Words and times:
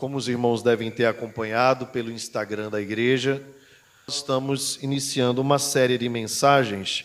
Como 0.00 0.16
os 0.16 0.28
irmãos 0.28 0.62
devem 0.62 0.90
ter 0.90 1.04
acompanhado 1.04 1.88
pelo 1.88 2.10
Instagram 2.10 2.70
da 2.70 2.80
igreja, 2.80 3.46
estamos 4.08 4.82
iniciando 4.82 5.42
uma 5.42 5.58
série 5.58 5.98
de 5.98 6.08
mensagens 6.08 7.04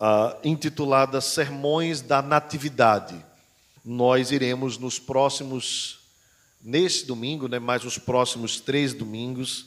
uh, 0.00 0.36
intitulada 0.42 1.20
Sermões 1.20 2.00
da 2.00 2.20
Natividade. 2.20 3.24
Nós 3.84 4.32
iremos 4.32 4.78
nos 4.78 4.98
próximos, 4.98 6.00
nesse 6.60 7.06
domingo, 7.06 7.46
né, 7.46 7.60
mais 7.60 7.84
os 7.84 7.98
próximos 7.98 8.58
três 8.58 8.92
domingos, 8.92 9.66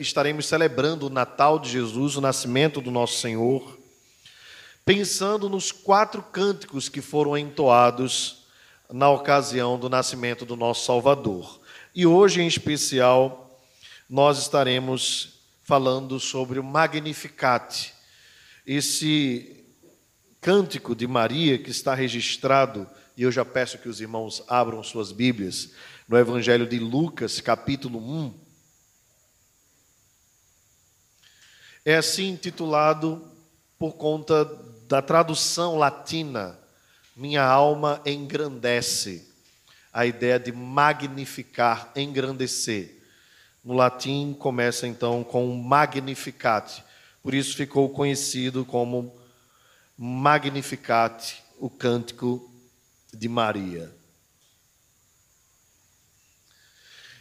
estaremos 0.00 0.46
celebrando 0.46 1.06
o 1.06 1.10
Natal 1.10 1.60
de 1.60 1.70
Jesus, 1.70 2.16
o 2.16 2.20
nascimento 2.20 2.80
do 2.80 2.90
nosso 2.90 3.20
Senhor, 3.20 3.78
pensando 4.84 5.48
nos 5.48 5.70
quatro 5.70 6.20
cânticos 6.24 6.88
que 6.88 7.00
foram 7.00 7.38
entoados 7.38 8.41
na 8.92 9.10
ocasião 9.10 9.78
do 9.78 9.88
nascimento 9.88 10.44
do 10.44 10.54
nosso 10.54 10.84
Salvador. 10.84 11.60
E 11.94 12.06
hoje, 12.06 12.42
em 12.42 12.46
especial, 12.46 13.60
nós 14.08 14.38
estaremos 14.38 15.40
falando 15.62 16.20
sobre 16.20 16.58
o 16.58 16.64
Magnificat, 16.64 17.92
esse 18.66 19.64
cântico 20.40 20.94
de 20.94 21.06
Maria 21.06 21.58
que 21.58 21.70
está 21.70 21.94
registrado, 21.94 22.88
e 23.16 23.22
eu 23.22 23.32
já 23.32 23.44
peço 23.44 23.78
que 23.78 23.88
os 23.88 24.00
irmãos 24.00 24.42
abram 24.46 24.82
suas 24.82 25.12
Bíblias, 25.12 25.72
no 26.06 26.18
Evangelho 26.18 26.66
de 26.66 26.78
Lucas, 26.78 27.40
capítulo 27.40 27.98
1. 27.98 28.34
É 31.84 31.96
assim 31.96 32.30
intitulado 32.30 33.26
por 33.78 33.94
conta 33.94 34.44
da 34.86 35.00
tradução 35.00 35.78
latina 35.78 36.61
minha 37.22 37.44
alma 37.44 38.02
engrandece. 38.04 39.28
A 39.92 40.04
ideia 40.04 40.40
de 40.40 40.50
magnificar, 40.50 41.92
engrandecer. 41.94 43.00
No 43.62 43.74
latim 43.74 44.34
começa 44.36 44.88
então 44.88 45.22
com 45.22 45.54
magnificat. 45.54 46.82
Por 47.22 47.32
isso 47.32 47.56
ficou 47.56 47.88
conhecido 47.90 48.64
como 48.64 49.16
Magnificat, 49.96 51.44
o 51.60 51.70
cântico 51.70 52.50
de 53.14 53.28
Maria. 53.28 53.94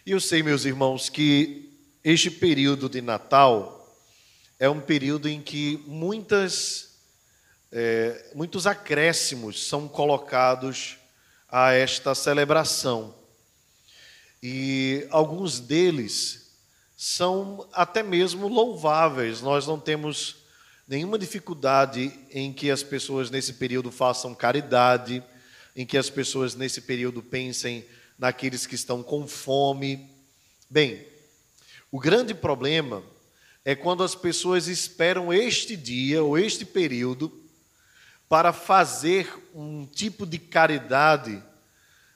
E 0.04 0.10
eu 0.10 0.20
sei, 0.20 0.42
meus 0.42 0.66
irmãos, 0.66 1.10
que 1.10 1.78
este 2.04 2.32
período 2.32 2.90
de 2.90 3.02
Natal 3.02 3.96
é 4.58 4.68
um 4.68 4.82
período 4.82 5.30
em 5.30 5.40
que 5.40 5.84
muitas 5.86 6.91
é, 7.72 8.32
muitos 8.36 8.68
acréscimos 8.68 9.66
são 9.66 9.88
colocados 9.88 10.98
a 11.48 11.72
esta 11.72 12.14
celebração. 12.14 13.16
E 14.44 15.08
alguns 15.10 15.60
deles 15.60 16.52
são 16.98 17.68
até 17.72 18.04
mesmo 18.04 18.48
louváveis. 18.48 19.42
Nós 19.42 19.66
não 19.66 19.80
temos 19.80 20.38
nenhuma 20.88 21.18
dificuldade 21.18 22.12
em 22.32 22.52
que 22.52 22.70
as 22.70 22.84
pessoas 22.84 23.30
nesse 23.30 23.54
período 23.54 23.90
façam 23.90 24.36
caridade, 24.36 25.24
em 25.74 25.86
que 25.86 25.98
as 25.98 26.10
pessoas 26.10 26.56
nesse 26.56 26.82
período 26.82 27.24
pensem 27.24 27.86
naqueles 28.20 28.68
que 28.68 28.76
estão 28.76 29.02
com 29.02 29.26
fome. 29.26 30.10
Bem, 30.70 31.06
o 31.90 32.00
grande 32.00 32.34
problema 32.34 33.02
é 33.64 33.76
quando 33.76 34.04
as 34.04 34.16
pessoas 34.16 34.68
esperam 34.68 35.32
este 35.32 35.78
dia 35.78 36.22
ou 36.22 36.38
este 36.38 36.66
período 36.66 37.41
para 38.32 38.54
fazer 38.54 39.30
um 39.54 39.86
tipo 39.86 40.26
de 40.26 40.40
caridade, 40.40 41.44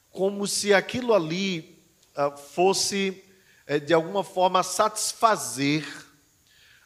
como 0.10 0.48
se 0.48 0.74
aquilo 0.74 1.14
ali 1.14 1.78
ah, 2.16 2.32
fosse, 2.32 3.22
eh, 3.68 3.80
de 3.80 3.94
alguma 3.94 4.24
forma, 4.24 4.64
satisfazer 4.64 5.86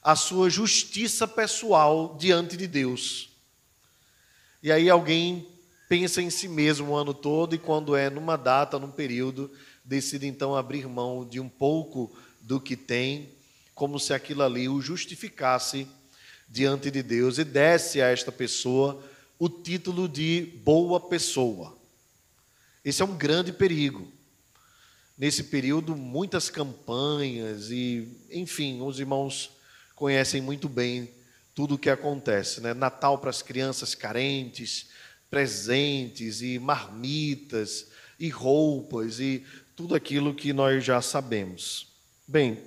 a 0.02 0.16
sua 0.16 0.49
justiça 0.49 1.27
pessoal 1.27 2.17
diante 2.19 2.58
de 2.58 2.65
Deus. 2.65 3.30
E 4.64 4.71
aí 4.71 4.89
alguém 4.89 5.48
pensa 5.87 6.23
em 6.23 6.31
si 6.31 6.48
mesmo 6.48 6.93
o 6.93 6.95
ano 6.95 7.14
todo 7.14 7.54
e, 7.54 7.59
quando 7.59 7.95
é 7.95 8.09
numa 8.09 8.36
data, 8.36 8.80
num 8.80 8.89
período, 8.89 9.52
decide 9.86 10.25
então 10.25 10.55
abrir 10.55 10.87
mão 10.87 11.23
de 11.23 11.39
um 11.39 11.48
pouco 11.48 12.11
do 12.42 12.59
que 12.59 12.75
tem, 12.75 13.30
como 13.75 13.99
se 13.99 14.11
aquilo 14.11 14.42
ali 14.42 14.67
o 14.67 14.81
justificasse 14.81 15.87
diante 16.48 16.89
de 16.89 17.04
Deus 17.04 17.37
e 17.37 17.43
desse 17.43 18.02
a 18.02 18.08
esta 18.08 18.31
pessoa 18.31 18.99
o 19.39 19.48
título 19.48 20.10
de 20.10 20.42
boa 20.66 21.00
pessoa. 21.00 21.73
Esse 22.83 23.02
é 23.02 23.05
um 23.05 23.16
grande 23.16 23.54
perigo. 23.54 24.11
Nesse 25.17 25.45
período, 25.45 25.95
muitas 25.95 26.50
campanhas 26.50 27.72
e, 27.72 28.08
enfim, 28.30 28.82
os 28.82 28.99
irmãos 28.99 29.52
conhecem 29.95 30.42
muito 30.42 30.67
bem 30.67 31.10
tudo 31.55 31.76
o 31.76 31.78
que 31.78 31.89
acontece, 31.89 32.60
né? 32.60 32.73
Natal 32.73 33.17
para 33.17 33.30
as 33.30 33.42
crianças 33.42 33.95
carentes, 33.95 34.88
presentes 35.30 36.42
e 36.42 36.60
marmitas 36.60 37.88
e 38.20 38.28
roupas 38.28 39.22
e 39.22 39.45
tudo 39.73 39.95
aquilo 39.95 40.36
que 40.36 40.52
nós 40.52 40.83
já 40.83 41.02
sabemos. 41.02 41.88
Bem, 42.28 42.61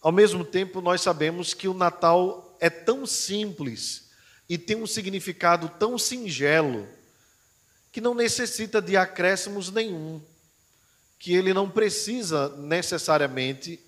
ao 0.00 0.12
mesmo 0.12 0.42
tempo 0.42 0.80
nós 0.80 1.02
sabemos 1.02 1.52
que 1.52 1.68
o 1.68 1.74
Natal 1.74 2.56
é 2.60 2.70
tão 2.70 3.04
simples 3.04 4.07
e 4.48 4.56
tem 4.56 4.76
um 4.76 4.86
significado 4.86 5.68
tão 5.78 5.98
singelo 5.98 6.88
que 7.92 8.00
não 8.00 8.14
necessita 8.14 8.80
de 8.80 8.96
acréscimos 8.96 9.70
nenhum, 9.70 10.20
que 11.18 11.34
ele 11.34 11.52
não 11.52 11.68
precisa 11.68 12.48
necessariamente 12.56 13.80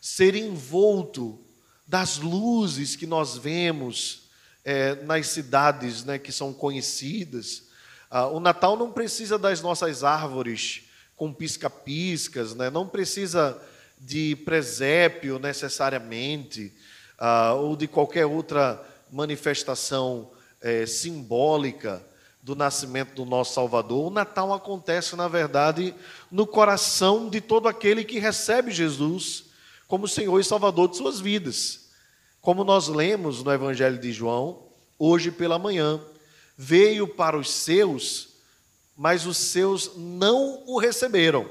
ser 0.00 0.34
envolto 0.34 1.44
das 1.86 2.18
luzes 2.18 2.96
que 2.96 3.06
nós 3.06 3.36
vemos 3.36 4.30
é, 4.64 4.94
nas 5.04 5.28
cidades 5.28 6.04
né, 6.04 6.18
que 6.18 6.32
são 6.32 6.52
conhecidas. 6.52 7.64
Ah, 8.10 8.26
o 8.26 8.40
Natal 8.40 8.76
não 8.76 8.92
precisa 8.92 9.38
das 9.38 9.60
nossas 9.60 10.02
árvores 10.02 10.82
com 11.14 11.32
pisca-piscas, 11.32 12.54
né, 12.54 12.70
não 12.70 12.86
precisa 12.86 13.60
de 13.98 14.36
presépio 14.44 15.38
necessariamente, 15.38 16.72
ah, 17.18 17.54
ou 17.54 17.76
de 17.76 17.86
qualquer 17.86 18.26
outra 18.26 18.84
manifestação 19.10 20.30
é, 20.60 20.86
simbólica 20.86 22.04
do 22.42 22.54
nascimento 22.54 23.14
do 23.14 23.24
nosso 23.24 23.54
Salvador. 23.54 24.06
O 24.06 24.14
Natal 24.14 24.52
acontece, 24.52 25.16
na 25.16 25.28
verdade, 25.28 25.94
no 26.30 26.46
coração 26.46 27.28
de 27.28 27.40
todo 27.40 27.66
aquele 27.66 28.04
que 28.04 28.18
recebe 28.18 28.70
Jesus 28.70 29.46
como 29.88 30.08
Senhor 30.08 30.38
e 30.38 30.44
Salvador 30.44 30.88
de 30.88 30.96
suas 30.96 31.20
vidas. 31.20 31.88
Como 32.40 32.62
nós 32.64 32.88
lemos 32.88 33.42
no 33.42 33.52
Evangelho 33.52 33.98
de 33.98 34.12
João, 34.12 34.68
hoje 34.98 35.30
pela 35.30 35.58
manhã, 35.58 36.00
veio 36.56 37.06
para 37.08 37.36
os 37.36 37.50
seus, 37.50 38.28
mas 38.96 39.26
os 39.26 39.36
seus 39.36 39.96
não 39.96 40.62
o 40.66 40.78
receberam. 40.78 41.48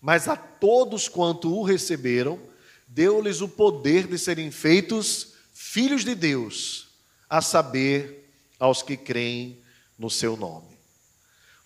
Mas 0.00 0.28
a 0.28 0.36
todos 0.36 1.08
quanto 1.08 1.54
o 1.54 1.62
receberam, 1.62 2.38
deu-lhes 2.86 3.40
o 3.40 3.48
poder 3.48 4.06
de 4.06 4.18
serem 4.18 4.50
feitos 4.50 5.33
filhos 5.74 6.04
de 6.04 6.14
Deus, 6.14 6.86
a 7.28 7.42
saber, 7.42 8.32
aos 8.60 8.80
que 8.80 8.96
creem 8.96 9.60
no 9.98 10.08
seu 10.08 10.36
nome. 10.36 10.78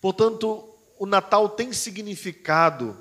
Portanto, 0.00 0.66
o 0.98 1.04
Natal 1.04 1.46
tem 1.50 1.74
significado, 1.74 2.96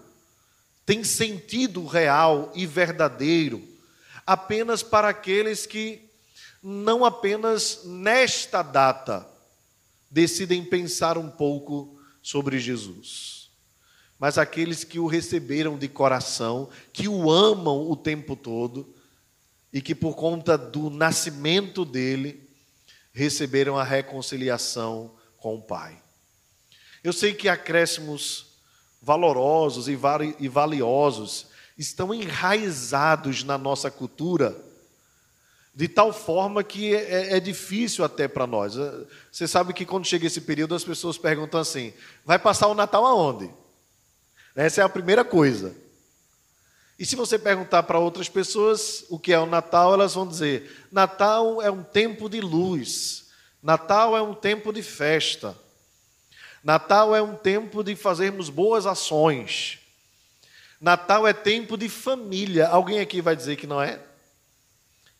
tem 0.85 1.05
sentido 1.05 1.85
real 1.85 2.51
e 2.53 2.65
verdadeiro 2.65 3.65
apenas 4.25 4.83
para 4.83 5.07
aqueles 5.07 5.65
que 5.65 6.09
não 6.61 7.05
apenas 7.05 7.85
nesta 7.85 8.61
data 8.61 9.25
decidem 10.11 10.61
pensar 10.65 11.17
um 11.17 11.29
pouco 11.29 11.97
sobre 12.21 12.59
Jesus, 12.59 13.49
mas 14.19 14.37
aqueles 14.37 14.83
que 14.83 14.99
o 14.99 15.07
receberam 15.07 15.77
de 15.77 15.87
coração, 15.87 16.67
que 16.91 17.07
o 17.07 17.31
amam 17.31 17.89
o 17.89 17.95
tempo 17.95 18.35
todo 18.35 18.96
e 19.77 19.81
que 19.81 19.93
por 19.93 20.15
conta 20.15 20.57
do 20.57 20.89
nascimento 20.89 21.85
dele 21.85 22.49
receberam 23.13 23.77
a 23.77 23.83
reconciliação 23.83 25.13
com 25.37 25.53
o 25.53 25.61
Pai. 25.61 26.01
Eu 27.03 27.13
sei 27.13 27.35
que 27.35 27.47
acréscimos 27.47 28.47
valorosos 28.99 29.87
e 29.87 30.47
valiosos 30.49 31.45
estão 31.77 32.11
enraizados 32.11 33.43
na 33.43 33.55
nossa 33.55 33.91
cultura, 33.91 34.59
de 35.75 35.87
tal 35.87 36.11
forma 36.11 36.63
que 36.63 36.95
é, 36.95 37.33
é, 37.33 37.37
é 37.37 37.39
difícil 37.39 38.03
até 38.03 38.27
para 38.27 38.47
nós. 38.47 38.73
Você 39.31 39.47
sabe 39.47 39.73
que 39.73 39.85
quando 39.85 40.07
chega 40.07 40.25
esse 40.25 40.41
período 40.41 40.73
as 40.73 40.83
pessoas 40.83 41.19
perguntam 41.19 41.59
assim: 41.59 41.93
vai 42.25 42.39
passar 42.39 42.65
o 42.65 42.73
Natal 42.73 43.05
aonde? 43.05 43.47
Essa 44.55 44.81
é 44.81 44.83
a 44.83 44.89
primeira 44.89 45.23
coisa. 45.23 45.75
E 46.99 47.05
se 47.05 47.15
você 47.15 47.37
perguntar 47.37 47.83
para 47.83 47.99
outras 47.99 48.27
pessoas 48.27 49.05
o 49.09 49.19
que 49.19 49.31
é 49.31 49.39
o 49.39 49.45
Natal, 49.45 49.93
elas 49.93 50.15
vão 50.15 50.27
dizer: 50.27 50.87
Natal 50.91 51.61
é 51.61 51.69
um 51.69 51.83
tempo 51.83 52.27
de 52.27 52.41
luz, 52.41 53.27
Natal 53.61 54.17
é 54.17 54.21
um 54.21 54.33
tempo 54.33 54.73
de 54.73 54.81
festa, 54.81 55.55
Natal 56.63 57.15
é 57.15 57.21
um 57.21 57.35
tempo 57.35 57.83
de 57.83 57.95
fazermos 57.95 58.49
boas 58.49 58.85
ações. 58.85 59.79
Natal 60.79 61.27
é 61.27 61.33
tempo 61.33 61.75
de 61.77 61.89
família. 61.89 62.67
Alguém 62.67 62.99
aqui 62.99 63.21
vai 63.21 63.35
dizer 63.35 63.55
que 63.55 63.65
não 63.65 63.81
é? 63.81 63.99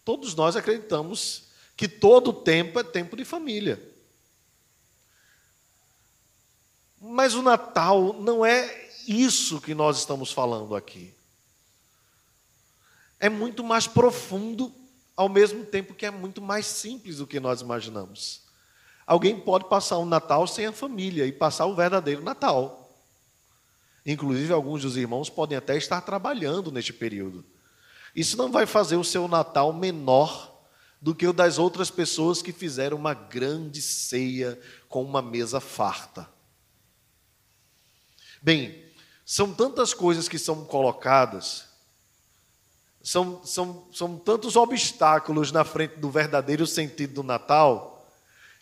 Todos 0.06 0.35
nós 0.35 0.56
acreditamos 0.56 1.44
que 1.75 1.88
todo 1.88 2.31
tempo 2.31 2.79
é 2.79 2.83
tempo 2.83 3.15
de 3.15 3.25
família. 3.25 3.81
Mas 7.00 7.33
o 7.33 7.41
Natal 7.41 8.13
não 8.13 8.45
é 8.45 8.89
isso 9.07 9.62
que 9.62 9.75
nós 9.75 10.00
estamos 10.00 10.31
falando 10.31 10.75
aqui. 10.75 11.17
É 13.19 13.30
muito 13.30 13.64
mais 13.64 13.88
profundo, 13.88 14.72
ao 15.16 15.28
mesmo 15.28 15.66
tempo 15.66 15.94
que 15.94 16.06
é 16.06 16.12
muito 16.12 16.42
mais 16.42 16.66
simples 16.66 17.18
do 17.18 17.28
que 17.28 17.40
nós 17.40 17.62
imaginamos. 17.62 18.44
Alguém 19.06 19.40
pode 19.40 19.69
passar 19.69 19.98
um 19.98 20.06
Natal 20.06 20.46
sem 20.48 20.66
a 20.66 20.72
família 20.72 21.25
e 21.25 21.31
passar 21.31 21.66
o 21.66 21.75
verdadeiro 21.75 22.24
Natal. 22.24 22.94
Inclusive, 24.06 24.54
alguns 24.54 24.81
dos 24.81 24.98
irmãos 24.98 25.30
podem 25.30 25.58
até 25.58 25.78
estar 25.78 26.02
trabalhando 26.02 26.72
neste 26.72 26.94
período. 26.94 27.44
Isso 28.16 28.38
não 28.38 28.52
vai 28.52 28.66
fazer 28.66 28.96
o 28.96 29.04
seu 29.04 29.28
Natal 29.28 29.74
menor 29.74 30.58
do 31.02 31.13
que 31.13 31.28
o 31.28 31.34
das 31.34 31.58
outras 31.58 31.92
pessoas 31.92 32.42
que 32.42 32.52
fizeram 32.52 32.98
uma 32.98 33.13
grande 33.13 33.81
ceia 33.81 34.60
com 34.90 35.04
uma 35.04 35.22
mesa 35.22 35.60
farta. 35.60 36.28
Bem, 38.42 38.86
são 39.25 39.54
tantas 39.54 39.94
coisas 39.94 40.28
que 40.28 40.40
são 40.40 40.66
colocadas, 40.66 41.66
são, 43.07 43.42
são, 43.45 43.88
são 43.89 44.18
tantos 44.18 44.57
obstáculos 44.57 45.50
na 45.50 45.63
frente 45.63 45.95
do 45.95 46.12
verdadeiro 46.12 46.68
sentido 46.68 47.13
do 47.13 47.24
Natal, 47.24 48.06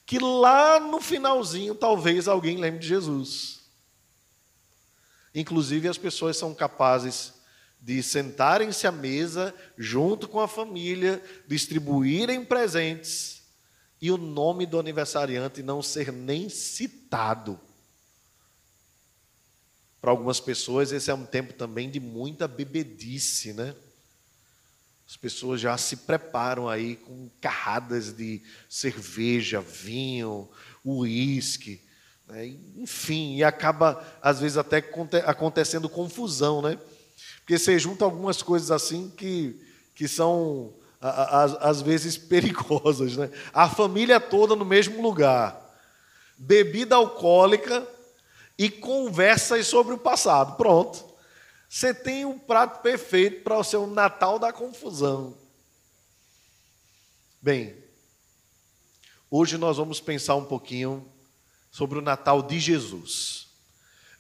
que 0.06 0.20
lá 0.20 0.80
no 0.80 1.02
finalzinho 1.02 1.74
talvez 1.74 2.28
alguém 2.28 2.58
lembre 2.58 2.82
de 2.82 2.88
Jesus. 2.88 3.62
Inclusive, 5.34 5.88
as 5.88 5.98
pessoas 5.98 6.38
são 6.38 6.54
capazes 6.54 7.34
de 7.82 8.04
sentarem-se 8.04 8.86
à 8.86 8.92
mesa 8.92 9.52
junto 9.76 10.28
com 10.28 10.40
a 10.40 10.48
família, 10.48 11.24
distribuírem 11.48 12.46
presentes 12.46 13.42
e 14.00 14.12
o 14.12 14.18
nome 14.18 14.68
do 14.68 14.80
aniversariante 14.80 15.64
não 15.64 15.82
ser 15.82 16.14
nem 16.14 16.50
citado. 16.50 17.60
Para 20.00 20.12
algumas 20.12 20.40
pessoas, 20.40 20.92
esse 20.92 21.10
é 21.10 21.16
um 21.16 21.26
tempo 21.26 21.52
também 21.54 21.90
de 21.90 22.00
muita 22.00 22.48
bebedice, 22.48 23.52
né? 23.52 23.76
As 25.08 25.16
pessoas 25.16 25.62
já 25.62 25.78
se 25.78 25.98
preparam 25.98 26.68
aí 26.68 26.96
com 26.96 27.30
carradas 27.40 28.12
de 28.12 28.42
cerveja, 28.68 29.62
vinho, 29.62 30.50
uísque, 30.84 31.80
né? 32.28 32.48
enfim, 32.76 33.36
e 33.36 33.44
acaba, 33.44 34.04
às 34.22 34.40
vezes, 34.40 34.58
até 34.58 34.84
acontecendo 35.26 35.88
confusão, 35.88 36.62
né? 36.62 36.80
Porque 37.40 37.60
você 37.60 37.78
junta 37.78 38.04
algumas 38.04 38.42
coisas 38.42 38.72
assim 38.72 39.12
que, 39.16 39.62
que 39.94 40.08
são, 40.08 40.74
às 41.00 41.82
vezes, 41.84 42.18
perigosas, 42.18 43.16
né? 43.16 43.30
A 43.54 43.70
família 43.70 44.20
toda 44.20 44.56
no 44.56 44.66
mesmo 44.66 45.04
lugar, 45.04 45.62
bebida 46.36 46.96
alcoólica 46.96 47.88
e 48.58 48.70
conversas 48.70 49.68
sobre 49.68 49.94
o 49.94 50.00
passado. 50.00 50.56
Pronto. 50.58 51.15
Você 51.70 51.94
tem 51.94 52.26
um 52.26 52.38
prato 52.38 52.82
perfeito 52.82 53.44
para 53.44 53.58
o 53.58 53.64
seu 53.64 53.88
Natal 53.88 54.40
da 54.40 54.54
confusão. 54.54 55.38
Bem, 57.42 57.76
hoje 59.30 59.58
nós 59.58 59.78
vamos 59.78 60.00
pensar 60.00 60.36
um 60.36 60.46
pouquinho 60.46 61.08
sobre 61.72 62.00
o 62.00 62.02
Natal 62.02 62.42
de 62.42 62.60
Jesus. 62.60 63.48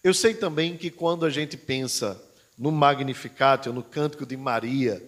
Eu 0.03 0.13
sei 0.13 0.33
também 0.33 0.77
que 0.77 0.91
quando 0.91 1.25
a 1.25 1.29
gente 1.29 1.57
pensa 1.57 2.21
no 2.57 2.71
Magnificat, 2.71 3.67
no 3.67 3.83
Cântico 3.83 4.25
de 4.25 4.37
Maria, 4.37 5.01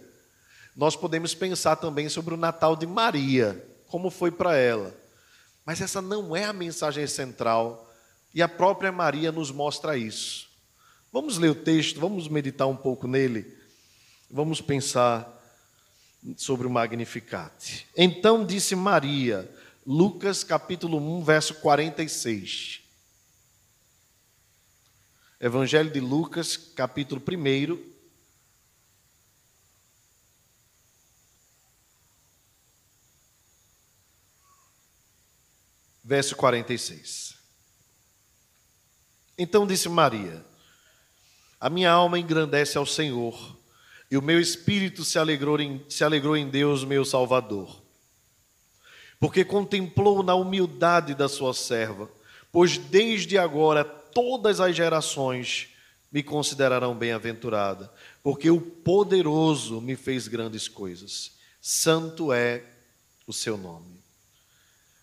nós 0.76 0.96
podemos 0.96 1.34
pensar 1.34 1.76
também 1.76 2.08
sobre 2.10 2.34
o 2.34 2.38
Natal 2.38 2.76
de 2.76 2.86
Maria, 2.88 3.64
como 3.88 4.10
foi 4.10 4.32
para 4.32 4.56
ela. 4.56 4.96
Mas 5.66 5.82
essa 5.82 6.02
não 6.02 6.36
é 6.36 6.46
a 6.46 6.54
mensagem 6.54 7.06
central 7.08 7.94
e 8.34 8.42
a 8.42 8.48
própria 8.48 8.92
Maria 8.92 9.32
nos 9.32 9.52
mostra 9.52 9.98
isso. 9.98 10.47
Vamos 11.12 11.38
ler 11.38 11.50
o 11.50 11.56
texto, 11.56 12.00
vamos 12.00 12.28
meditar 12.28 12.68
um 12.68 12.76
pouco 12.76 13.08
nele, 13.08 13.58
vamos 14.30 14.60
pensar 14.60 15.34
sobre 16.36 16.68
o 16.68 16.70
Magnificat. 16.70 17.86
Então 17.96 18.46
disse 18.46 18.76
Maria, 18.76 19.50
Lucas 19.86 20.44
capítulo 20.44 20.98
1, 20.98 21.24
verso 21.24 21.56
46. 21.56 22.82
Evangelho 25.40 25.90
de 25.90 26.00
Lucas, 26.00 26.58
capítulo 26.58 27.22
1, 27.22 27.80
verso 36.04 36.36
46. 36.36 37.38
Então 39.38 39.66
disse 39.66 39.88
Maria: 39.88 40.44
A 41.60 41.70
minha 41.70 41.92
alma 41.92 42.20
engrandece 42.20 42.78
ao 42.78 42.86
Senhor, 42.86 43.58
e 44.12 44.18
o 44.18 44.22
meu 44.22 44.40
espírito 44.40 45.04
se 45.04 45.18
alegrou 45.18 45.60
em, 45.60 45.84
se 45.90 46.04
alegrou 46.04 46.38
em 46.38 46.48
Deus, 46.48 46.84
meu 46.84 47.04
Salvador, 47.04 47.82
porque 49.20 49.44
contemplou 49.44 50.22
na 50.22 50.36
humildade 50.36 51.16
da 51.16 51.28
sua 51.28 51.54
serva, 51.54 52.10
pois 52.52 52.78
desde 52.78 53.38
agora 53.38 53.84
todas 53.84 54.60
as 54.60 54.76
gerações 54.76 55.70
me 56.12 56.22
considerarão 56.22 56.96
bem-aventurada, 56.96 57.92
porque 58.22 58.52
o 58.52 58.62
poderoso 58.62 59.82
me 59.82 59.96
fez 59.96 60.28
grandes 60.28 60.68
coisas. 60.68 61.32
Santo 61.60 62.32
é 62.32 62.64
o 63.26 63.34
seu 63.34 63.58
nome. 63.58 64.00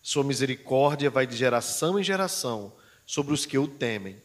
Sua 0.03 0.23
misericórdia 0.23 1.11
vai 1.11 1.27
de 1.27 1.37
geração 1.37 1.99
em 1.99 2.05
geração 2.05 2.73
sobre 3.05 3.35
os 3.35 3.45
que 3.45 3.59
o 3.59 3.67
temem 3.67 4.17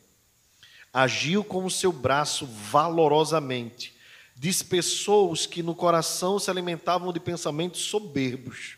agiu 0.94 1.44
com 1.44 1.66
o 1.66 1.72
seu 1.72 1.92
braço 1.92 2.46
valorosamente, 2.46 3.96
dispersou 4.36 5.32
os 5.32 5.46
que 5.46 5.62
no 5.62 5.76
coração 5.76 6.40
se 6.40 6.50
alimentavam 6.50 7.14
de 7.14 7.20
pensamentos 7.20 7.82
soberbos, 7.82 8.78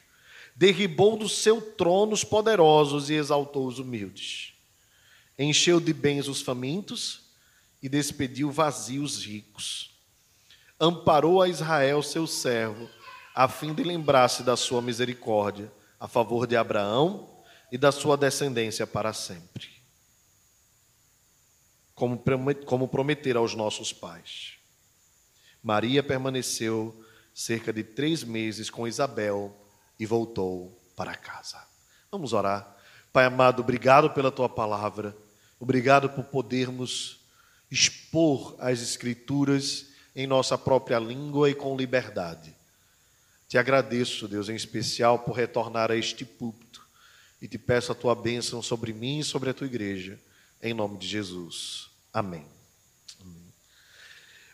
derribou 0.56 1.18
do 1.18 1.30
seu 1.30 1.62
trono 1.62 2.14
os 2.14 2.24
poderosos 2.24 3.10
e 3.10 3.14
exaltou 3.14 3.68
os 3.68 3.80
humildes. 3.80 4.54
Encheu 5.38 5.80
de 5.80 5.94
bens 5.94 6.28
os 6.28 6.42
famintos 6.42 7.22
e 7.82 7.88
despediu 7.88 8.52
vazios 8.52 9.18
os 9.18 9.26
ricos. 9.26 9.92
Amparou 10.80 11.42
a 11.42 11.48
Israel, 11.48 12.04
seu 12.04 12.28
servo, 12.28 12.90
a 13.34 13.48
fim 13.48 13.74
de 13.74 13.84
lembrar-se 13.84 14.44
da 14.44 14.58
sua 14.58 14.82
misericórdia 14.82 15.72
a 16.00 16.08
favor 16.08 16.46
de 16.46 16.56
Abraão 16.56 17.30
e 17.72 17.78
da 17.78 17.92
sua 17.92 18.18
descendência 18.18 18.86
para 18.86 19.14
sempre 19.14 19.81
como 22.66 22.88
prometer 22.88 23.36
aos 23.36 23.54
nossos 23.54 23.94
pais. 23.94 24.54
Maria 25.62 26.02
permaneceu 26.02 27.06
cerca 27.34 27.72
de 27.72 27.84
três 27.84 28.24
meses 28.24 28.70
com 28.70 28.88
Isabel 28.88 29.56
e 30.00 30.06
voltou 30.06 30.82
para 30.96 31.16
casa. 31.16 31.62
Vamos 32.12 32.34
orar. 32.34 32.76
Pai 33.14 33.26
amado, 33.26 33.62
obrigado 33.62 34.10
pela 34.10 34.32
tua 34.32 34.50
palavra, 34.50 35.16
obrigado 35.60 36.10
por 36.10 36.24
podermos 36.24 37.20
expor 37.70 38.56
as 38.58 38.82
Escrituras 38.82 39.88
em 40.16 40.26
nossa 40.26 40.58
própria 40.58 40.98
língua 40.98 41.50
e 41.50 41.56
com 41.56 41.76
liberdade. 41.76 42.56
Te 43.48 43.58
agradeço, 43.58 44.28
Deus, 44.28 44.50
em 44.50 44.56
especial 44.56 45.20
por 45.20 45.34
retornar 45.34 45.92
a 45.92 45.96
este 45.96 46.26
púlpito 46.26 46.82
e 47.42 47.48
te 47.48 47.58
peço 47.58 47.92
a 47.92 47.96
tua 47.96 48.16
bênção 48.16 48.62
sobre 48.62 48.94
mim 48.94 49.20
e 49.20 49.24
sobre 49.24 49.50
a 49.50 49.54
tua 49.54 49.68
igreja, 49.68 50.20
em 50.62 50.74
nome 50.74 50.98
de 50.98 51.08
Jesus. 51.08 51.91
Amém. 52.14 52.46
Amém. 53.22 53.54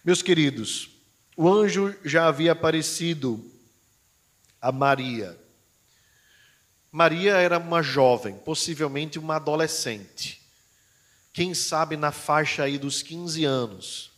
Meus 0.03 0.21
queridos, 0.21 0.89
o 1.35 1.49
anjo 1.49 1.95
já 2.05 2.27
havia 2.27 2.51
aparecido 2.51 3.43
a 4.61 4.71
Maria. 4.71 5.37
Maria 6.91 7.33
era 7.33 7.57
uma 7.57 7.81
jovem, 7.81 8.35
possivelmente 8.35 9.17
uma 9.17 9.35
adolescente, 9.37 10.41
quem 11.33 11.53
sabe 11.53 11.97
na 11.97 12.11
faixa 12.11 12.63
aí 12.63 12.77
dos 12.77 13.01
15 13.01 13.43
anos, 13.43 14.11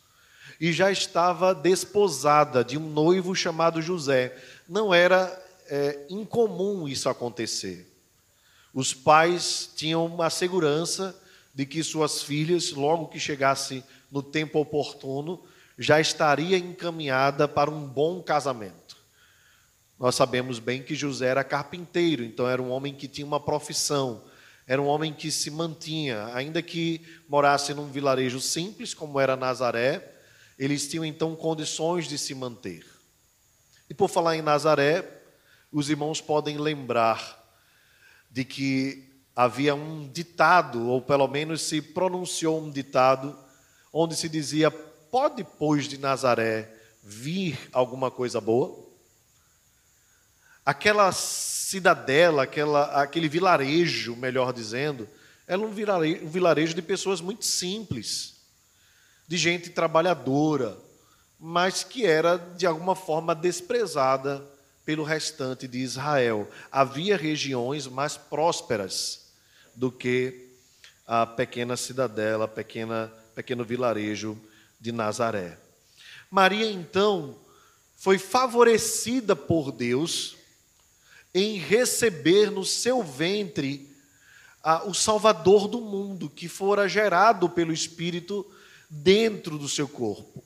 e 0.60 0.74
já 0.74 0.92
estava 0.92 1.56
desposada 1.56 2.64
de 2.64 2.78
um 2.78 2.90
noivo 2.90 3.34
chamado 3.34 3.82
José. 3.82 4.38
Não 4.68 4.94
era 4.94 5.28
é, 5.68 6.06
incomum 6.10 6.88
isso 6.88 7.08
acontecer. 7.08 7.90
Os 8.74 8.94
pais 8.94 9.70
tinham 9.76 10.06
uma 10.06 10.30
segurança 10.30 11.18
de 11.60 11.66
que 11.66 11.84
suas 11.84 12.24
filhas, 12.24 12.72
logo 12.72 13.10
que 13.10 13.20
chegasse 13.20 13.84
no 14.10 14.24
tempo 14.24 14.62
oportuno, 14.62 15.44
já 15.78 16.00
estaria 16.00 16.58
encaminhada 16.58 17.50
para 17.50 17.70
um 17.70 17.86
bom 17.86 18.24
casamento. 18.24 18.96
Nós 20.00 20.16
sabemos 20.16 20.58
bem 20.58 20.82
que 20.82 20.96
José 20.96 21.28
era 21.28 21.44
carpinteiro, 21.44 22.24
então 22.24 22.48
era 22.48 22.62
um 22.62 22.70
homem 22.70 22.96
que 22.96 23.10
tinha 23.10 23.28
uma 23.28 23.42
profissão, 23.42 24.24
era 24.66 24.82
um 24.82 24.86
homem 24.86 25.14
que 25.14 25.30
se 25.30 25.52
mantinha, 25.52 26.34
ainda 26.34 26.62
que 26.62 27.02
morasse 27.28 27.74
num 27.74 27.92
vilarejo 27.92 28.40
simples, 28.40 28.94
como 28.94 29.20
era 29.20 29.36
Nazaré, 29.36 30.16
eles 30.58 30.88
tinham 30.88 31.04
então 31.04 31.36
condições 31.36 32.08
de 32.08 32.18
se 32.18 32.34
manter. 32.34 32.86
E 33.90 33.94
por 33.94 34.08
falar 34.08 34.38
em 34.38 34.42
Nazaré, 34.42 35.04
os 35.74 35.90
irmãos 35.90 36.22
podem 36.22 36.58
lembrar 36.58 37.38
de 38.32 38.46
que 38.46 39.09
havia 39.40 39.74
um 39.74 40.06
ditado, 40.06 40.90
ou 40.90 41.02
pelo 41.02 41.26
menos 41.26 41.62
se 41.62 41.82
pronunciou 41.82 42.62
um 42.62 42.70
ditado, 42.70 43.34
onde 43.94 44.14
se 44.14 44.28
dizia: 44.28 44.70
Pode, 44.70 45.38
depois 45.38 45.88
de 45.88 45.98
Nazaré, 45.98 46.70
vir 47.02 47.58
alguma 47.72 48.12
coisa 48.12 48.42
boa? 48.42 48.86
Aquela 50.66 51.14
cidadela, 51.14 52.44
aquela, 52.44 53.02
aquele 53.02 53.30
vilarejo, 53.30 54.14
melhor 54.18 54.52
dizendo, 54.52 55.08
era 55.48 55.62
um 55.62 55.70
vilarejo, 55.70 56.26
um 56.26 56.30
vilarejo 56.30 56.74
de 56.74 56.82
pessoas 56.82 57.22
muito 57.22 57.46
simples, 57.46 58.42
de 59.26 59.38
gente 59.38 59.70
trabalhadora, 59.70 60.78
mas 61.40 61.82
que 61.82 62.06
era 62.06 62.36
de 62.36 62.68
alguma 62.68 62.94
forma 62.94 63.34
desprezada 63.34 64.46
pelo 64.84 65.06
restante 65.06 65.66
de 65.66 65.78
Israel. 65.78 66.46
Havia 66.70 67.16
regiões 67.16 67.88
mais 67.88 68.18
prósperas 68.18 69.29
do 69.80 69.90
que 69.90 70.50
a 71.08 71.26
pequena 71.26 71.78
cidadela, 71.78 72.50
pequena, 72.50 73.08
pequeno 73.34 73.64
vilarejo 73.64 74.38
de 74.78 74.92
Nazaré. 74.92 75.58
Maria, 76.30 76.70
então, 76.70 77.40
foi 77.96 78.18
favorecida 78.18 79.38
por 79.38 79.72
Deus 79.72 80.36
em 81.34 81.58
receber 81.58 82.52
no 82.52 82.66
seu 82.66 83.02
ventre 83.02 83.90
o 84.86 84.94
Salvador 84.94 85.70
do 85.70 85.80
mundo, 85.80 86.30
que 86.30 86.50
fora 86.50 86.90
gerado 86.90 87.50
pelo 87.50 87.72
Espírito 87.72 88.46
dentro 88.90 89.58
do 89.58 89.70
seu 89.70 89.88
corpo 89.88 90.44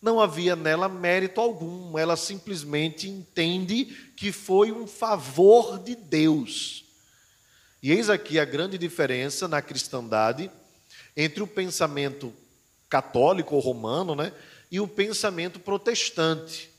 não 0.00 0.18
havia 0.18 0.56
nela 0.56 0.88
mérito 0.88 1.40
algum, 1.40 1.98
ela 1.98 2.16
simplesmente 2.16 3.08
entende 3.08 3.84
que 4.16 4.32
foi 4.32 4.72
um 4.72 4.86
favor 4.86 5.78
de 5.78 5.94
Deus. 5.94 6.84
E 7.82 7.90
eis 7.90 8.10
aqui 8.10 8.38
a 8.38 8.44
grande 8.44 8.76
diferença 8.76 9.48
na 9.48 9.62
cristandade 9.62 10.50
entre 11.16 11.42
o 11.42 11.46
pensamento 11.46 12.32
católico 12.88 13.54
ou 13.54 13.60
romano 13.60 14.14
né, 14.14 14.32
e 14.70 14.80
o 14.80 14.88
pensamento 14.88 15.58
protestante. 15.58 16.70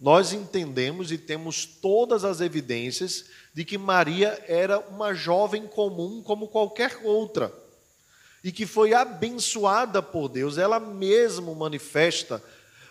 Nós 0.00 0.32
entendemos 0.32 1.10
e 1.10 1.18
temos 1.18 1.66
todas 1.66 2.24
as 2.24 2.40
evidências 2.40 3.26
de 3.52 3.64
que 3.64 3.76
Maria 3.76 4.42
era 4.46 4.78
uma 4.78 5.12
jovem 5.12 5.66
comum 5.66 6.22
como 6.22 6.48
qualquer 6.48 7.00
outra 7.02 7.52
e 8.42 8.52
que 8.52 8.66
foi 8.66 8.94
abençoada 8.94 10.00
por 10.00 10.28
Deus, 10.28 10.58
ela 10.58 10.78
mesma 10.78 11.52
manifesta 11.54 12.42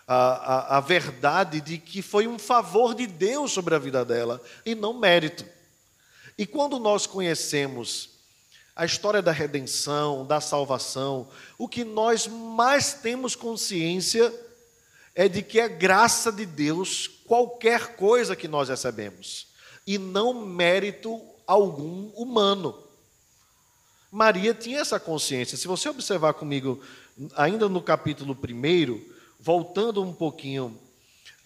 a, 0.05 0.15
a, 0.15 0.77
a, 0.77 0.79
verdade 0.79 1.61
de 1.61 1.77
que 1.77 2.01
foi 2.01 2.27
um 2.27 2.37
favor 2.37 2.93
de 2.93 3.07
Deus 3.07 3.51
sobre 3.51 3.75
a 3.75 3.79
vida 3.79 4.03
dela 4.05 4.41
e 4.65 4.75
não 4.75 4.97
mérito. 4.97 5.45
E 6.37 6.45
quando 6.45 6.79
nós 6.79 7.07
conhecemos 7.07 8.09
a 8.75 8.85
história 8.85 9.21
da 9.21 9.31
redenção, 9.31 10.25
da 10.25 10.39
salvação, 10.39 11.27
o 11.57 11.67
que 11.67 11.83
nós 11.83 12.27
mais 12.27 12.93
temos 12.93 13.35
consciência 13.35 14.33
é 15.15 15.27
de 15.27 15.41
que 15.41 15.59
é 15.59 15.67
graça 15.67 16.31
de 16.31 16.45
Deus 16.45 17.07
qualquer 17.25 17.95
coisa 17.95 18.35
que 18.35 18.47
nós 18.47 18.69
recebemos 18.69 19.47
e 19.85 19.97
não 19.97 20.45
mérito 20.45 21.19
algum 21.47 22.09
humano. 22.09 22.77
Maria 24.11 24.53
tinha 24.53 24.79
essa 24.79 24.99
consciência. 24.99 25.57
Se 25.57 25.67
você 25.67 25.89
observar 25.89 26.33
comigo, 26.33 26.81
ainda 27.35 27.67
no 27.67 27.81
capítulo 27.81 28.37
1, 28.37 29.01
voltando 29.39 30.03
um 30.03 30.13
pouquinho 30.13 30.79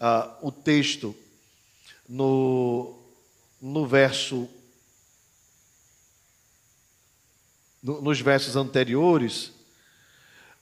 uh, 0.00 0.46
o 0.46 0.52
texto, 0.52 1.14
no, 2.08 2.98
no 3.60 3.86
verso. 3.86 4.48
No, 7.82 8.00
nos 8.00 8.20
versos 8.20 8.54
anteriores, 8.54 9.52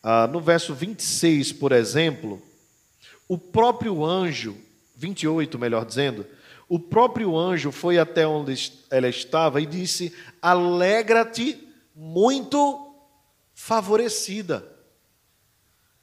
uh, 0.02 0.26
no 0.30 0.40
verso 0.40 0.74
26, 0.74 1.52
por 1.52 1.72
exemplo, 1.72 2.40
o 3.28 3.36
próprio 3.36 4.04
anjo, 4.04 4.56
28 4.96 5.58
melhor 5.58 5.84
dizendo, 5.84 6.26
o 6.68 6.78
próprio 6.78 7.36
anjo 7.36 7.72
foi 7.72 7.98
até 7.98 8.26
onde 8.26 8.72
ela 8.90 9.08
estava 9.08 9.60
e 9.60 9.66
disse: 9.66 10.14
Alegra-te 10.40 11.68
muito 11.94 12.94
favorecida. 13.52 14.64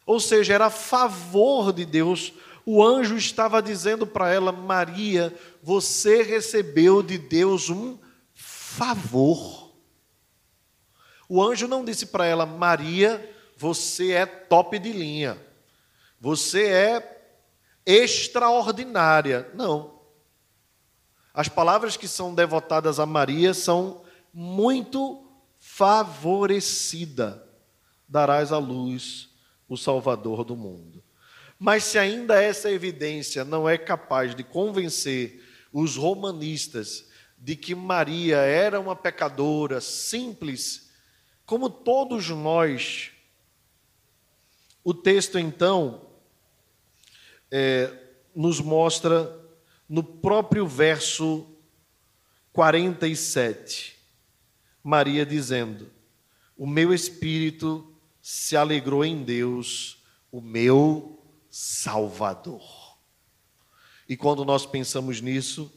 Ou 0.05 0.19
seja, 0.19 0.53
era 0.53 0.69
favor 0.69 1.71
de 1.71 1.85
Deus. 1.85 2.33
O 2.65 2.83
anjo 2.83 3.15
estava 3.15 3.61
dizendo 3.61 4.05
para 4.05 4.29
ela: 4.29 4.51
Maria, 4.51 5.33
você 5.63 6.21
recebeu 6.21 7.01
de 7.01 7.17
Deus 7.17 7.69
um 7.69 7.97
favor. 8.33 9.66
O 11.27 11.43
anjo 11.43 11.67
não 11.67 11.83
disse 11.83 12.05
para 12.07 12.25
ela: 12.25 12.45
Maria, 12.45 13.33
você 13.57 14.11
é 14.13 14.25
top 14.25 14.77
de 14.79 14.91
linha. 14.91 15.37
Você 16.19 16.65
é 16.67 17.17
extraordinária. 17.85 19.49
Não. 19.53 19.97
As 21.33 21.47
palavras 21.47 21.95
que 21.95 22.07
são 22.07 22.33
devotadas 22.33 22.99
a 22.99 23.05
Maria 23.05 23.53
são 23.53 24.01
muito 24.33 25.23
favorecida, 25.59 27.43
darás 28.07 28.51
à 28.51 28.57
luz 28.57 29.29
o 29.67 29.77
Salvador 29.77 30.43
do 30.43 30.55
mundo. 30.55 31.03
Mas 31.59 31.83
se 31.83 31.97
ainda 31.97 32.41
essa 32.41 32.71
evidência 32.71 33.43
não 33.43 33.67
é 33.67 33.77
capaz 33.77 34.35
de 34.35 34.43
convencer 34.43 35.43
os 35.73 35.95
romanistas 35.95 37.05
de 37.37 37.55
que 37.55 37.75
Maria 37.75 38.37
era 38.37 38.79
uma 38.79 38.95
pecadora 38.95 39.81
simples, 39.81 40.86
como 41.47 41.69
todos 41.69 42.29
nós, 42.29 43.09
o 44.83 44.93
texto 44.93 45.39
então 45.39 46.01
é, 47.49 47.91
nos 48.35 48.59
mostra 48.59 49.33
no 49.87 50.03
próprio 50.03 50.67
verso 50.67 51.47
47 52.51 53.97
Maria 54.83 55.25
dizendo: 55.25 55.89
O 56.57 56.67
meu 56.67 56.93
espírito 56.93 57.93
se 58.21 58.57
alegrou 58.57 59.05
em 59.05 59.23
Deus, 59.23 60.03
o 60.29 60.41
meu 60.41 61.17
Salvador. 61.49 62.97
E 64.07 64.17
quando 64.17 64.43
nós 64.43 64.65
pensamos 64.65 65.21
nisso, 65.21 65.73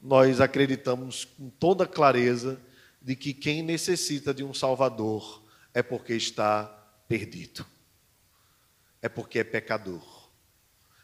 nós 0.00 0.38
acreditamos 0.38 1.24
com 1.24 1.48
toda 1.48 1.86
clareza 1.86 2.60
de 3.02 3.16
que 3.16 3.34
quem 3.34 3.62
necessita 3.62 4.32
de 4.32 4.44
um 4.44 4.54
Salvador 4.54 5.42
é 5.74 5.82
porque 5.82 6.14
está 6.14 6.64
perdido, 7.08 7.66
é 9.00 9.08
porque 9.08 9.40
é 9.40 9.44
pecador. 9.44 10.30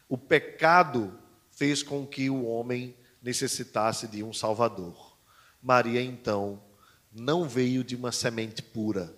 O 0.07 0.17
pecado 0.17 1.19
fez 1.51 1.83
com 1.83 2.07
que 2.07 2.29
o 2.29 2.45
homem 2.45 2.95
necessitasse 3.21 4.07
de 4.07 4.23
um 4.23 4.31
Salvador. 4.31 5.17
Maria, 5.61 6.01
então, 6.01 6.63
não 7.11 7.47
veio 7.47 7.83
de 7.83 7.95
uma 7.95 8.11
semente 8.11 8.61
pura, 8.61 9.13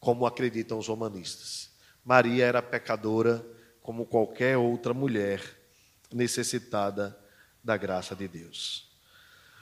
como 0.00 0.26
acreditam 0.26 0.78
os 0.78 0.88
romanistas. 0.88 1.70
Maria 2.04 2.46
era 2.46 2.60
pecadora 2.60 3.46
como 3.80 4.06
qualquer 4.06 4.56
outra 4.56 4.92
mulher 4.92 5.42
necessitada 6.12 7.16
da 7.62 7.76
graça 7.76 8.16
de 8.16 8.26
Deus. 8.26 8.89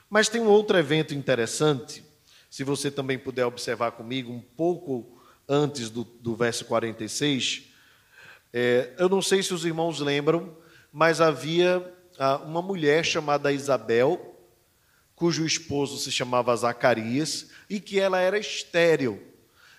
Mas 0.09 0.29
tem 0.29 0.41
um 0.41 0.49
outro 0.49 0.79
evento 0.79 1.15
interessante, 1.15 2.05
se 2.49 2.65
você 2.65 2.91
também 2.91 3.19
puder 3.19 3.45
observar 3.45 3.93
comigo 3.93 4.33
um 4.33 4.41
pouco 4.41 5.19
antes 5.49 5.91
do, 5.91 6.05
do 6.05 6.35
verso 6.35 6.65
46. 6.65 7.65
É, 8.53 8.95
eu 8.99 9.09
não 9.09 9.21
sei 9.21 9.43
se 9.43 9.53
os 9.53 9.65
irmãos 9.65 10.00
lembram, 10.00 10.57
mas 10.93 11.21
havia 11.21 11.95
ah, 12.19 12.38
uma 12.38 12.62
mulher 12.62 13.05
chamada 13.05 13.53
Isabel, 13.53 14.35
cujo 15.15 15.45
esposo 15.45 15.99
se 15.99 16.11
chamava 16.11 16.57
Zacarias, 16.57 17.50
e 17.69 17.81
que 17.81 17.99
ela 17.99 18.21
era 18.21 18.38
estéril. 18.38 19.23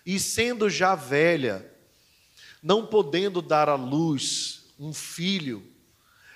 E 0.05 0.19
sendo 0.19 0.69
já 0.69 0.95
velha, 0.95 1.71
não 2.61 2.85
podendo 2.85 3.41
dar 3.41 3.69
à 3.69 3.75
luz 3.75 4.65
um 4.79 4.93
filho, 4.93 5.63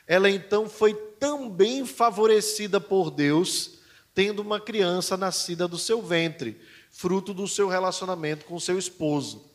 ela 0.06 0.30
então 0.30 0.68
foi 0.68 0.94
também 0.94 1.86
favorecida 1.86 2.80
por 2.80 3.10
Deus, 3.10 3.80
tendo 4.14 4.42
uma 4.42 4.60
criança 4.60 5.18
nascida 5.18 5.68
do 5.68 5.78
seu 5.78 6.02
ventre, 6.02 6.60
fruto 6.92 7.34
do 7.34 7.48
seu 7.48 7.68
relacionamento 7.68 8.46
com 8.46 8.60
seu 8.60 8.78
esposo, 8.78 9.50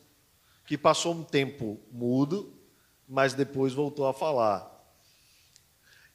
que 0.65 0.77
passou 0.77 1.13
um 1.13 1.23
tempo 1.23 1.79
mudo, 1.91 2.53
mas 3.07 3.33
depois 3.33 3.73
voltou 3.73 4.07
a 4.07 4.13
falar. 4.13 4.69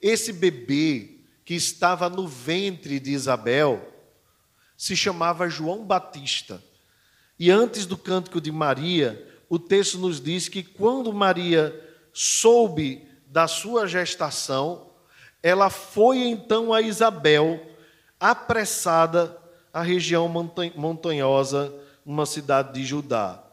Esse 0.01 0.33
bebê 0.33 1.21
que 1.45 1.55
estava 1.55 2.09
no 2.09 2.29
ventre 2.29 3.01
de 3.01 3.11
Isabel 3.11 3.93
se 4.77 4.97
chamava 4.97 5.49
João 5.49 5.85
Batista. 5.85 6.63
E 7.39 7.51
antes 7.51 7.87
do 7.87 7.97
cântico 7.97 8.41
de 8.41 8.53
Maria, 8.53 9.27
o 9.49 9.59
texto 9.59 9.99
nos 9.99 10.21
diz 10.21 10.49
que 10.49 10.63
quando 10.63 11.13
Maria 11.13 11.75
soube 12.13 13.09
da 13.27 13.49
sua 13.49 13.87
gestação, 13.87 14.91
ela 15.43 15.69
foi 15.69 16.19
então 16.19 16.73
a 16.73 16.81
Isabel, 16.81 17.74
apressada 18.25 19.37
à 19.71 19.83
região 19.83 20.27
montanhosa, 20.75 21.75
numa 22.07 22.25
cidade 22.25 22.73
de 22.73 22.83
Judá. 22.83 23.45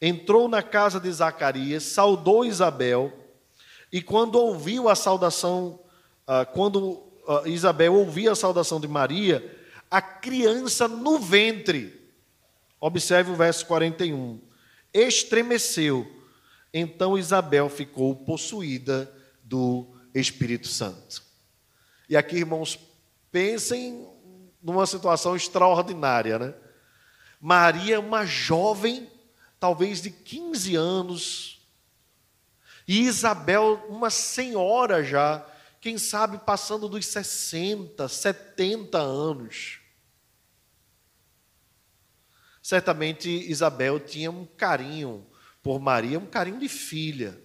Entrou 0.00 0.48
na 0.48 0.62
casa 0.62 1.00
de 1.00 1.10
Zacarias, 1.10 1.82
saudou 1.82 2.44
Isabel, 2.44 3.12
e 3.90 4.00
quando 4.00 4.36
ouviu 4.36 4.88
a 4.88 4.94
saudação, 4.94 5.80
ah, 6.24 6.44
quando 6.44 7.02
ah, 7.26 7.42
Isabel 7.46 7.94
ouviu 7.94 8.30
a 8.30 8.36
saudação 8.36 8.78
de 8.78 8.86
Maria, 8.86 9.58
a 9.90 10.00
criança 10.00 10.86
no 10.86 11.18
ventre, 11.18 12.08
observe 12.80 13.32
o 13.32 13.36
verso 13.36 13.66
41, 13.66 14.40
estremeceu. 14.94 16.06
Então 16.72 17.18
Isabel 17.18 17.68
ficou 17.68 18.14
possuída 18.14 19.12
do 19.42 19.84
Espírito 20.14 20.68
Santo. 20.68 21.24
E 22.08 22.16
aqui, 22.16 22.36
irmãos, 22.36 22.78
pensem 23.36 24.08
numa 24.62 24.86
situação 24.86 25.36
extraordinária, 25.36 26.38
né? 26.38 26.54
Maria, 27.38 28.00
uma 28.00 28.24
jovem, 28.24 29.10
talvez 29.60 30.00
de 30.00 30.10
15 30.10 30.74
anos, 30.74 31.68
e 32.88 33.02
Isabel, 33.02 33.84
uma 33.90 34.08
senhora 34.08 35.04
já, 35.04 35.46
quem 35.82 35.98
sabe 35.98 36.38
passando 36.38 36.88
dos 36.88 37.04
60, 37.04 38.08
70 38.08 38.96
anos. 38.96 39.80
Certamente 42.62 43.28
Isabel 43.28 44.00
tinha 44.00 44.30
um 44.30 44.46
carinho 44.46 45.26
por 45.62 45.78
Maria, 45.78 46.18
um 46.18 46.24
carinho 46.24 46.58
de 46.58 46.70
filha. 46.70 47.38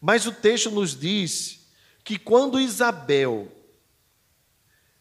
Mas 0.00 0.24
o 0.24 0.32
texto 0.32 0.70
nos 0.70 0.98
diz 0.98 1.61
que 2.04 2.18
quando 2.18 2.60
Isabel 2.60 3.50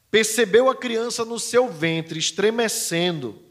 percebeu 0.10 0.70
a 0.70 0.75
criança 0.75 1.24
no 1.24 1.39
seu 1.39 1.70
ventre 1.70 2.20
estremecendo, 2.20 3.41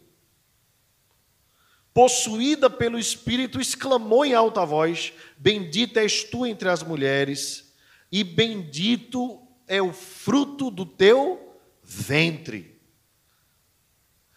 possuída 1.93 2.71
pelo 2.71 2.99
Espírito, 2.99 3.61
exclamou 3.61 4.25
em 4.25 4.35
alta 4.35 4.65
voz: 4.65 5.13
Bendita 5.37 6.01
és 6.01 6.25
tu 6.25 6.47
entre 6.47 6.69
as 6.69 6.83
mulheres, 6.83 7.75
e 8.11 8.23
bendito 8.23 9.41
é 9.67 9.81
o 9.81 9.93
fruto 9.93 10.71
do 10.71 10.87
teu 10.87 11.59
ventre. 11.83 12.81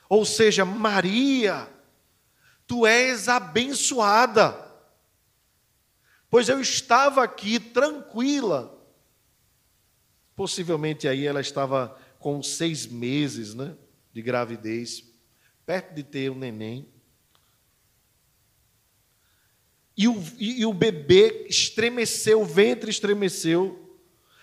Ou 0.09 0.25
seja, 0.25 0.63
Maria, 0.63 1.67
tu 2.67 2.85
és 2.85 3.27
abençoada 3.27 4.63
pois 6.33 6.49
eu 6.49 6.59
estava 6.59 7.23
aqui 7.23 7.59
tranquila. 7.59 8.72
Possivelmente 10.35 11.07
aí 11.07 11.25
ela 11.25 11.41
estava 11.41 11.97
com 12.19 12.41
seis 12.41 12.87
meses 12.87 13.53
né, 13.53 13.75
de 14.11 14.21
gravidez, 14.21 15.03
perto 15.65 15.93
de 15.93 16.03
ter 16.03 16.31
um 16.31 16.35
neném. 16.35 16.87
E 19.95 20.07
o, 20.07 20.23
e, 20.39 20.65
o 20.65 20.73
bebê 20.73 21.45
estremeceu, 21.47 22.41
o 22.41 22.45
ventre 22.45 22.89
estremeceu, 22.89 23.99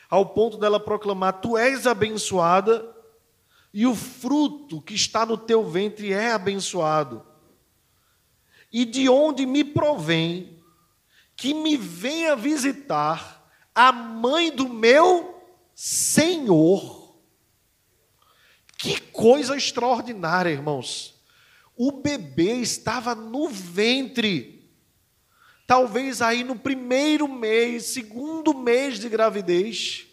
ao 0.08 0.26
ponto 0.26 0.56
dela 0.58 0.78
proclamar: 0.78 1.40
Tu 1.40 1.56
és 1.56 1.86
abençoada, 1.86 2.94
e 3.72 3.86
o 3.86 3.94
fruto 3.94 4.80
que 4.80 4.94
está 4.94 5.26
no 5.26 5.36
teu 5.36 5.68
ventre 5.68 6.12
é 6.12 6.32
abençoado. 6.32 7.26
E 8.72 8.84
de 8.84 9.08
onde 9.08 9.44
me 9.46 9.64
provém 9.64 10.62
que 11.34 11.52
me 11.54 11.76
venha 11.76 12.36
visitar 12.36 13.50
a 13.74 13.90
mãe 13.90 14.52
do 14.52 14.68
meu 14.68 15.39
Senhor. 15.82 17.18
Que 18.76 19.00
coisa 19.00 19.56
extraordinária, 19.56 20.50
irmãos. 20.50 21.18
O 21.74 21.90
bebê 21.90 22.56
estava 22.56 23.14
no 23.14 23.48
ventre. 23.48 24.70
Talvez 25.66 26.20
aí 26.20 26.44
no 26.44 26.54
primeiro 26.54 27.26
mês, 27.26 27.84
segundo 27.84 28.52
mês 28.52 28.98
de 28.98 29.08
gravidez. 29.08 30.06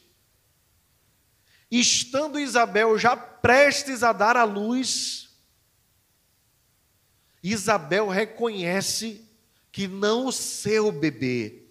Estando 1.69 2.39
Isabel 2.39 2.97
já 2.97 3.17
prestes 3.17 4.03
a 4.03 4.13
dar 4.13 4.37
à 4.37 4.45
luz, 4.45 5.29
Isabel 7.43 8.07
reconhece 8.07 9.29
que 9.69 9.85
não 9.85 10.27
o 10.27 10.31
seu 10.31 10.93
bebê, 10.93 11.67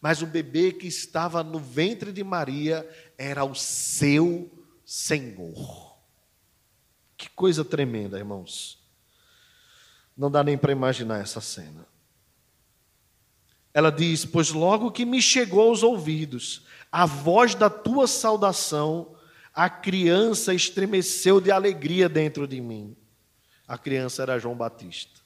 mas 0.00 0.22
o 0.22 0.26
bebê 0.26 0.70
que 0.70 0.86
estava 0.86 1.42
no 1.42 1.58
ventre 1.58 2.12
de 2.12 2.22
Maria 2.22 2.88
era 3.18 3.44
o 3.44 3.54
seu 3.54 4.50
Senhor. 4.84 5.96
Que 7.16 7.30
coisa 7.30 7.64
tremenda, 7.64 8.18
irmãos. 8.18 8.78
Não 10.16 10.30
dá 10.30 10.42
nem 10.42 10.56
para 10.56 10.72
imaginar 10.72 11.20
essa 11.20 11.40
cena. 11.40 11.86
Ela 13.72 13.90
diz: 13.90 14.24
Pois 14.24 14.50
logo 14.50 14.90
que 14.90 15.04
me 15.04 15.20
chegou 15.20 15.68
aos 15.68 15.82
ouvidos 15.82 16.64
a 16.90 17.04
voz 17.04 17.54
da 17.54 17.68
tua 17.68 18.06
saudação, 18.06 19.14
a 19.52 19.68
criança 19.68 20.54
estremeceu 20.54 21.40
de 21.40 21.50
alegria 21.50 22.08
dentro 22.08 22.46
de 22.46 22.60
mim. 22.60 22.96
A 23.66 23.76
criança 23.76 24.22
era 24.22 24.38
João 24.38 24.54
Batista. 24.54 25.20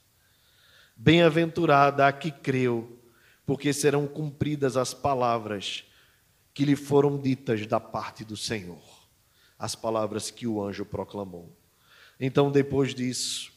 Bem-aventurada 0.96 2.06
a 2.06 2.12
que 2.12 2.30
creu, 2.30 2.98
porque 3.46 3.72
serão 3.72 4.06
cumpridas 4.06 4.76
as 4.76 4.94
palavras 4.94 5.84
que 6.60 6.64
lhe 6.66 6.76
foram 6.76 7.16
ditas 7.16 7.66
da 7.66 7.80
parte 7.80 8.22
do 8.22 8.36
Senhor, 8.36 8.82
as 9.58 9.74
palavras 9.74 10.30
que 10.30 10.46
o 10.46 10.62
anjo 10.62 10.84
proclamou. 10.84 11.56
Então, 12.20 12.52
depois 12.52 12.94
disso, 12.94 13.50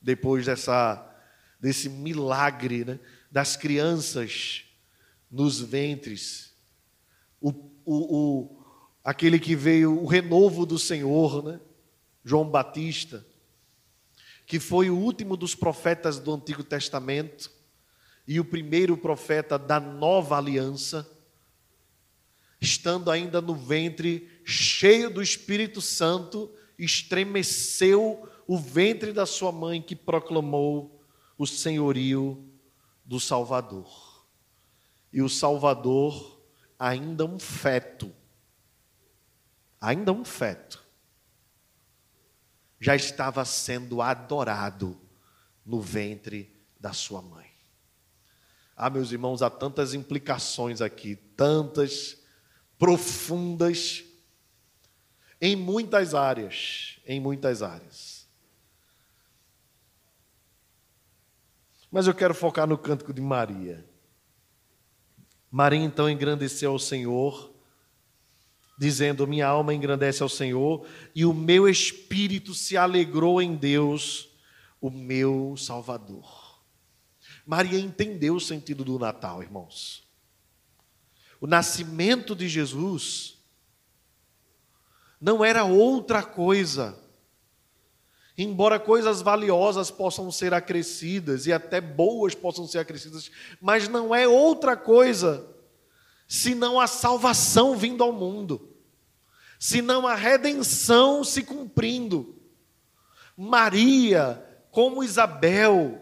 depois 0.00 0.46
dessa, 0.46 1.14
desse 1.60 1.90
milagre 1.90 2.86
né, 2.86 2.98
das 3.30 3.54
crianças 3.54 4.64
nos 5.30 5.60
ventres, 5.60 6.54
o, 7.38 7.50
o, 7.84 8.16
o, 8.16 8.64
aquele 9.04 9.38
que 9.38 9.54
veio, 9.54 10.02
o 10.02 10.06
renovo 10.06 10.64
do 10.64 10.78
Senhor, 10.78 11.44
né, 11.44 11.60
João 12.24 12.48
Batista, 12.48 13.26
que 14.46 14.58
foi 14.58 14.88
o 14.88 14.96
último 14.96 15.36
dos 15.36 15.54
profetas 15.54 16.18
do 16.18 16.32
Antigo 16.32 16.64
Testamento 16.64 17.50
e 18.26 18.40
o 18.40 18.44
primeiro 18.46 18.96
profeta 18.96 19.58
da 19.58 19.78
nova 19.78 20.38
aliança, 20.38 21.06
estando 22.60 23.10
ainda 23.10 23.40
no 23.40 23.54
ventre, 23.54 24.40
cheio 24.44 25.10
do 25.10 25.22
Espírito 25.22 25.80
Santo, 25.80 26.52
estremeceu 26.78 28.28
o 28.46 28.58
ventre 28.58 29.12
da 29.12 29.26
sua 29.26 29.52
mãe 29.52 29.80
que 29.80 29.94
proclamou 29.94 31.02
o 31.36 31.46
senhorio 31.46 32.50
do 33.04 33.20
Salvador. 33.20 34.26
E 35.12 35.22
o 35.22 35.28
Salvador, 35.28 36.40
ainda 36.78 37.24
um 37.24 37.38
feto, 37.38 38.12
ainda 39.80 40.12
um 40.12 40.24
feto, 40.24 40.84
já 42.80 42.94
estava 42.94 43.44
sendo 43.44 44.02
adorado 44.02 45.00
no 45.64 45.80
ventre 45.80 46.56
da 46.78 46.92
sua 46.92 47.20
mãe. 47.20 47.46
Ah, 48.76 48.88
meus 48.88 49.10
irmãos, 49.10 49.42
há 49.42 49.50
tantas 49.50 49.92
implicações 49.92 50.80
aqui, 50.80 51.16
tantas 51.16 52.17
profundas, 52.78 54.04
em 55.40 55.56
muitas 55.56 56.14
áreas, 56.14 56.98
em 57.06 57.20
muitas 57.20 57.62
áreas. 57.62 58.26
Mas 61.90 62.06
eu 62.06 62.14
quero 62.14 62.34
focar 62.34 62.66
no 62.66 62.78
cântico 62.78 63.12
de 63.12 63.20
Maria. 63.20 63.84
Maria 65.50 65.82
então 65.82 66.08
engrandeceu 66.08 66.70
ao 66.70 66.78
Senhor 66.78 67.54
dizendo: 68.78 69.26
Minha 69.26 69.48
alma 69.48 69.74
engrandece 69.74 70.22
ao 70.22 70.28
Senhor 70.28 70.86
e 71.14 71.24
o 71.24 71.34
meu 71.34 71.68
espírito 71.68 72.54
se 72.54 72.76
alegrou 72.76 73.42
em 73.42 73.56
Deus, 73.56 74.28
o 74.80 74.88
meu 74.88 75.56
Salvador. 75.56 76.62
Maria 77.44 77.78
entendeu 77.78 78.36
o 78.36 78.40
sentido 78.40 78.84
do 78.84 78.98
Natal, 78.98 79.42
irmãos. 79.42 80.07
O 81.40 81.46
nascimento 81.46 82.34
de 82.34 82.48
Jesus 82.48 83.38
não 85.20 85.44
era 85.44 85.64
outra 85.64 86.22
coisa. 86.22 86.98
Embora 88.36 88.78
coisas 88.78 89.20
valiosas 89.20 89.90
possam 89.90 90.30
ser 90.30 90.54
acrescidas 90.54 91.46
e 91.46 91.52
até 91.52 91.80
boas 91.80 92.34
possam 92.34 92.66
ser 92.66 92.78
acrescidas, 92.78 93.30
mas 93.60 93.88
não 93.88 94.14
é 94.14 94.28
outra 94.28 94.76
coisa 94.76 95.46
senão 96.28 96.78
a 96.78 96.86
salvação 96.86 97.76
vindo 97.76 98.04
ao 98.04 98.12
mundo 98.12 98.68
senão 99.58 100.06
a 100.06 100.14
redenção 100.14 101.24
se 101.24 101.42
cumprindo. 101.42 102.36
Maria, 103.36 104.44
como 104.70 105.02
Isabel, 105.02 106.00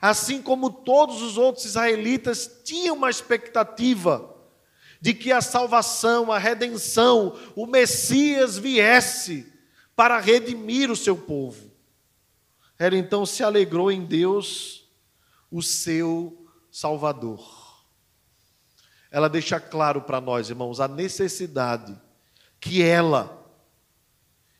assim 0.00 0.42
como 0.42 0.70
todos 0.70 1.22
os 1.22 1.38
outros 1.38 1.64
israelitas, 1.64 2.62
tinham 2.64 2.96
uma 2.96 3.10
expectativa 3.10 4.33
de 5.04 5.12
que 5.12 5.30
a 5.30 5.42
salvação, 5.42 6.32
a 6.32 6.38
redenção, 6.38 7.38
o 7.54 7.66
Messias 7.66 8.56
viesse 8.56 9.52
para 9.94 10.18
redimir 10.18 10.90
o 10.90 10.96
seu 10.96 11.14
povo. 11.14 11.70
Ela 12.78 12.96
então 12.96 13.26
se 13.26 13.42
alegrou 13.42 13.92
em 13.92 14.06
Deus, 14.06 14.88
o 15.50 15.60
seu 15.60 16.48
Salvador. 16.70 17.84
Ela 19.10 19.28
deixa 19.28 19.60
claro 19.60 20.00
para 20.00 20.22
nós, 20.22 20.48
irmãos, 20.48 20.80
a 20.80 20.88
necessidade 20.88 22.00
que 22.58 22.82
ela 22.82 23.46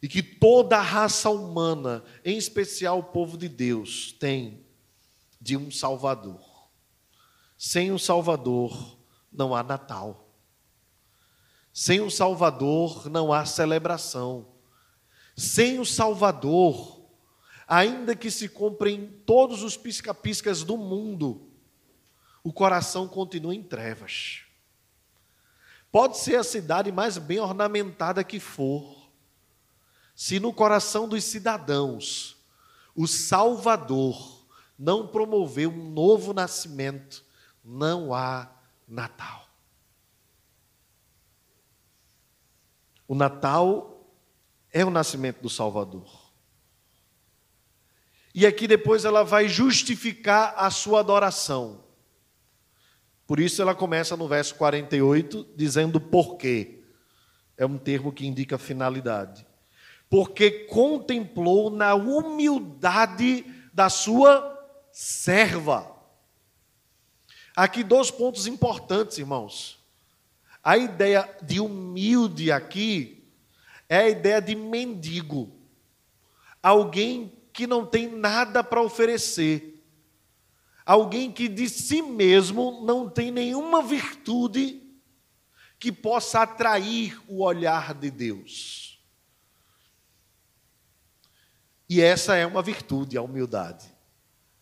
e 0.03 0.07
que 0.07 0.23
toda 0.23 0.77
a 0.77 0.83
raça 0.83 1.31
humana, 1.31 2.05
em 2.23 2.37
especial 2.37 2.99
o 2.99 3.05
povo 3.05 3.39
de 3.39 3.49
Deus, 3.49 4.13
tem 4.21 4.63
de 5.41 5.57
um 5.57 5.71
Salvador. 5.71 6.69
Sem 7.57 7.93
o 7.93 7.99
Salvador 7.99 8.99
não 9.33 9.55
há 9.55 9.63
Natal. 9.63 10.24
Sem 11.77 12.01
o 12.01 12.09
Salvador 12.09 13.11
não 13.11 13.33
há 13.33 13.45
celebração. 13.45 14.47
Sem 15.37 15.81
o 15.81 15.85
Salvador, 15.85 17.05
ainda 17.67 18.15
que 18.15 18.31
se 18.31 18.49
comprem 18.49 19.09
todos 19.27 19.65
os 19.65 19.77
pisca-piscas 19.77 20.63
do 20.63 20.77
mundo, 20.77 21.51
o 22.45 22.53
coração 22.53 23.09
continua 23.09 23.53
em 23.53 23.61
trevas. 23.61 24.43
Pode 25.91 26.19
ser 26.19 26.37
a 26.37 26.45
cidade 26.45 26.93
mais 26.93 27.19
bem 27.19 27.41
ornamentada 27.41 28.23
que 28.23 28.39
for, 28.39 29.11
se 30.15 30.39
no 30.39 30.53
coração 30.53 31.09
dos 31.09 31.25
cidadãos 31.25 32.37
o 32.95 33.09
Salvador 33.09 34.47
não 34.79 35.09
promover 35.09 35.67
um 35.67 35.91
novo 35.91 36.33
nascimento, 36.33 37.25
não 37.65 38.15
há 38.15 38.49
Natal. 38.87 39.54
O 43.07 43.15
Natal 43.15 44.09
é 44.73 44.85
o 44.85 44.91
nascimento 44.91 45.41
do 45.41 45.49
Salvador. 45.49 46.25
E 48.35 48.45
aqui 48.45 48.67
depois 48.67 49.05
ela 49.05 49.23
vai 49.23 49.49
justificar 49.49 50.55
a 50.57 50.69
sua 50.71 51.01
adoração. 51.01 51.85
Por 53.27 53.39
isso 53.39 53.63
ela 53.63 53.75
começa 53.75 54.17
no 54.17 54.27
verso 54.27 54.57
48 54.57 55.47
dizendo 55.57 56.01
por 56.01 56.37
quê. 56.37 56.83
É 57.57 57.65
um 57.65 57.79
termo 57.79 58.13
que 58.13 58.27
indica 58.27 58.59
finalidade. 58.59 59.47
Porque 60.11 60.51
contemplou 60.67 61.71
na 61.71 61.95
humildade 61.95 63.45
da 63.73 63.89
sua 63.89 64.51
serva. 64.91 65.95
Aqui 67.55 67.85
dois 67.85 68.11
pontos 68.11 68.49
importantes, 68.49 69.19
irmãos. 69.19 69.84
A 70.65 70.79
ideia 70.79 71.29
de 71.43 71.61
humilde 71.61 72.51
aqui 72.51 73.31
é 73.87 73.99
a 73.99 74.09
ideia 74.09 74.41
de 74.41 74.55
mendigo. 74.55 75.55
Alguém 76.63 77.39
que 77.53 77.67
não 77.67 77.85
tem 77.85 78.09
nada 78.09 78.65
para 78.65 78.81
oferecer. 78.81 79.85
Alguém 80.87 81.31
que 81.31 81.49
de 81.49 81.69
si 81.69 82.01
mesmo 82.01 82.83
não 82.83 83.11
tem 83.11 83.31
nenhuma 83.31 83.83
virtude 83.83 84.83
que 85.79 85.93
possa 85.93 86.41
atrair 86.41 87.21
o 87.29 87.43
olhar 87.43 87.93
de 87.93 88.11
Deus. 88.11 88.99
E 91.87 92.01
essa 92.01 92.37
é 92.37 92.47
uma 92.47 92.63
virtude, 92.63 93.19
a 93.19 93.23
humildade. 93.23 93.87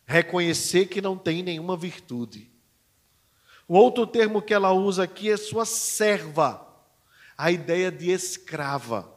Reconhecer 0.04 0.86
que 0.86 1.00
não 1.00 1.16
tem 1.16 1.44
nenhuma 1.44 1.76
virtude 1.76 2.51
o 3.68 3.75
outro 3.75 4.07
termo 4.07 4.42
que 4.42 4.53
ela 4.53 4.72
usa 4.72 5.05
aqui 5.05 5.31
é 5.31 5.37
sua 5.37 5.64
serva, 5.64 6.66
a 7.37 7.51
ideia 7.51 7.90
de 7.90 8.11
escrava. 8.11 9.12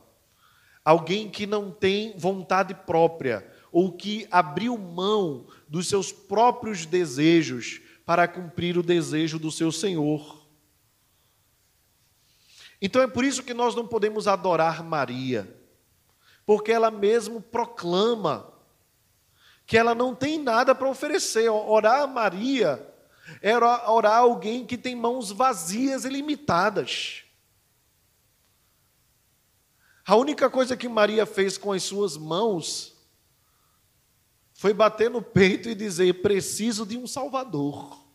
Alguém 0.84 1.30
que 1.30 1.46
não 1.46 1.72
tem 1.72 2.18
vontade 2.18 2.74
própria, 2.74 3.52
ou 3.72 3.92
que 3.92 4.28
abriu 4.32 4.78
mão 4.78 5.48
dos 5.68 5.88
seus 5.88 6.12
próprios 6.12 6.86
desejos 6.86 7.82
para 8.06 8.28
cumprir 8.28 8.78
o 8.78 8.84
desejo 8.84 9.38
do 9.40 9.52
seu 9.52 9.72
Senhor. 9.72 10.46
Então 12.82 13.02
é 13.02 13.08
por 13.08 13.26
isso 13.26 13.44
que 13.44 13.54
nós 13.54 13.74
não 13.74 13.88
podemos 13.88 14.28
adorar 14.28 14.84
Maria, 14.84 15.54
porque 16.46 16.72
ela 16.72 16.92
mesmo 16.92 17.42
proclama 17.42 18.54
que 19.66 19.78
ela 19.78 19.96
não 19.96 20.14
tem 20.14 20.38
nada 20.38 20.76
para 20.76 20.88
oferecer. 20.88 21.50
Orar 21.50 22.04
a 22.04 22.08
Maria 22.08 22.95
era 23.42 23.90
orar 23.92 24.18
alguém 24.18 24.66
que 24.66 24.78
tem 24.78 24.96
mãos 24.96 25.32
vazias 25.32 26.06
e 26.06 26.10
limitadas. 26.10 27.24
A 30.06 30.16
única 30.16 30.50
coisa 30.50 30.78
que 30.78 30.88
Maria 30.88 31.26
fez 31.26 31.58
com 31.58 31.72
as 31.72 31.84
suas 31.84 32.16
mãos 32.16 32.96
foi 34.54 34.74
bater 34.74 35.10
no 35.10 35.22
peito 35.22 35.68
e 35.68 35.76
dizer: 35.76 36.22
preciso 36.22 36.86
de 36.86 36.98
um 36.98 37.08
Salvador, 37.08 38.06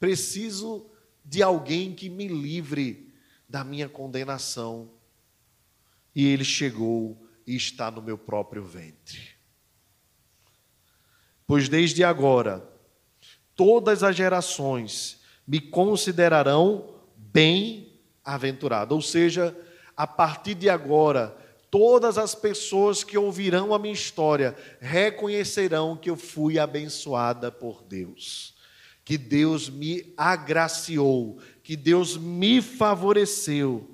preciso 0.00 0.90
de 1.24 1.42
alguém 1.42 1.94
que 1.94 2.10
me 2.10 2.26
livre 2.26 3.14
da 3.48 3.62
minha 3.62 3.88
condenação. 3.88 4.90
E 6.14 6.26
ele 6.26 6.44
chegou 6.44 7.26
e 7.46 7.56
está 7.56 7.90
no 7.90 8.02
meu 8.02 8.18
próprio 8.18 8.64
ventre. 8.64 9.34
Pois 11.46 11.68
desde 11.68 12.02
agora, 12.04 12.73
todas 13.56 14.02
as 14.02 14.16
gerações 14.16 15.20
me 15.46 15.60
considerarão 15.60 16.94
bem-aventurado. 17.16 18.94
Ou 18.94 19.02
seja, 19.02 19.56
a 19.96 20.06
partir 20.06 20.54
de 20.54 20.68
agora, 20.68 21.36
todas 21.70 22.18
as 22.18 22.34
pessoas 22.34 23.04
que 23.04 23.18
ouvirão 23.18 23.74
a 23.74 23.78
minha 23.78 23.94
história 23.94 24.56
reconhecerão 24.80 25.96
que 25.96 26.08
eu 26.08 26.16
fui 26.16 26.58
abençoada 26.58 27.50
por 27.50 27.82
Deus, 27.82 28.54
que 29.04 29.18
Deus 29.18 29.68
me 29.68 30.14
agraciou, 30.16 31.38
que 31.62 31.76
Deus 31.76 32.16
me 32.16 32.62
favoreceu. 32.62 33.90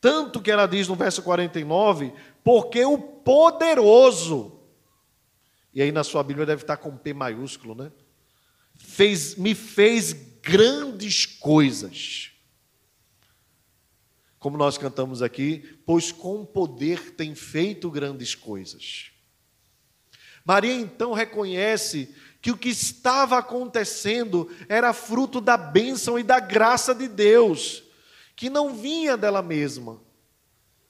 Tanto 0.00 0.40
que 0.40 0.50
ela 0.50 0.66
diz 0.66 0.86
no 0.86 0.94
verso 0.94 1.22
49, 1.22 2.12
porque 2.44 2.84
o 2.84 2.98
poderoso, 2.98 4.60
e 5.74 5.82
aí 5.82 5.90
na 5.90 6.04
sua 6.04 6.22
Bíblia 6.22 6.46
deve 6.46 6.62
estar 6.62 6.76
com 6.76 6.96
P 6.96 7.12
maiúsculo, 7.12 7.74
né? 7.74 7.90
Fez, 8.98 9.36
me 9.36 9.54
fez 9.54 10.12
grandes 10.42 11.24
coisas. 11.24 12.32
Como 14.40 14.58
nós 14.58 14.76
cantamos 14.76 15.22
aqui, 15.22 15.78
pois 15.86 16.10
com 16.10 16.44
poder 16.44 17.14
tem 17.14 17.32
feito 17.32 17.92
grandes 17.92 18.34
coisas. 18.34 19.12
Maria 20.44 20.74
então 20.74 21.12
reconhece 21.12 22.12
que 22.42 22.50
o 22.50 22.56
que 22.56 22.70
estava 22.70 23.38
acontecendo 23.38 24.50
era 24.68 24.92
fruto 24.92 25.40
da 25.40 25.56
bênção 25.56 26.18
e 26.18 26.24
da 26.24 26.40
graça 26.40 26.92
de 26.92 27.06
Deus, 27.06 27.84
que 28.34 28.50
não 28.50 28.74
vinha 28.74 29.16
dela 29.16 29.42
mesma, 29.42 30.02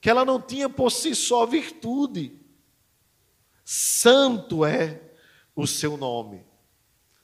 que 0.01 0.09
ela 0.09 0.25
não 0.25 0.41
tinha 0.41 0.71
por 0.71 0.91
si 0.91 1.15
só 1.15 1.45
virtude. 1.45 2.41
Santo 3.67 4.65
é 4.65 4.99
o 5.55 5.67
seu 5.67 5.99
nome. 5.99 6.48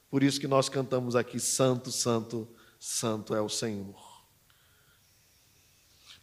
Por 0.09 0.23
isso 0.23 0.39
que 0.39 0.47
nós 0.47 0.69
cantamos 0.69 1.15
aqui: 1.15 1.39
Santo, 1.39 1.91
Santo, 1.91 2.47
Santo 2.79 3.35
é 3.35 3.41
o 3.41 3.49
Senhor. 3.49 4.23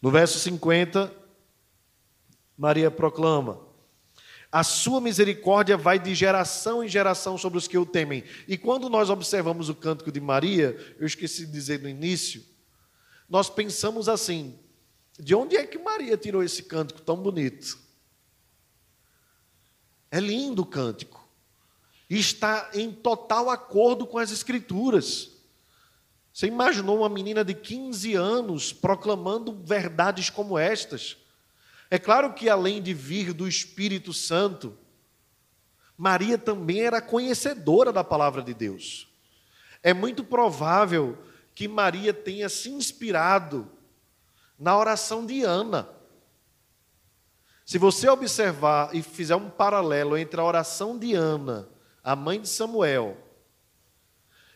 No 0.01 0.11
verso 0.11 0.39
50, 0.39 1.15
Maria 2.57 2.91
proclama: 2.91 3.61
A 4.51 4.65
sua 4.65 5.01
misericórdia 5.01 5.77
vai 5.77 5.99
de 5.99 6.15
geração 6.15 6.83
em 6.83 6.89
geração 6.89 7.37
sobre 7.37 7.59
os 7.59 7.69
que 7.69 7.79
o 7.79 7.87
temem. 7.87 8.25
E 8.49 8.57
quando 8.57 8.89
nós 8.89 9.11
observamos 9.11 9.69
o 9.69 9.75
cântico 9.75 10.11
de 10.11 10.21
Maria, 10.21 10.97
eu 10.99 11.07
esqueci 11.07 11.47
de 11.47 11.53
dizer 11.53 11.81
no 11.81 11.89
início, 11.89 12.45
nós 13.29 13.49
pensamos 13.49 14.09
assim: 14.09 14.59
de 15.19 15.35
onde 15.35 15.57
é 15.57 15.67
que 15.67 15.79
Maria 15.79 16.17
tirou 16.17 16.43
esse 16.43 16.63
cântico 16.65 17.01
tão 17.01 17.17
bonito? 17.17 17.79
É 20.11 20.21
lindo 20.21 20.63
o 20.63 20.67
cântico 20.67 21.22
está 22.19 22.71
em 22.75 22.93
total 22.93 23.49
acordo 23.49 24.07
com 24.07 24.19
as 24.19 24.31
Escrituras. 24.31 25.31
Você 26.33 26.47
imaginou 26.47 26.99
uma 26.99 27.09
menina 27.09 27.45
de 27.45 27.55
15 27.55 28.15
anos 28.15 28.73
proclamando 28.73 29.53
verdades 29.53 30.31
como 30.31 30.59
estas? 30.59 31.17
É 31.91 31.99
claro 31.99 32.33
que, 32.33 32.49
além 32.49 32.81
de 32.81 32.95
vir 32.95 33.35
do 33.35 33.47
Espírito 33.47 34.13
Santo, 34.13 34.77
Maria 35.97 36.39
também 36.39 36.81
era 36.81 37.03
conhecedora 37.03 37.93
da 37.93 38.03
palavra 38.03 38.43
de 38.43 38.55
Deus. 38.55 39.09
É 39.83 39.93
muito 39.93 40.25
provável 40.25 41.19
que 41.55 41.69
Maria 41.69 42.15
tenha 42.15 42.49
se 42.49 42.71
inspirado 42.71 43.71
na 44.59 44.77
oração 44.77 45.27
de 45.27 45.43
Ana. 45.43 45.89
Se 47.65 47.79
você 47.79 48.09
observar 48.09 48.95
e 48.95 49.03
fizer 49.03 49.37
um 49.37 49.51
paralelo 49.51 50.17
entre 50.17 50.41
a 50.41 50.45
oração 50.45 50.99
de 50.99 51.15
Ana, 51.15 51.69
a 52.03 52.17
mãe 52.17 52.41
de 52.41 52.49
Samuel, 52.49 53.17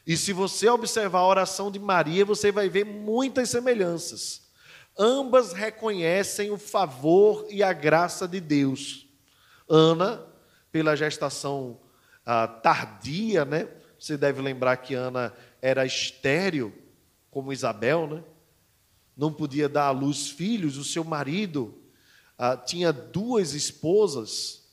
e 0.06 0.16
se 0.16 0.32
você 0.32 0.68
observar 0.68 1.18
a 1.18 1.26
oração 1.26 1.70
de 1.70 1.80
Maria, 1.80 2.24
você 2.24 2.52
vai 2.52 2.68
ver 2.68 2.84
muitas 2.84 3.50
semelhanças. 3.50 4.46
Ambas 4.96 5.52
reconhecem 5.52 6.50
o 6.50 6.56
favor 6.56 7.44
e 7.50 7.60
a 7.60 7.72
graça 7.72 8.28
de 8.28 8.40
Deus. 8.40 9.08
Ana, 9.68 10.24
pela 10.70 10.96
gestação 10.96 11.80
ah, 12.24 12.46
tardia, 12.46 13.44
né? 13.44 13.68
Você 13.98 14.16
deve 14.16 14.40
lembrar 14.40 14.76
que 14.76 14.94
Ana 14.94 15.34
era 15.60 15.84
estéril, 15.84 16.72
como 17.28 17.52
Isabel, 17.52 18.06
né? 18.06 18.24
Não 19.16 19.32
podia 19.32 19.68
dar 19.68 19.86
à 19.86 19.90
luz 19.90 20.30
filhos. 20.30 20.76
O 20.76 20.84
seu 20.84 21.02
marido 21.02 21.82
ah, 22.38 22.56
tinha 22.56 22.92
duas 22.92 23.54
esposas 23.54 24.68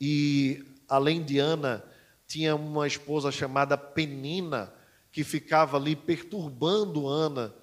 e, 0.00 0.64
além 0.88 1.22
de 1.22 1.38
Ana, 1.38 1.84
tinha 2.26 2.56
uma 2.56 2.86
esposa 2.86 3.30
chamada 3.30 3.76
Penina, 3.76 4.72
que 5.12 5.22
ficava 5.22 5.76
ali 5.76 5.94
perturbando 5.94 7.06
Ana, 7.06 7.54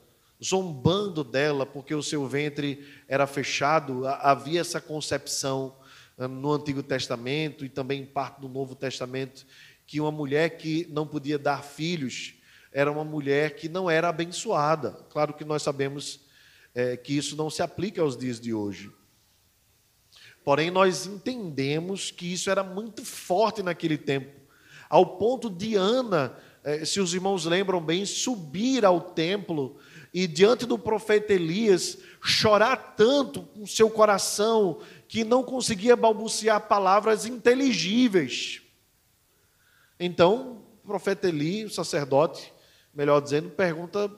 zombando 0.43 1.23
dela, 1.23 1.65
porque 1.65 1.93
o 1.93 2.01
seu 2.01 2.27
ventre 2.27 2.87
era 3.07 3.27
fechado. 3.27 4.07
Havia 4.07 4.61
essa 4.61 4.81
concepção 4.81 5.75
ah, 6.17 6.27
no 6.27 6.51
Antigo 6.51 6.81
Testamento 6.81 7.63
e 7.65 7.69
também 7.69 8.01
em 8.01 8.05
parte 8.05 8.41
do 8.41 8.49
Novo 8.49 8.75
Testamento, 8.75 9.45
que 9.85 9.99
uma 9.99 10.11
mulher 10.11 10.57
que 10.57 10.87
não 10.89 11.05
podia 11.05 11.37
dar 11.37 11.63
filhos 11.63 12.35
era 12.71 12.91
uma 12.91 13.03
mulher 13.03 13.55
que 13.55 13.69
não 13.69 13.89
era 13.89 14.09
abençoada. 14.09 14.91
Claro 15.09 15.33
que 15.33 15.45
nós 15.45 15.61
sabemos 15.61 16.21
é, 16.73 16.97
que 16.97 17.15
isso 17.15 17.35
não 17.35 17.49
se 17.49 17.61
aplica 17.61 18.01
aos 18.01 18.17
dias 18.17 18.39
de 18.39 18.53
hoje. 18.53 18.91
Porém, 20.43 20.71
nós 20.71 21.05
entendemos 21.05 22.09
que 22.09 22.33
isso 22.33 22.49
era 22.49 22.63
muito 22.63 23.05
forte 23.05 23.61
naquele 23.61 23.97
tempo 23.97 24.42
ao 24.93 25.17
ponto 25.17 25.49
de 25.49 25.73
Ana, 25.73 26.37
eh, 26.63 26.85
se 26.85 26.99
os 26.99 27.15
irmãos 27.15 27.45
lembram 27.45 27.81
bem, 27.81 28.05
subir 28.05 28.85
ao 28.85 29.01
templo 29.01 29.75
e 30.13 30.27
diante 30.27 30.67
do 30.67 30.77
profeta 30.77 31.33
Elias 31.33 31.97
chorar 32.21 32.93
tanto 32.95 33.41
com 33.41 33.65
seu 33.65 33.89
coração 33.89 34.81
que 35.07 35.23
não 35.23 35.41
conseguia 35.41 35.95
balbuciar 35.95 36.67
palavras 36.67 37.25
inteligíveis. 37.25 38.61
Então, 39.99 40.61
o 40.83 40.87
profeta 40.87 41.27
Eli, 41.27 41.65
o 41.65 41.71
sacerdote, 41.71 42.53
melhor 42.93 43.19
dizendo, 43.19 43.49
pergunta: 43.49 44.11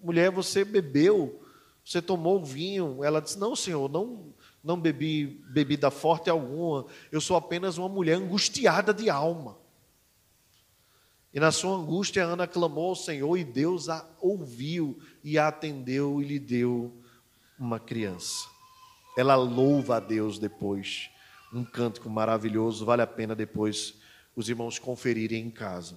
mulher, 0.00 0.30
você 0.30 0.64
bebeu? 0.64 1.42
Você 1.84 2.00
tomou 2.00 2.44
vinho? 2.44 3.02
Ela 3.02 3.20
disse: 3.20 3.36
Não, 3.36 3.56
senhor, 3.56 3.90
não, 3.90 4.32
não 4.62 4.80
bebi 4.80 5.42
bebida 5.50 5.90
forte 5.90 6.30
alguma. 6.30 6.86
Eu 7.10 7.20
sou 7.20 7.36
apenas 7.36 7.78
uma 7.78 7.88
mulher 7.88 8.14
angustiada 8.14 8.94
de 8.94 9.10
alma. 9.10 9.58
E 11.32 11.38
na 11.38 11.52
sua 11.52 11.76
angústia, 11.76 12.24
Ana 12.24 12.46
clamou 12.46 12.88
ao 12.88 12.96
Senhor 12.96 13.36
e 13.36 13.44
Deus 13.44 13.88
a 13.88 14.04
ouviu 14.20 14.98
e 15.22 15.38
a 15.38 15.48
atendeu 15.48 16.20
e 16.20 16.24
lhe 16.24 16.38
deu 16.38 16.92
uma 17.58 17.78
criança. 17.78 18.48
Ela 19.16 19.36
louva 19.36 19.96
a 19.96 20.00
Deus 20.00 20.38
depois. 20.38 21.08
Um 21.52 21.64
cântico 21.64 22.08
maravilhoso, 22.10 22.84
vale 22.84 23.02
a 23.02 23.06
pena 23.06 23.34
depois 23.34 23.94
os 24.34 24.48
irmãos 24.48 24.78
conferirem 24.78 25.46
em 25.46 25.50
casa. 25.50 25.96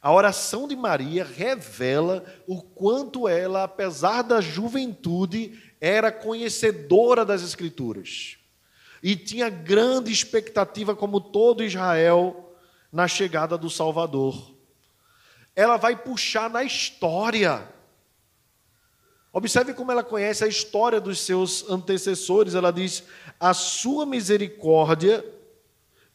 A 0.00 0.12
oração 0.12 0.68
de 0.68 0.76
Maria 0.76 1.24
revela 1.24 2.24
o 2.46 2.62
quanto 2.62 3.26
ela, 3.26 3.64
apesar 3.64 4.22
da 4.22 4.40
juventude, 4.40 5.60
era 5.80 6.12
conhecedora 6.12 7.24
das 7.24 7.42
Escrituras 7.42 8.38
e 9.02 9.14
tinha 9.16 9.48
grande 9.48 10.12
expectativa, 10.12 10.94
como 10.94 11.20
todo 11.20 11.64
Israel, 11.64 12.47
na 12.92 13.06
chegada 13.06 13.56
do 13.58 13.68
Salvador. 13.68 14.54
Ela 15.54 15.76
vai 15.76 15.96
puxar 15.96 16.48
na 16.48 16.62
história. 16.62 17.68
Observe 19.32 19.74
como 19.74 19.92
ela 19.92 20.02
conhece 20.02 20.44
a 20.44 20.48
história 20.48 21.00
dos 21.00 21.20
seus 21.20 21.68
antecessores. 21.68 22.54
Ela 22.54 22.72
diz: 22.72 23.04
A 23.38 23.52
sua 23.52 24.06
misericórdia 24.06 25.24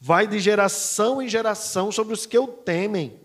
vai 0.00 0.26
de 0.26 0.38
geração 0.38 1.22
em 1.22 1.28
geração 1.28 1.90
sobre 1.90 2.12
os 2.12 2.26
que 2.26 2.38
o 2.38 2.46
temem. 2.46 3.20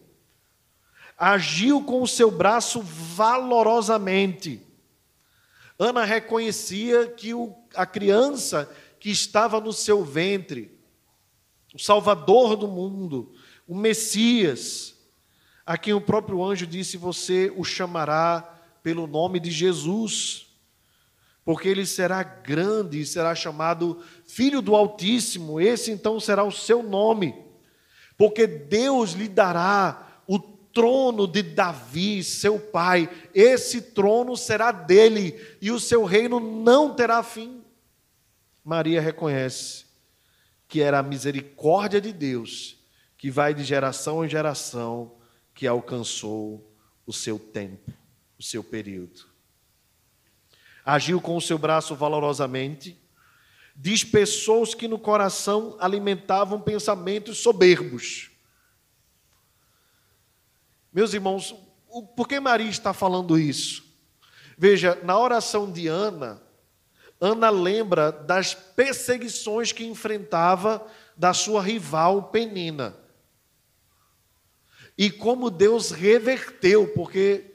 Agiu 1.17 1.83
com 1.83 2.01
o 2.01 2.07
seu 2.07 2.31
braço 2.31 2.81
valorosamente. 2.81 4.65
Ana 5.77 6.03
reconhecia 6.03 7.07
que 7.07 7.33
o, 7.33 7.55
a 7.73 7.85
criança 7.85 8.69
que 8.99 9.09
estava 9.09 9.59
no 9.61 9.71
seu 9.71 10.03
ventre, 10.03 10.78
o 11.73 11.79
Salvador 11.79 12.55
do 12.55 12.67
mundo, 12.67 13.31
o 13.67 13.75
Messias, 13.75 14.95
a 15.65 15.77
quem 15.77 15.93
o 15.93 16.01
próprio 16.01 16.43
anjo 16.43 16.65
disse: 16.65 16.97
Você 16.97 17.53
o 17.55 17.63
chamará 17.63 18.41
pelo 18.81 19.05
nome 19.05 19.39
de 19.39 19.51
Jesus, 19.51 20.47
porque 21.45 21.67
ele 21.67 21.85
será 21.85 22.23
grande 22.23 22.99
e 22.99 23.05
será 23.05 23.35
chamado 23.35 24.01
Filho 24.25 24.61
do 24.61 24.75
Altíssimo, 24.75 25.61
esse 25.61 25.91
então 25.91 26.19
será 26.19 26.43
o 26.43 26.51
seu 26.51 26.81
nome, 26.81 27.35
porque 28.17 28.47
Deus 28.47 29.11
lhe 29.11 29.27
dará 29.27 30.21
o 30.27 30.39
trono 30.39 31.27
de 31.27 31.43
Davi, 31.43 32.23
seu 32.23 32.59
pai, 32.59 33.09
esse 33.33 33.81
trono 33.81 34.35
será 34.35 34.71
dele 34.71 35.39
e 35.61 35.71
o 35.71 35.79
seu 35.79 36.03
reino 36.03 36.39
não 36.39 36.95
terá 36.95 37.21
fim. 37.21 37.61
Maria 38.63 39.01
reconhece 39.01 39.88
que 40.69 40.81
era 40.81 40.99
a 40.99 41.03
misericórdia 41.03 41.99
de 41.99 42.13
Deus 42.13 42.77
que 43.17 43.29
vai 43.29 43.53
de 43.53 43.65
geração 43.65 44.23
em 44.23 44.29
geração, 44.29 45.11
que 45.53 45.67
alcançou 45.67 46.73
o 47.05 47.11
seu 47.11 47.37
tempo, 47.37 47.91
o 48.39 48.43
seu 48.43 48.63
período. 48.63 49.27
Agiu 50.85 51.19
com 51.19 51.35
o 51.35 51.41
seu 51.41 51.57
braço 51.57 51.93
valorosamente, 51.95 52.97
dispersou 53.75 54.61
os 54.61 54.73
que 54.73 54.87
no 54.87 54.97
coração 54.97 55.75
alimentavam 55.81 56.61
pensamentos 56.61 57.39
soberbos. 57.39 58.31
Meus 60.93 61.13
irmãos, 61.13 61.53
por 62.15 62.25
que 62.25 62.39
Maria 62.39 62.69
está 62.69 62.93
falando 62.93 63.37
isso? 63.37 63.83
Veja, 64.57 64.97
na 65.03 65.19
oração 65.19 65.69
de 65.69 65.87
Ana, 65.87 66.41
Ana 67.19 67.49
lembra 67.49 68.11
das 68.11 68.53
perseguições 68.53 69.71
que 69.71 69.85
enfrentava 69.85 70.85
da 71.17 71.33
sua 71.33 71.61
rival 71.61 72.29
Penina 72.29 72.95
e 75.01 75.09
como 75.09 75.49
Deus 75.49 75.91
reverteu, 75.91 76.85
porque 76.89 77.45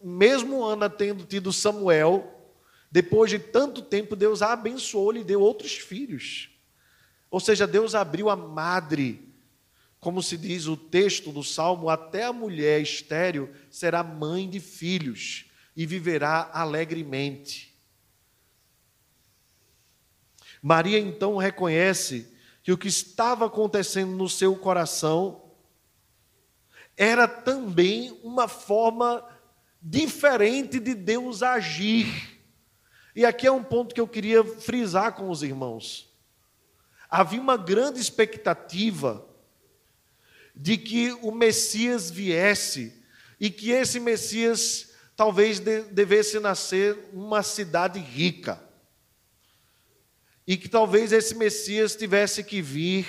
mesmo 0.00 0.64
Ana 0.64 0.88
tendo 0.88 1.24
tido 1.24 1.52
Samuel, 1.52 2.52
depois 2.88 3.30
de 3.32 3.40
tanto 3.40 3.82
tempo, 3.82 4.14
Deus 4.14 4.40
a 4.40 4.52
abençoou, 4.52 5.10
lhe 5.10 5.24
deu 5.24 5.40
outros 5.40 5.72
filhos. 5.72 6.50
Ou 7.28 7.40
seja, 7.40 7.66
Deus 7.66 7.96
abriu 7.96 8.30
a 8.30 8.36
madre, 8.36 9.28
como 9.98 10.22
se 10.22 10.36
diz 10.36 10.66
o 10.68 10.76
texto 10.76 11.32
do 11.32 11.42
Salmo, 11.42 11.88
até 11.88 12.24
a 12.24 12.32
mulher 12.32 12.80
estéril 12.80 13.50
será 13.68 14.04
mãe 14.04 14.48
de 14.48 14.60
filhos 14.60 15.46
e 15.76 15.84
viverá 15.84 16.48
alegremente. 16.52 17.69
Maria 20.62 20.98
então 20.98 21.36
reconhece 21.36 22.32
que 22.62 22.72
o 22.72 22.78
que 22.78 22.88
estava 22.88 23.46
acontecendo 23.46 24.12
no 24.12 24.28
seu 24.28 24.54
coração 24.56 25.50
era 26.96 27.26
também 27.26 28.18
uma 28.22 28.46
forma 28.46 29.24
diferente 29.80 30.78
de 30.78 30.94
Deus 30.94 31.42
agir. 31.42 32.38
E 33.16 33.24
aqui 33.24 33.46
é 33.46 33.52
um 33.52 33.64
ponto 33.64 33.94
que 33.94 34.00
eu 34.00 34.06
queria 34.06 34.44
frisar 34.44 35.14
com 35.14 35.30
os 35.30 35.42
irmãos. 35.42 36.14
Havia 37.08 37.40
uma 37.40 37.56
grande 37.56 37.98
expectativa 38.00 39.26
de 40.54 40.76
que 40.76 41.12
o 41.22 41.32
Messias 41.32 42.10
viesse 42.10 43.02
e 43.40 43.48
que 43.48 43.70
esse 43.70 43.98
Messias 43.98 44.90
talvez 45.16 45.58
devesse 45.58 46.38
nascer 46.38 47.10
numa 47.12 47.42
cidade 47.42 47.98
rica. 47.98 48.62
E 50.50 50.56
que 50.56 50.68
talvez 50.68 51.12
esse 51.12 51.36
Messias 51.36 51.94
tivesse 51.94 52.42
que 52.42 52.60
vir 52.60 53.06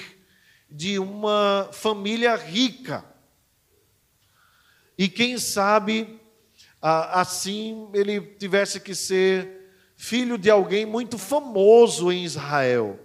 de 0.70 1.00
uma 1.00 1.68
família 1.74 2.36
rica. 2.36 3.04
E 4.96 5.10
quem 5.10 5.40
sabe, 5.40 6.22
assim, 6.80 7.90
ele 7.96 8.22
tivesse 8.22 8.80
que 8.80 8.94
ser 8.94 9.74
filho 9.98 10.38
de 10.38 10.52
alguém 10.52 10.86
muito 10.86 11.18
famoso 11.18 12.12
em 12.12 12.24
Israel. 12.24 13.00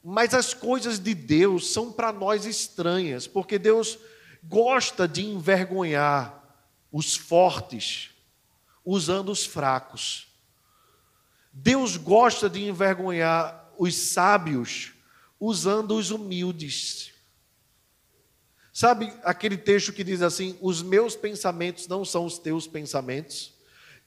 Mas 0.00 0.32
as 0.32 0.54
coisas 0.54 1.00
de 1.00 1.16
Deus 1.16 1.72
são 1.72 1.90
para 1.90 2.12
nós 2.12 2.46
estranhas, 2.46 3.26
porque 3.26 3.58
Deus 3.58 3.98
gosta 4.44 5.08
de 5.08 5.26
envergonhar 5.26 6.40
os 6.92 7.16
fortes 7.16 8.10
usando 8.84 9.32
os 9.32 9.44
fracos. 9.44 10.30
Deus 11.52 11.96
gosta 11.96 12.48
de 12.48 12.64
envergonhar 12.64 13.70
os 13.78 13.94
sábios 13.94 14.92
usando 15.38 15.96
os 15.96 16.10
humildes. 16.10 17.12
Sabe 18.72 19.12
aquele 19.22 19.58
texto 19.58 19.92
que 19.92 20.02
diz 20.02 20.22
assim: 20.22 20.56
Os 20.60 20.82
meus 20.82 21.14
pensamentos 21.14 21.86
não 21.86 22.04
são 22.04 22.24
os 22.24 22.38
teus 22.38 22.66
pensamentos, 22.66 23.52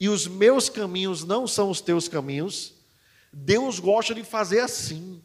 e 0.00 0.08
os 0.08 0.26
meus 0.26 0.68
caminhos 0.68 1.22
não 1.22 1.46
são 1.46 1.70
os 1.70 1.80
teus 1.80 2.08
caminhos? 2.08 2.74
Deus 3.32 3.78
gosta 3.78 4.14
de 4.14 4.24
fazer 4.24 4.60
assim. 4.60 5.22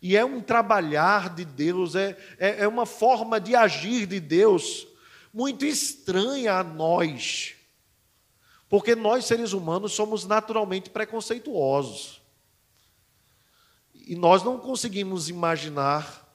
E 0.00 0.16
é 0.16 0.24
um 0.24 0.40
trabalhar 0.40 1.34
de 1.34 1.44
Deus, 1.44 1.96
é, 1.96 2.16
é, 2.38 2.60
é 2.60 2.68
uma 2.68 2.86
forma 2.86 3.40
de 3.40 3.56
agir 3.56 4.06
de 4.06 4.20
Deus 4.20 4.86
muito 5.34 5.64
estranha 5.64 6.54
a 6.54 6.62
nós. 6.62 7.54
Porque 8.68 8.94
nós, 8.94 9.24
seres 9.24 9.52
humanos, 9.52 9.92
somos 9.92 10.26
naturalmente 10.26 10.90
preconceituosos. 10.90 12.20
E 13.94 14.14
nós 14.14 14.42
não 14.42 14.58
conseguimos 14.58 15.28
imaginar 15.28 16.26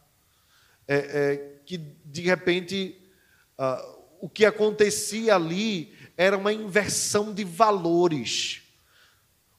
é, 0.87 0.95
é, 0.95 1.59
que, 1.65 1.77
de 1.77 2.21
repente, 2.21 2.99
uh, 3.57 4.03
o 4.19 4.29
que 4.29 4.45
acontecia 4.45 5.35
ali 5.35 5.93
era 6.17 6.37
uma 6.37 6.51
inversão 6.51 7.33
de 7.33 7.43
valores. 7.43 8.63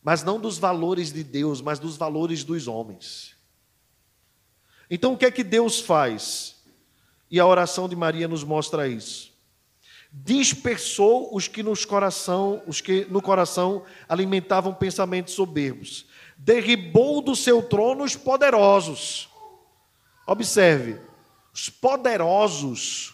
Mas 0.03 0.23
não 0.23 0.41
dos 0.41 0.59
valores 0.59 1.13
de 1.13 1.23
Deus, 1.23 1.61
mas 1.61 1.79
dos 1.79 1.97
valores 1.97 2.43
dos 2.43 2.67
homens. 2.67 3.37
Então, 4.91 5.15
o 5.15 5.17
que 5.17 5.27
é 5.27 5.31
que 5.31 5.45
Deus 5.45 5.81
faz? 5.81 6.57
E 7.31 7.39
a 7.41 7.47
oração 7.47 7.89
de 7.89 7.97
Maria 7.97 8.29
nos 8.29 8.45
mostra 8.45 8.89
isso 8.89 9.34
dispersou 10.23 11.35
os 11.35 11.49
que 11.49 11.63
nos 11.63 11.85
coração, 11.85 12.63
os 12.69 12.81
que 12.81 13.05
no 13.07 13.21
coração 13.21 13.85
alimentavam 14.09 14.73
pensamentos 14.73 15.35
soberbos. 15.35 16.07
Derribou 16.39 17.21
do 17.21 17.35
seu 17.35 17.63
trono 17.63 18.05
os 18.05 18.15
poderosos. 18.15 19.29
Observe, 20.25 21.01
os 21.53 21.69
poderosos 21.69 23.13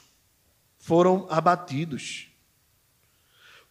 foram 0.78 1.26
abatidos. 1.30 2.28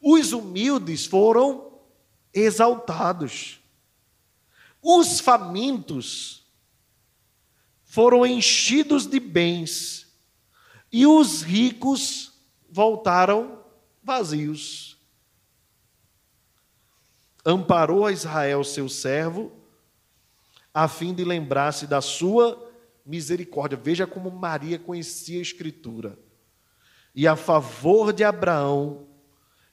Os 0.02 0.34
humildes 0.34 1.06
foram 1.06 1.72
exaltados. 2.34 3.60
Os 4.82 5.20
famintos 5.20 6.48
foram 7.84 8.26
enchidos 8.26 9.06
de 9.06 9.20
bens. 9.20 10.08
E 10.92 11.06
os 11.06 11.44
ricos 11.44 12.29
voltaram 12.72 13.64
vazios. 14.04 14.98
Amparou 17.46 18.06
a 18.06 18.12
Israel, 18.12 18.64
seu 18.64 18.90
servo, 18.90 19.52
a 20.74 20.88
fim 20.88 21.14
de 21.14 21.24
lembrar-se 21.24 21.88
da 21.88 22.02
sua 22.02 22.72
misericórdia. 23.06 23.78
Veja 23.78 24.06
como 24.06 24.30
Maria 24.30 24.78
conhecia 24.78 25.40
a 25.40 25.42
Escritura. 25.42 26.18
E 27.16 27.28
a 27.28 27.36
favor 27.36 28.14
de 28.14 28.24
Abraão 28.24 29.08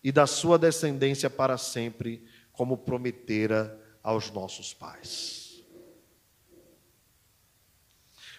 e 0.03 0.11
da 0.11 0.27
sua 0.27 0.59
descendência 0.59 1.29
para 1.29 1.59
sempre, 1.59 2.25
como 2.53 2.79
prometera 2.79 3.79
aos 4.03 4.31
nossos 4.31 4.73
pais. 4.73 5.65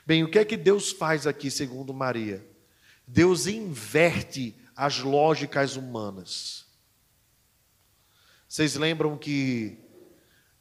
Bem, 0.05 0.23
o 0.23 0.31
que 0.31 0.39
é 0.39 0.45
que 0.45 0.55
Deus 0.55 0.91
faz 0.91 1.27
aqui, 1.27 1.51
segundo 1.51 1.93
Maria? 1.93 2.56
Deus 3.07 3.47
inverte 3.47 4.53
as 4.75 4.99
lógicas 4.99 5.77
humanas. 5.77 6.65
Vocês 8.47 8.75
lembram 8.75 9.17
que 9.17 9.77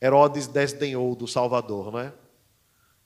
Herodes 0.00 0.46
desdenhou 0.46 1.14
do 1.16 1.26
Salvador, 1.26 1.90
não 1.90 1.98
é? 1.98 2.12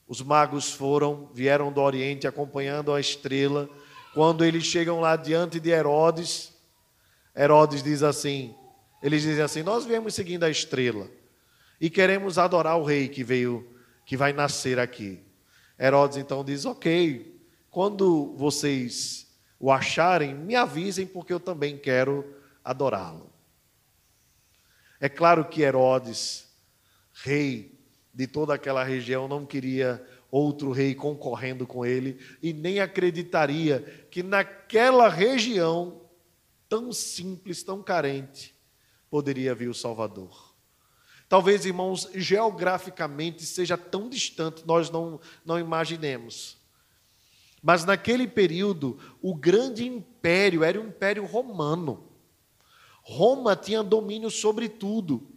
Os 0.07 0.21
magos 0.21 0.73
foram, 0.73 1.31
vieram 1.33 1.73
do 1.73 1.81
Oriente 1.81 2.27
acompanhando 2.27 2.93
a 2.93 3.01
estrela. 3.01 3.69
Quando 4.13 4.45
eles 4.45 4.65
chegam 4.65 5.01
lá 5.01 5.17
diante 5.17 5.59
de 5.59 5.71
Herodes, 5.71 6.53
Herodes 7.35 7.83
diz 7.83 8.03
assim: 8.03 8.55
eles 9.03 9.23
dizem 9.23 9.43
assim: 9.43 9.63
Nós 9.63 9.85
viemos 9.85 10.15
seguindo 10.15 10.45
a 10.45 10.51
estrela 10.51 11.09
e 11.81 11.89
queremos 11.89 12.39
adorar 12.39 12.79
o 12.79 12.85
rei 12.85 13.09
que 13.09 13.25
veio, 13.25 13.67
que 14.05 14.17
vai 14.17 14.33
nascer 14.33 14.79
aqui. 14.79 15.25
Herodes 15.79 16.19
então 16.19 16.45
diz: 16.45 16.65
Ok, 16.65 17.41
quando 17.71 18.35
vocês 18.37 19.30
o 19.61 19.71
acharem, 19.71 20.35
me 20.35 20.57
avisem, 20.57 21.07
porque 21.07 21.33
eu 21.33 21.39
também 21.39 21.77
quero 21.77 22.35
adorá-lo. 22.65 23.31
É 24.99 25.09
claro 25.09 25.45
que 25.45 25.61
Herodes, 25.61 26.49
rei 27.13 27.79
de 28.13 28.27
toda 28.27 28.55
aquela 28.55 28.83
região, 28.83 29.29
não 29.29 29.45
queria 29.45 30.05
outro 30.31 30.73
rei 30.73 30.95
concorrendo 30.95 31.67
com 31.67 31.85
ele 31.85 32.19
e 32.43 32.53
nem 32.53 32.81
acreditaria 32.81 34.07
que 34.11 34.23
naquela 34.23 35.09
região 35.09 36.01
tão 36.69 36.93
simples, 36.93 37.63
tão 37.63 37.83
carente, 37.83 38.55
poderia 39.11 39.55
vir 39.55 39.69
o 39.69 39.75
Salvador. 39.75 40.55
Talvez, 41.29 41.67
irmãos, 41.67 42.09
geograficamente 42.15 43.45
seja 43.45 43.77
tão 43.77 44.09
distante, 44.09 44.67
nós 44.67 44.89
não, 44.89 45.21
não 45.45 45.59
imaginemos. 45.59 46.60
Mas 47.63 47.85
naquele 47.85 48.27
período, 48.27 48.99
o 49.21 49.35
grande 49.35 49.87
império 49.87 50.65
era 50.65 50.81
o 50.81 50.87
Império 50.87 51.25
Romano. 51.27 52.09
Roma 53.03 53.57
tinha 53.57 53.83
domínio 53.83 54.31
sobre 54.31 54.69
tudo. 54.69 55.29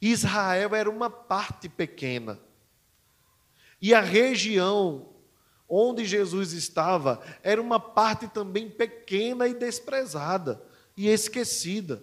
Israel 0.00 0.74
era 0.74 0.90
uma 0.90 1.10
parte 1.10 1.68
pequena. 1.68 2.40
E 3.80 3.94
a 3.94 4.00
região 4.00 5.08
onde 5.68 6.04
Jesus 6.04 6.52
estava 6.52 7.20
era 7.42 7.60
uma 7.60 7.80
parte 7.80 8.28
também 8.28 8.70
pequena 8.70 9.48
e 9.48 9.54
desprezada 9.54 10.62
e 10.96 11.08
esquecida. 11.08 12.02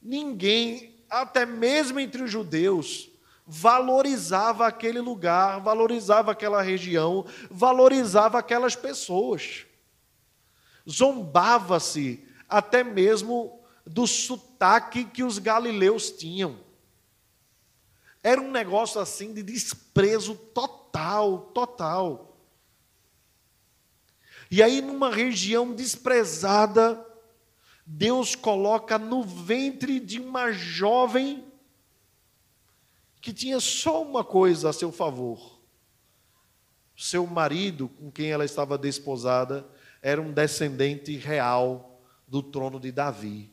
Ninguém, 0.00 1.04
até 1.10 1.44
mesmo 1.44 1.98
entre 1.98 2.22
os 2.22 2.30
judeus, 2.30 3.10
valorizava 3.46 4.66
aquele 4.66 5.00
lugar, 5.00 5.60
valorizava 5.60 6.32
aquela 6.32 6.62
região, 6.62 7.26
valorizava 7.50 8.38
aquelas 8.38 8.74
pessoas. 8.74 9.66
Zombava-se 10.88 12.26
até 12.48 12.82
mesmo 12.82 13.60
do 13.86 14.06
sotaque 14.06 15.04
que 15.04 15.22
os 15.22 15.38
galileus 15.38 16.10
tinham. 16.10 16.58
Era 18.22 18.40
um 18.40 18.50
negócio 18.50 19.00
assim 19.00 19.34
de 19.34 19.42
desprezo 19.42 20.34
total, 20.34 21.50
total. 21.52 22.38
E 24.50 24.62
aí, 24.62 24.80
numa 24.80 25.10
região 25.10 25.74
desprezada, 25.74 27.04
Deus 27.84 28.34
coloca 28.34 28.98
no 28.98 29.22
ventre 29.22 30.00
de 30.00 30.18
uma 30.20 30.52
jovem 30.52 31.44
que 33.24 33.32
tinha 33.32 33.58
só 33.58 34.02
uma 34.02 34.22
coisa 34.22 34.68
a 34.68 34.72
seu 34.74 34.92
favor. 34.92 35.58
Seu 36.94 37.26
marido, 37.26 37.88
com 37.88 38.10
quem 38.10 38.30
ela 38.30 38.44
estava 38.44 38.76
desposada, 38.76 39.66
era 40.02 40.20
um 40.20 40.30
descendente 40.30 41.16
real 41.16 42.02
do 42.28 42.42
trono 42.42 42.78
de 42.78 42.92
Davi. 42.92 43.50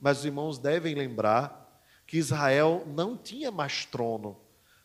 Mas 0.00 0.20
os 0.20 0.24
irmãos 0.24 0.56
devem 0.58 0.94
lembrar 0.94 1.78
que 2.06 2.16
Israel 2.16 2.84
não 2.86 3.18
tinha 3.18 3.50
mais 3.50 3.84
trono, 3.84 4.40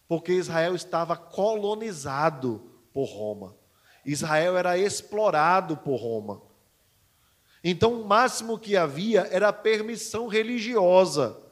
porque 0.10 0.34
Israel 0.34 0.76
estava 0.76 1.16
colonizado 1.16 2.70
por 2.92 3.06
Roma. 3.06 3.56
Israel 4.06 4.58
era 4.58 4.78
explorado 4.78 5.78
por 5.78 5.96
Roma. 5.96 6.42
Então, 7.64 8.02
o 8.02 8.06
máximo 8.06 8.60
que 8.60 8.76
havia 8.76 9.22
era 9.32 9.54
permissão 9.54 10.28
religiosa 10.28 11.47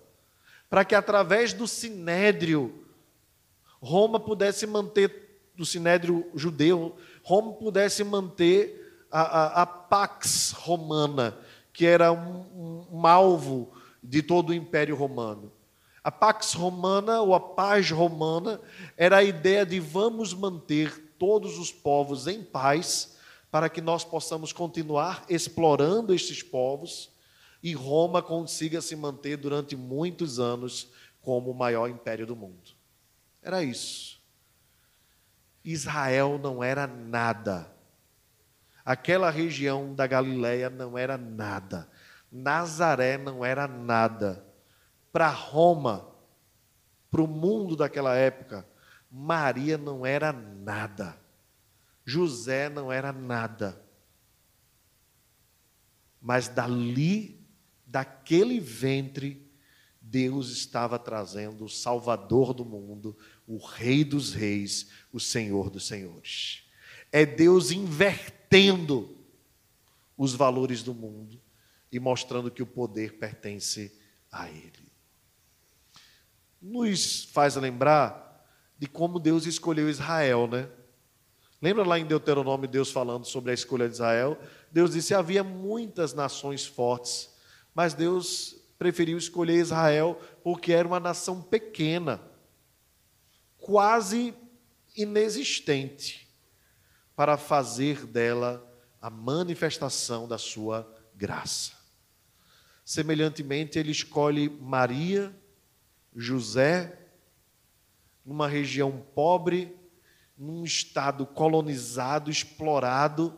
para 0.70 0.84
que 0.84 0.96
através 0.96 1.54
do 1.54 1.68
sinédrio 1.68 2.86
Roma 3.82 4.20
pudesse 4.20 4.66
manter, 4.66 5.52
do 5.56 5.66
sinédrio 5.66 6.26
judeu, 6.34 6.96
Roma 7.24 7.54
pudesse 7.54 8.04
manter 8.04 9.06
a, 9.12 9.22
a, 9.22 9.62
a 9.62 9.66
pax 9.66 10.52
romana, 10.52 11.38
que 11.72 11.86
era 11.86 12.12
um, 12.12 12.88
um, 12.92 13.00
um 13.00 13.08
alvo 13.08 13.72
de 14.02 14.22
todo 14.22 14.50
o 14.50 14.54
Império 14.54 14.96
Romano. 14.96 15.52
A 16.04 16.12
pax 16.12 16.54
romana 16.54 17.22
ou 17.22 17.34
a 17.34 17.40
paz 17.40 17.90
romana 17.90 18.60
era 18.96 19.18
a 19.18 19.24
ideia 19.24 19.66
de 19.66 19.80
vamos 19.80 20.34
manter 20.34 21.14
todos 21.18 21.58
os 21.58 21.72
povos 21.72 22.28
em 22.28 22.44
paz 22.44 23.18
para 23.50 23.70
que 23.70 23.82
nós 23.82 24.04
possamos 24.04 24.52
continuar 24.52 25.26
explorando 25.30 26.14
estes 26.14 26.44
povos 26.44 27.10
e 27.66 27.74
Roma 27.74 28.22
consiga 28.22 28.82
se 28.82 28.96
manter 28.96 29.38
durante 29.38 29.76
muitos 29.76 30.40
anos 30.40 30.92
como 31.22 31.50
o 31.50 31.56
maior 31.56 31.90
império 31.90 32.26
do 32.26 32.36
mundo. 32.36 32.72
Era 33.42 33.64
isso. 33.64 34.22
Israel 35.64 36.38
não 36.38 36.64
era 36.64 36.86
nada. 36.86 37.74
Aquela 38.84 39.32
região 39.32 39.96
da 39.96 40.06
Galileia 40.06 40.70
não 40.70 40.96
era 40.98 41.18
nada 41.18 41.90
Nazaré 42.36 43.18
não 43.18 43.46
era 43.46 43.66
nada. 43.66 44.46
Para 45.12 45.30
Roma, 45.30 46.06
para 47.10 47.22
o 47.22 47.28
mundo 47.28 47.78
daquela 47.78 48.14
época, 48.14 48.68
Maria 49.10 49.78
não 49.78 50.06
era 50.06 50.34
nada. 50.34 51.18
José 52.04 52.68
não 52.68 52.92
era 52.92 53.14
nada. 53.14 53.82
Mas 56.22 56.50
dali, 56.50 57.35
daquele 57.96 58.60
ventre, 58.60 59.50
Deus 60.02 60.50
estava 60.50 61.00
trazendo 61.00 61.64
o 61.64 61.70
Salvador 61.70 62.54
do 62.54 62.66
mundo, 62.66 63.18
o 63.48 63.56
Rei 63.56 64.04
dos 64.04 64.34
Reis, 64.34 64.90
o 65.14 65.20
Senhor 65.20 65.70
dos 65.70 65.88
Senhores. 65.88 66.64
É 67.10 67.26
Deus 67.26 67.72
invertendo 67.72 69.18
os 70.18 70.34
valores 70.34 70.84
do 70.84 70.94
mundo 70.94 71.42
e 71.90 71.98
mostrando 71.98 72.52
que 72.52 72.62
o 72.62 72.68
poder 72.68 73.14
pertence 73.14 73.98
a 74.30 74.50
Ele. 74.50 74.92
Nos 76.62 77.24
faz 77.24 77.56
lembrar 77.56 78.46
de 78.78 78.88
como 78.88 79.22
Deus 79.22 79.46
escolheu 79.46 79.90
Israel, 79.90 80.48
né? 80.48 80.68
Lembra 81.62 81.86
lá 81.86 81.98
em 81.98 82.06
Deuteronômio 82.06 82.68
Deus 82.68 82.92
falando 82.92 83.24
sobre 83.24 83.52
a 83.52 83.54
escolha 83.54 83.88
de 83.88 83.94
Israel? 83.94 84.38
Deus 84.70 84.92
disse: 84.92 85.14
havia 85.14 85.46
muitas 85.46 86.14
nações 86.14 86.66
fortes, 86.66 87.34
mas 87.76 87.94
Deus 87.94 88.56
preferiu 88.80 89.18
escolher 89.18 89.58
Israel 89.58 90.20
porque 90.42 90.72
era 90.72 90.88
uma 90.88 91.00
nação 91.00 91.42
pequena, 91.42 92.22
quase 93.58 94.34
inexistente, 94.96 96.26
para 97.16 97.38
fazer 97.38 98.06
dela 98.06 98.66
a 99.02 99.10
manifestação 99.10 100.28
da 100.28 100.38
sua 100.38 100.90
graça. 101.14 101.74
Semelhantemente, 102.84 103.78
ele 103.78 103.92
escolhe 103.92 104.50
Maria, 104.50 105.36
José, 106.16 106.98
numa 108.24 108.48
região 108.48 109.04
pobre, 109.14 109.76
num 110.38 110.64
estado 110.64 111.26
colonizado, 111.26 112.32
explorado, 112.32 113.38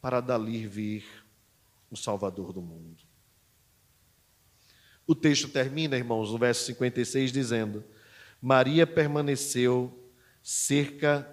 para 0.00 0.20
dali 0.20 0.66
vir 0.66 1.04
o 1.90 1.96
Salvador 1.96 2.52
do 2.52 2.60
mundo. 2.60 3.13
O 5.06 5.14
texto 5.14 5.48
termina, 5.48 5.96
irmãos, 5.96 6.30
no 6.30 6.38
verso 6.38 6.64
56, 6.66 7.30
dizendo: 7.30 7.84
Maria 8.40 8.86
permaneceu 8.86 9.92
cerca 10.42 11.28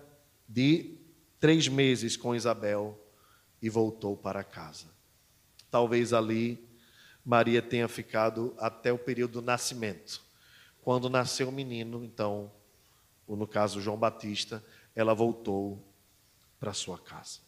de 0.48 0.98
três 1.40 1.68
meses 1.68 2.18
com 2.18 2.36
Isabel 2.36 3.00
e 3.62 3.70
voltou 3.70 4.18
para 4.18 4.44
casa. 4.44 4.88
Talvez 5.70 6.12
ali 6.12 6.68
Maria 7.24 7.62
tenha 7.62 7.88
ficado 7.88 8.54
até 8.58 8.92
o 8.92 8.98
período 8.98 9.34
do 9.34 9.42
nascimento. 9.42 10.22
Quando 10.82 11.10
nasceu 11.10 11.50
o 11.50 11.52
menino, 11.52 12.04
então, 12.04 12.52
ou 13.28 13.38
no 13.38 13.48
caso 13.48 13.80
João 13.80 13.98
Batista, 13.98 14.64
ela 14.96 15.14
voltou 15.14 15.82
para 16.60 16.74
sua 16.74 16.98
casa. 16.98 17.40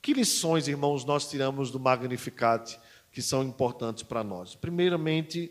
Que 0.00 0.12
lições, 0.12 0.68
irmãos, 0.68 1.04
nós 1.04 1.28
tiramos 1.28 1.70
do 1.70 1.80
Magnificat 1.80 2.78
que 3.14 3.22
são 3.22 3.42
importantes 3.42 4.02
para 4.02 4.22
nós? 4.22 4.54
Primeiramente, 4.54 5.50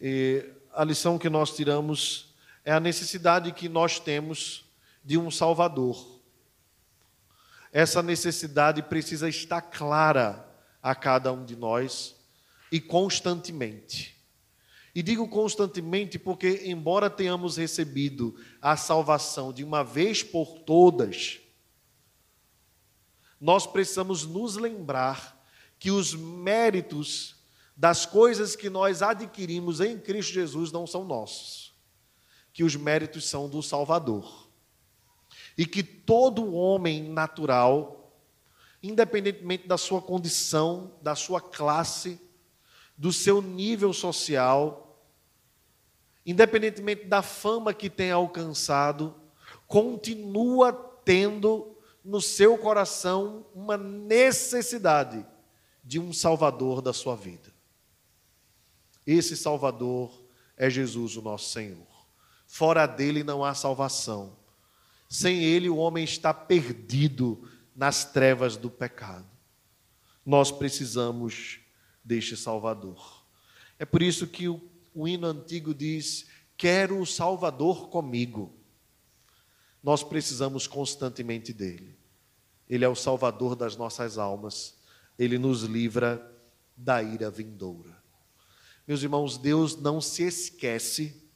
eh, 0.00 0.48
a 0.72 0.84
lição 0.84 1.18
que 1.18 1.28
nós 1.28 1.56
tiramos 1.56 2.32
é 2.64 2.70
a 2.70 2.78
necessidade 2.78 3.50
que 3.50 3.68
nós 3.68 3.98
temos 3.98 4.64
de 5.04 5.18
um 5.18 5.28
Salvador 5.32 6.20
essa 7.72 8.02
necessidade 8.02 8.82
precisa 8.82 9.28
estar 9.28 9.60
clara 9.60 10.46
a 10.82 10.94
cada 10.94 11.32
um 11.32 11.44
de 11.44 11.54
nós 11.54 12.16
e 12.70 12.80
constantemente. 12.80 14.16
E 14.92 15.02
digo 15.02 15.28
constantemente 15.28 16.18
porque, 16.18 16.62
embora 16.64 17.08
tenhamos 17.08 17.56
recebido 17.56 18.34
a 18.60 18.76
salvação 18.76 19.52
de 19.52 19.62
uma 19.62 19.84
vez 19.84 20.22
por 20.22 20.58
todas, 20.60 21.38
nós 23.40 23.66
precisamos 23.66 24.26
nos 24.26 24.56
lembrar 24.56 25.39
que 25.80 25.90
os 25.90 26.14
méritos 26.14 27.36
das 27.74 28.04
coisas 28.04 28.54
que 28.54 28.68
nós 28.68 29.00
adquirimos 29.00 29.80
em 29.80 29.98
Cristo 29.98 30.34
Jesus 30.34 30.70
não 30.70 30.86
são 30.86 31.02
nossos, 31.02 31.74
que 32.52 32.62
os 32.62 32.76
méritos 32.76 33.26
são 33.26 33.48
do 33.48 33.62
Salvador. 33.62 34.50
E 35.56 35.64
que 35.64 35.82
todo 35.82 36.54
homem 36.54 37.02
natural, 37.02 38.14
independentemente 38.82 39.66
da 39.66 39.78
sua 39.78 40.02
condição, 40.02 40.92
da 41.00 41.14
sua 41.14 41.40
classe, 41.40 42.20
do 42.96 43.10
seu 43.10 43.40
nível 43.40 43.94
social, 43.94 45.02
independentemente 46.26 47.06
da 47.06 47.22
fama 47.22 47.72
que 47.72 47.88
tenha 47.88 48.16
alcançado, 48.16 49.14
continua 49.66 50.74
tendo 51.04 51.74
no 52.04 52.20
seu 52.20 52.58
coração 52.58 53.46
uma 53.54 53.78
necessidade 53.78 55.26
de 55.90 55.98
um 55.98 56.12
Salvador 56.12 56.80
da 56.80 56.92
sua 56.92 57.16
vida. 57.16 57.52
Esse 59.04 59.36
Salvador 59.36 60.22
é 60.56 60.70
Jesus, 60.70 61.16
o 61.16 61.20
nosso 61.20 61.50
Senhor. 61.50 61.84
Fora 62.46 62.86
dele 62.86 63.24
não 63.24 63.44
há 63.44 63.54
salvação. 63.54 64.36
Sem 65.08 65.42
Ele, 65.42 65.68
o 65.68 65.78
homem 65.78 66.04
está 66.04 66.32
perdido 66.32 67.42
nas 67.74 68.04
trevas 68.04 68.56
do 68.56 68.70
pecado. 68.70 69.28
Nós 70.24 70.52
precisamos 70.52 71.58
deste 72.04 72.36
Salvador. 72.36 73.24
É 73.76 73.84
por 73.84 74.00
isso 74.00 74.28
que 74.28 74.48
o, 74.48 74.62
o 74.94 75.08
hino 75.08 75.26
antigo 75.26 75.74
diz: 75.74 76.28
Quero 76.56 77.00
o 77.00 77.06
Salvador 77.06 77.88
comigo. 77.88 78.54
Nós 79.82 80.04
precisamos 80.04 80.68
constantemente 80.68 81.52
dele. 81.52 81.98
Ele 82.68 82.84
é 82.84 82.88
o 82.88 82.94
Salvador 82.94 83.56
das 83.56 83.74
nossas 83.74 84.18
almas. 84.18 84.78
Ele 85.20 85.38
nos 85.38 85.62
livra 85.62 86.20
da 86.76 87.00
ira 87.00 87.30
vindoura. 87.30 88.02
Meus 88.88 89.04
irmãos, 89.04 89.38
Deus 89.38 89.76
não 89.76 90.00
se 90.00 90.24
esquece 90.24 91.30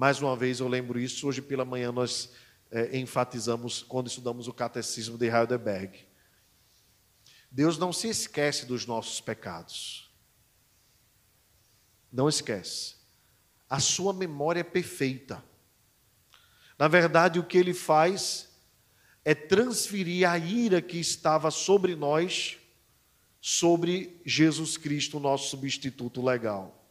mais 0.00 0.22
uma 0.22 0.34
vez 0.34 0.60
eu 0.60 0.66
lembro 0.66 0.98
isso, 0.98 1.28
hoje 1.28 1.42
pela 1.42 1.62
manhã 1.62 1.92
nós 1.92 2.30
é, 2.70 2.96
enfatizamos 2.96 3.82
quando 3.82 4.06
estudamos 4.06 4.48
o 4.48 4.52
catecismo 4.54 5.18
de 5.18 5.26
Heidelberg. 5.26 6.08
Deus 7.50 7.76
não 7.76 7.92
se 7.92 8.08
esquece 8.08 8.64
dos 8.64 8.86
nossos 8.86 9.20
pecados. 9.20 10.10
Não 12.10 12.30
esquece. 12.30 12.94
A 13.68 13.78
sua 13.78 14.14
memória 14.14 14.60
é 14.60 14.64
perfeita. 14.64 15.44
Na 16.78 16.88
verdade, 16.88 17.38
o 17.38 17.44
que 17.44 17.58
ele 17.58 17.74
faz 17.74 18.48
é 19.24 19.34
transferir 19.34 20.28
a 20.28 20.38
ira 20.38 20.80
que 20.80 20.98
estava 20.98 21.50
sobre 21.50 21.94
nós 21.94 22.58
sobre 23.40 24.20
Jesus 24.24 24.76
Cristo, 24.76 25.18
nosso 25.18 25.48
substituto 25.48 26.22
legal. 26.22 26.84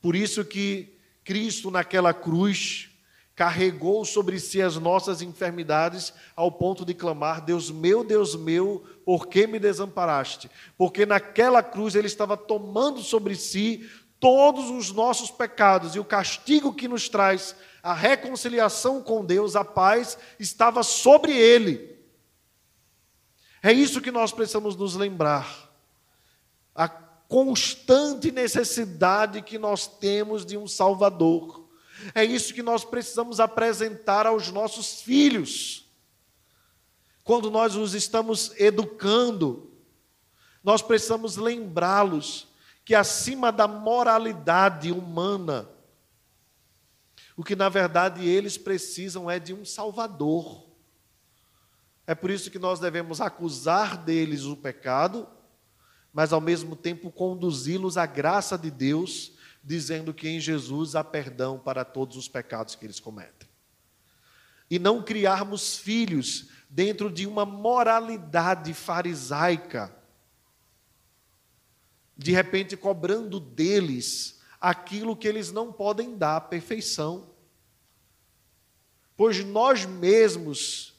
Por 0.00 0.14
isso 0.14 0.44
que 0.44 0.98
Cristo 1.24 1.70
naquela 1.70 2.12
cruz 2.12 2.90
carregou 3.34 4.04
sobre 4.04 4.38
si 4.38 4.60
as 4.60 4.76
nossas 4.76 5.22
enfermidades 5.22 6.12
ao 6.36 6.52
ponto 6.52 6.84
de 6.84 6.92
clamar: 6.92 7.42
Deus 7.44 7.70
meu, 7.70 8.04
Deus 8.04 8.34
meu, 8.34 8.84
por 9.04 9.26
que 9.26 9.46
me 9.46 9.58
desamparaste? 9.58 10.50
Porque 10.76 11.06
naquela 11.06 11.62
cruz 11.62 11.94
ele 11.94 12.08
estava 12.08 12.36
tomando 12.36 13.00
sobre 13.00 13.34
si 13.34 13.88
todos 14.20 14.70
os 14.70 14.92
nossos 14.92 15.30
pecados 15.30 15.94
e 15.94 15.98
o 15.98 16.04
castigo 16.04 16.74
que 16.74 16.86
nos 16.86 17.08
traz 17.08 17.56
a 17.82 17.92
reconciliação 17.92 19.02
com 19.02 19.24
Deus, 19.24 19.56
a 19.56 19.64
paz, 19.64 20.16
estava 20.38 20.82
sobre 20.82 21.36
ele. 21.36 21.98
É 23.62 23.72
isso 23.72 24.00
que 24.00 24.10
nós 24.10 24.32
precisamos 24.32 24.76
nos 24.76 24.94
lembrar. 24.94 25.70
A 26.74 26.88
constante 26.88 28.30
necessidade 28.30 29.42
que 29.42 29.58
nós 29.58 29.86
temos 29.86 30.44
de 30.44 30.56
um 30.56 30.68
Salvador. 30.68 31.68
É 32.14 32.24
isso 32.24 32.54
que 32.54 32.62
nós 32.62 32.84
precisamos 32.84 33.40
apresentar 33.40 34.26
aos 34.26 34.50
nossos 34.50 35.02
filhos. 35.02 35.86
Quando 37.24 37.50
nós 37.50 37.76
os 37.76 37.94
estamos 37.94 38.52
educando, 38.58 39.70
nós 40.62 40.82
precisamos 40.82 41.36
lembrá-los 41.36 42.48
que 42.84 42.94
acima 42.94 43.52
da 43.52 43.68
moralidade 43.68 44.90
humana, 44.90 45.68
o 47.36 47.44
que 47.44 47.56
na 47.56 47.68
verdade 47.68 48.26
eles 48.26 48.58
precisam 48.58 49.30
é 49.30 49.38
de 49.38 49.54
um 49.54 49.64
Salvador. 49.64 50.66
É 52.06 52.14
por 52.14 52.30
isso 52.30 52.50
que 52.50 52.58
nós 52.58 52.80
devemos 52.80 53.20
acusar 53.20 53.96
deles 53.96 54.44
o 54.44 54.56
pecado 54.56 55.26
mas 56.12 56.32
ao 56.32 56.40
mesmo 56.40 56.76
tempo 56.76 57.10
conduzi-los 57.10 57.96
à 57.96 58.04
graça 58.04 58.58
de 58.58 58.70
Deus, 58.70 59.32
dizendo 59.64 60.12
que 60.12 60.28
em 60.28 60.38
Jesus 60.38 60.94
há 60.94 61.02
perdão 61.02 61.58
para 61.58 61.84
todos 61.84 62.16
os 62.16 62.28
pecados 62.28 62.74
que 62.74 62.84
eles 62.84 63.00
cometem. 63.00 63.48
E 64.70 64.78
não 64.78 65.02
criarmos 65.02 65.76
filhos 65.76 66.48
dentro 66.68 67.10
de 67.10 67.26
uma 67.26 67.46
moralidade 67.46 68.74
farisaica, 68.74 69.94
de 72.16 72.30
repente 72.30 72.76
cobrando 72.76 73.40
deles 73.40 74.40
aquilo 74.62 75.16
que 75.16 75.26
eles 75.26 75.50
não 75.50 75.72
podem 75.72 76.16
dar, 76.16 76.42
perfeição. 76.42 77.28
Pois 79.16 79.44
nós 79.44 79.84
mesmos, 79.84 80.94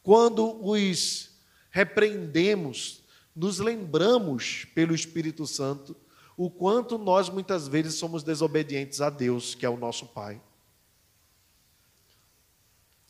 quando 0.00 0.64
os 0.64 1.32
repreendemos, 1.70 3.02
nos 3.34 3.58
lembramos 3.58 4.64
pelo 4.76 4.94
Espírito 4.94 5.44
Santo 5.44 5.96
o 6.36 6.48
quanto 6.48 6.96
nós 6.96 7.28
muitas 7.28 7.66
vezes 7.66 7.96
somos 7.96 8.22
desobedientes 8.22 9.00
a 9.00 9.10
Deus, 9.10 9.56
que 9.56 9.66
é 9.66 9.68
o 9.68 9.76
nosso 9.76 10.06
Pai. 10.06 10.40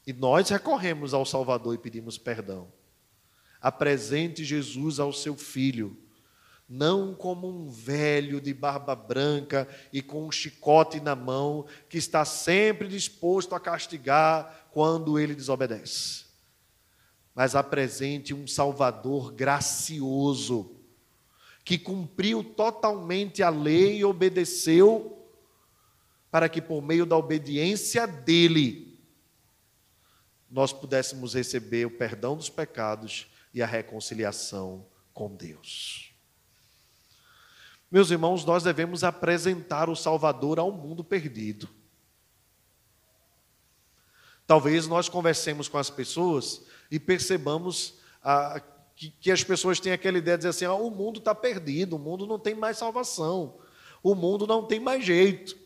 E 0.07 0.15
nós 0.15 0.49
recorremos 0.49 1.13
ao 1.13 1.27
Salvador 1.27 1.75
e 1.75 1.79
pedimos 1.79 2.17
perdão. 2.17 2.73
Apresente 3.61 4.45
Jesus 4.45 4.99
ao 4.99 5.13
seu 5.13 5.37
filho, 5.37 5.97
não 6.71 7.13
como 7.13 7.49
um 7.49 7.69
velho 7.69 8.41
de 8.41 8.55
barba 8.55 8.95
branca 8.95 9.67
e 9.93 10.01
com 10.01 10.29
um 10.29 10.31
chicote 10.31 11.01
na 11.01 11.17
mão, 11.17 11.67
que 11.89 11.99
está 11.99 12.25
sempre 12.25 12.87
disposto 12.87 13.57
a 13.57 13.61
castigar 13.61 14.69
quando 14.71 15.19
ele 15.19 15.35
desobedece. 15.35 16.27
Mas 17.35 17.57
apresente 17.57 18.33
um 18.33 18.47
Salvador 18.47 19.33
gracioso, 19.33 20.77
que 21.65 21.77
cumpriu 21.77 22.45
totalmente 22.45 23.43
a 23.43 23.49
lei 23.49 23.99
e 23.99 24.05
obedeceu, 24.05 25.27
para 26.31 26.49
que 26.49 26.63
por 26.63 26.81
meio 26.81 27.05
da 27.05 27.17
obediência 27.17 28.07
dele, 28.07 28.97
nós 30.49 30.73
pudéssemos 30.73 31.35
receber 31.35 31.87
o 31.87 31.91
perdão 31.91 32.37
dos 32.37 32.49
pecados 32.49 33.27
e 33.53 33.61
a 33.61 33.67
reconciliação 33.67 34.87
com 35.13 35.35
Deus. 35.35 36.10
Meus 37.91 38.11
irmãos, 38.11 38.45
nós 38.45 38.63
devemos 38.63 39.03
apresentar 39.03 39.91
o 39.91 39.97
Salvador 39.97 40.61
ao 40.61 40.71
mundo 40.71 41.03
perdido. 41.03 41.69
Talvez 44.47 44.87
nós 44.87 45.09
conversemos 45.09 45.67
com 45.67 45.77
as 45.77 45.91
pessoas 45.91 46.63
e 46.91 47.01
percebamos 47.01 47.95
ah, 48.23 48.63
que, 48.95 49.11
que, 49.11 49.31
as 49.31 49.43
pessoas 49.43 49.81
têm 49.81 49.93
aquela 49.93 50.19
ideia 50.19 50.37
de 50.37 50.43
dizer 50.43 50.51
assim: 50.51 50.65
ah, 50.65 50.75
o 50.75 50.91
mundo 50.91 51.19
está 51.19 51.35
perdido, 51.35 51.97
o 51.97 51.99
mundo 51.99 52.27
não 52.27 52.39
tem 52.39 52.55
mais 52.55 52.79
salvação, 52.79 53.59
o 54.03 54.15
mundo 54.15 54.47
não 54.47 54.65
tem 54.65 54.79
mais 54.79 55.05
jeito. 55.05 55.57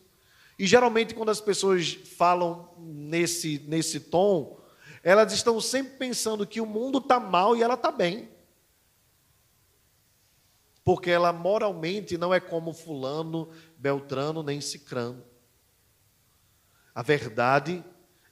E 0.59 0.66
geralmente, 0.66 1.14
quando 1.14 1.31
as 1.31 1.41
pessoas 1.41 1.93
falam 1.93 2.70
nesse, 2.79 3.59
nesse 3.66 4.01
tom, 4.01 4.61
elas 5.03 5.33
estão 5.33 5.61
sempre 5.61 5.99
pensando 5.99 6.47
que 6.47 6.61
o 6.61 6.66
mundo 6.66 6.99
está 6.99 7.20
mal 7.20 7.55
e 7.55 7.62
ela 7.62 7.75
está 7.75 7.91
bem. 7.91 8.31
Porque 10.85 11.11
ela 11.11 11.32
moralmente 11.32 12.18
não 12.18 12.32
é 12.32 12.39
como 12.39 12.74
Fulano, 12.74 13.49
Beltrano, 13.78 14.43
nem 14.43 14.61
Cicrano. 14.61 15.24
A 16.95 17.03
verdade 17.03 17.82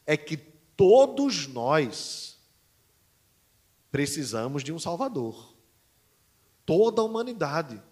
é 0.06 0.16
que 0.16 0.36
todos 0.36 1.46
nós 1.46 2.38
precisamos 3.90 4.62
de 4.62 4.72
um 4.72 4.78
Salvador. 4.78 5.56
Toda 6.64 7.00
a 7.00 7.04
humanidade. 7.04 7.82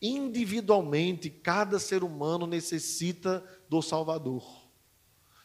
Individualmente, 0.00 1.28
cada 1.28 1.78
ser 1.78 2.04
humano 2.04 2.46
necessita 2.46 3.44
do 3.68 3.82
Salvador. 3.82 4.68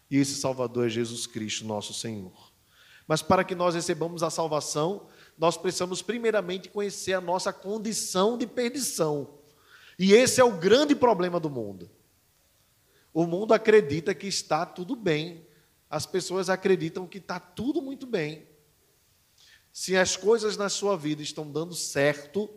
E 0.09 0.17
esse 0.17 0.35
Salvador 0.35 0.85
é 0.85 0.89
Jesus 0.89 1.25
Cristo, 1.25 1.65
nosso 1.65 1.93
Senhor. 1.93 2.53
Mas 3.07 3.21
para 3.21 3.43
que 3.43 3.55
nós 3.55 3.75
recebamos 3.75 4.21
a 4.23 4.29
salvação, 4.29 5.07
nós 5.43 5.57
precisamos 5.57 6.01
primeiramente 6.01 6.69
conhecer 6.69 7.11
a 7.11 7.19
nossa 7.19 7.51
condição 7.51 8.37
de 8.37 8.47
perdição. 8.47 9.41
E 9.99 10.13
esse 10.13 10.39
é 10.39 10.43
o 10.45 10.57
grande 10.57 10.95
problema 10.95 11.37
do 11.37 11.49
mundo. 11.49 11.91
O 13.13 13.27
mundo 13.27 13.53
acredita 13.53 14.15
que 14.15 14.25
está 14.25 14.65
tudo 14.65 14.95
bem. 14.95 15.45
As 15.89 16.05
pessoas 16.05 16.49
acreditam 16.49 17.05
que 17.05 17.17
está 17.17 17.41
tudo 17.41 17.81
muito 17.81 18.07
bem. 18.07 18.47
Se 19.69 19.97
as 19.97 20.15
coisas 20.15 20.55
na 20.55 20.69
sua 20.69 20.95
vida 20.95 21.21
estão 21.21 21.51
dando 21.51 21.75
certo, 21.75 22.49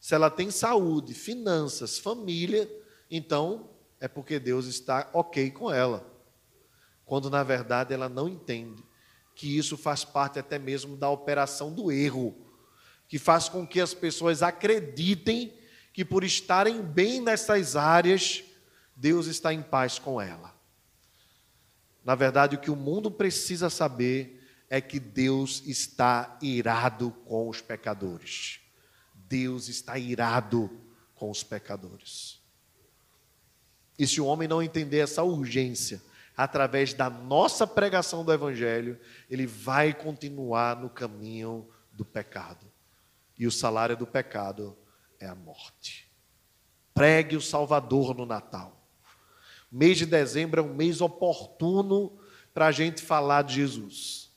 se 0.00 0.12
ela 0.12 0.28
tem 0.28 0.50
saúde, 0.50 1.14
finanças, 1.14 2.00
família, 2.00 2.68
então 3.08 3.70
é 4.00 4.08
porque 4.08 4.40
Deus 4.40 4.66
está 4.66 5.08
ok 5.12 5.52
com 5.52 5.72
ela. 5.72 6.04
Quando 7.04 7.30
na 7.30 7.44
verdade 7.44 7.94
ela 7.94 8.08
não 8.08 8.28
entende 8.28 8.87
que 9.38 9.56
isso 9.56 9.76
faz 9.76 10.04
parte 10.04 10.40
até 10.40 10.58
mesmo 10.58 10.96
da 10.96 11.08
operação 11.08 11.72
do 11.72 11.92
erro, 11.92 12.36
que 13.06 13.20
faz 13.20 13.48
com 13.48 13.64
que 13.64 13.80
as 13.80 13.94
pessoas 13.94 14.42
acreditem 14.42 15.56
que 15.92 16.04
por 16.04 16.24
estarem 16.24 16.82
bem 16.82 17.20
nessas 17.20 17.76
áreas, 17.76 18.42
Deus 18.96 19.28
está 19.28 19.54
em 19.54 19.62
paz 19.62 19.96
com 19.96 20.20
ela. 20.20 20.52
Na 22.04 22.16
verdade, 22.16 22.56
o 22.56 22.58
que 22.58 22.68
o 22.68 22.74
mundo 22.74 23.12
precisa 23.12 23.70
saber 23.70 24.44
é 24.68 24.80
que 24.80 24.98
Deus 24.98 25.62
está 25.66 26.36
irado 26.42 27.12
com 27.24 27.48
os 27.48 27.60
pecadores. 27.60 28.58
Deus 29.14 29.68
está 29.68 29.96
irado 29.96 30.68
com 31.14 31.30
os 31.30 31.44
pecadores. 31.44 32.40
E 33.96 34.04
se 34.04 34.20
o 34.20 34.26
homem 34.26 34.48
não 34.48 34.60
entender 34.60 34.98
essa 34.98 35.22
urgência, 35.22 36.02
através 36.38 36.94
da 36.94 37.10
nossa 37.10 37.66
pregação 37.66 38.24
do 38.24 38.32
Evangelho, 38.32 38.96
ele 39.28 39.44
vai 39.44 39.92
continuar 39.92 40.76
no 40.76 40.88
caminho 40.88 41.68
do 41.92 42.04
pecado. 42.04 42.64
E 43.36 43.44
o 43.44 43.50
salário 43.50 43.96
do 43.96 44.06
pecado 44.06 44.78
é 45.18 45.26
a 45.26 45.34
morte. 45.34 46.08
Pregue 46.94 47.36
o 47.36 47.40
Salvador 47.40 48.14
no 48.14 48.24
Natal. 48.24 48.88
Mês 49.70 49.98
de 49.98 50.06
dezembro 50.06 50.60
é 50.60 50.64
um 50.64 50.72
mês 50.72 51.00
oportuno 51.00 52.16
para 52.54 52.68
a 52.68 52.72
gente 52.72 53.02
falar 53.02 53.42
de 53.42 53.54
Jesus. 53.54 54.30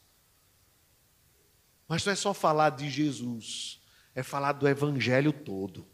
Mas 1.88 2.04
não 2.04 2.14
é 2.14 2.16
só 2.16 2.34
falar 2.34 2.72
de 2.72 2.89
Jesus, 2.89 3.80
é 4.16 4.24
falar 4.24 4.54
do 4.54 4.68
Evangelho 4.68 5.32
todo. 5.32 5.86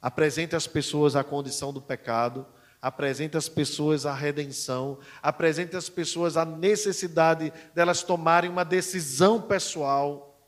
Apresente 0.00 0.56
às 0.56 0.66
pessoas 0.66 1.14
a 1.14 1.22
condição 1.22 1.70
do 1.70 1.82
pecado 1.82 2.46
apresente 2.80 3.36
às 3.36 3.48
pessoas 3.48 4.06
a 4.06 4.14
redenção, 4.14 4.98
apresente 5.22 5.76
às 5.76 5.88
pessoas 5.88 6.36
a 6.36 6.44
necessidade 6.44 7.52
delas 7.74 8.02
tomarem 8.02 8.50
uma 8.50 8.64
decisão 8.64 9.40
pessoal, 9.40 10.40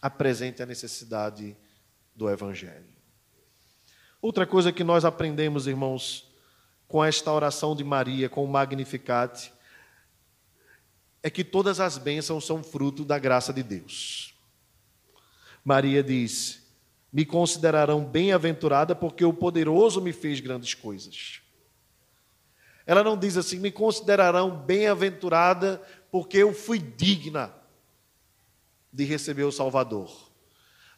apresente 0.00 0.62
a 0.62 0.66
necessidade 0.66 1.56
do 2.14 2.28
Evangelho. 2.28 2.88
Outra 4.20 4.46
coisa 4.46 4.72
que 4.72 4.82
nós 4.82 5.04
aprendemos, 5.04 5.66
irmãos, 5.66 6.26
com 6.88 7.04
esta 7.04 7.30
oração 7.30 7.76
de 7.76 7.84
Maria, 7.84 8.28
com 8.28 8.42
o 8.42 8.48
Magnificat, 8.48 9.52
é 11.22 11.28
que 11.28 11.44
todas 11.44 11.80
as 11.80 11.98
bênçãos 11.98 12.46
são 12.46 12.62
fruto 12.62 13.04
da 13.04 13.18
graça 13.18 13.52
de 13.52 13.62
Deus. 13.62 14.34
Maria 15.62 16.02
diz: 16.02 16.66
Me 17.12 17.26
considerarão 17.26 18.04
bem-aventurada 18.04 18.94
porque 18.94 19.24
o 19.24 19.34
poderoso 19.34 20.00
me 20.00 20.12
fez 20.12 20.40
grandes 20.40 20.74
coisas. 20.74 21.42
Ela 22.88 23.04
não 23.04 23.18
diz 23.18 23.36
assim: 23.36 23.58
me 23.58 23.70
considerarão 23.70 24.50
bem-aventurada 24.50 25.82
porque 26.10 26.38
eu 26.38 26.54
fui 26.54 26.78
digna 26.78 27.54
de 28.90 29.04
receber 29.04 29.44
o 29.44 29.52
Salvador. 29.52 30.10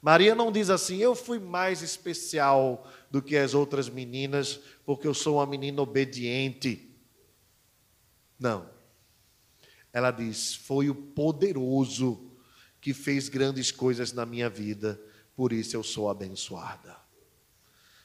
Maria 0.01 0.37
não 0.37 0.53
diz 0.53 0.71
assim: 0.71 0.99
eu 0.99 1.17
fui 1.17 1.41
mais 1.41 1.83
especial 1.83 2.89
do 3.11 3.21
que 3.21 3.37
as 3.37 3.55
outras 3.55 3.89
meninas 3.89 4.61
porque 4.87 5.05
eu 5.05 5.13
sou 5.13 5.39
uma 5.39 5.47
menina 5.47 5.83
obediente. 5.83 6.95
Não. 8.39 8.71
Ela 9.93 10.13
diz: 10.13 10.55
foi 10.55 10.89
o 10.89 10.95
poderoso 10.95 12.31
que 12.81 12.95
fez 12.95 13.29
grandes 13.29 13.73
coisas 13.73 14.13
na 14.13 14.25
minha 14.25 14.49
vida, 14.49 14.99
por 15.35 15.53
isso 15.53 15.75
eu 15.75 15.83
sou 15.83 16.09
abençoada. 16.09 16.97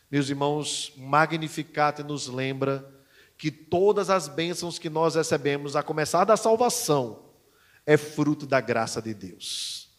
Meus 0.10 0.28
irmãos, 0.28 0.92
Magnificat 0.98 2.02
nos 2.02 2.26
lembra 2.26 2.95
que 3.38 3.52
todas 3.52 4.10
as 4.10 4.28
bênçãos 4.28 4.80
que 4.80 4.90
nós 4.90 5.16
recebemos, 5.16 5.76
a 5.76 5.84
começar 5.84 6.24
da 6.24 6.38
salvação, 6.38 7.26
é 7.86 7.98
fruto 7.98 8.46
da 8.46 8.62
graça 8.62 9.02
de 9.02 9.14
Deus. 9.14 9.90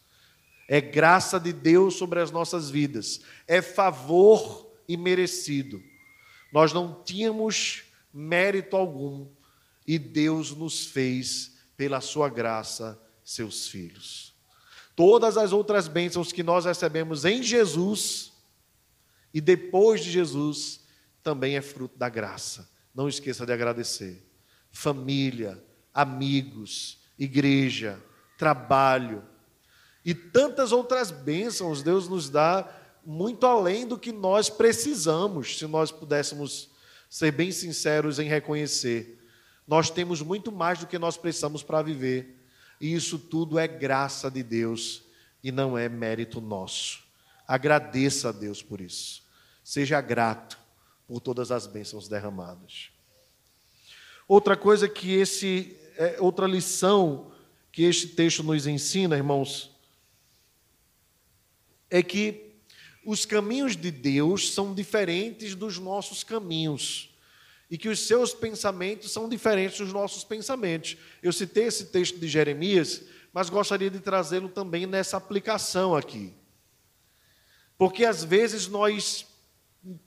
É 0.67 0.81
graça 0.81 1.39
de 1.39 1.53
Deus 1.53 1.95
sobre 1.95 2.19
as 2.19 2.31
nossas 2.31 2.69
vidas, 2.69 3.21
é 3.47 3.61
favor 3.61 4.69
imerecido. 4.87 5.81
Nós 6.51 6.73
não 6.73 7.01
tínhamos 7.03 7.83
mérito 8.13 8.75
algum 8.75 9.27
e 9.85 9.97
Deus 9.97 10.51
nos 10.51 10.85
fez, 10.85 11.55
pela 11.77 12.01
sua 12.01 12.27
graça, 12.27 12.99
seus 13.23 13.67
filhos. 13.67 14.33
Todas 14.95 15.37
as 15.37 15.53
outras 15.53 15.87
bênçãos 15.87 16.31
que 16.31 16.41
nós 16.41 16.65
recebemos 16.65 17.23
em 17.23 17.43
Jesus 17.43 18.33
e 19.31 19.39
depois 19.39 20.03
de 20.03 20.11
Jesus 20.11 20.81
também 21.21 21.55
é 21.55 21.61
fruto 21.61 21.97
da 21.97 22.09
graça 22.09 22.67
não 22.97 23.07
esqueça 23.07 23.45
de 23.45 23.53
agradecer. 23.53 24.27
Família, 24.71 25.63
amigos, 25.93 26.97
igreja, 27.17 28.03
trabalho 28.39 29.23
e 30.03 30.15
tantas 30.15 30.71
outras 30.71 31.11
bênçãos 31.11 31.83
Deus 31.83 32.07
nos 32.07 32.27
dá 32.27 32.67
muito 33.05 33.45
além 33.45 33.85
do 33.85 33.99
que 33.99 34.11
nós 34.11 34.49
precisamos, 34.49 35.59
se 35.59 35.67
nós 35.67 35.91
pudéssemos 35.91 36.71
ser 37.07 37.31
bem 37.31 37.51
sinceros 37.51 38.17
em 38.17 38.27
reconhecer. 38.27 39.23
Nós 39.67 39.91
temos 39.91 40.23
muito 40.23 40.51
mais 40.51 40.79
do 40.79 40.87
que 40.87 40.97
nós 40.97 41.17
precisamos 41.17 41.61
para 41.61 41.83
viver, 41.83 42.43
e 42.81 42.95
isso 42.95 43.19
tudo 43.19 43.59
é 43.59 43.67
graça 43.67 44.31
de 44.31 44.41
Deus 44.41 45.03
e 45.43 45.51
não 45.51 45.77
é 45.77 45.87
mérito 45.87 46.41
nosso. 46.41 47.03
Agradeça 47.47 48.29
a 48.29 48.31
Deus 48.31 48.63
por 48.63 48.81
isso. 48.81 49.23
Seja 49.63 50.01
grato 50.01 50.66
por 51.07 51.21
todas 51.21 51.51
as 51.51 51.65
bênçãos 51.65 52.07
derramadas. 52.07 52.89
Outra 54.27 54.57
coisa 54.57 54.89
que 54.89 55.13
esse, 55.13 55.77
é, 55.95 56.17
outra 56.19 56.45
lição 56.45 57.31
que 57.71 57.83
este 57.83 58.07
texto 58.07 58.43
nos 58.43 58.67
ensina, 58.67 59.15
irmãos, 59.15 59.71
é 61.89 62.03
que 62.03 62.47
os 63.05 63.25
caminhos 63.25 63.77
de 63.77 63.89
Deus 63.89 64.53
são 64.53 64.73
diferentes 64.73 65.55
dos 65.55 65.79
nossos 65.79 66.25
caminhos 66.25 67.15
e 67.71 67.77
que 67.77 67.87
os 67.87 67.99
seus 67.99 68.33
pensamentos 68.33 69.11
são 69.11 69.29
diferentes 69.29 69.77
dos 69.77 69.93
nossos 69.93 70.25
pensamentos. 70.25 70.97
Eu 71.23 71.31
citei 71.31 71.65
esse 71.65 71.85
texto 71.85 72.19
de 72.19 72.27
Jeremias, 72.27 73.03
mas 73.31 73.49
gostaria 73.49 73.89
de 73.89 73.99
trazê-lo 73.99 74.49
também 74.49 74.85
nessa 74.85 75.15
aplicação 75.15 75.95
aqui. 75.95 76.33
Porque 77.77 78.03
às 78.03 78.23
vezes 78.23 78.67
nós 78.67 79.25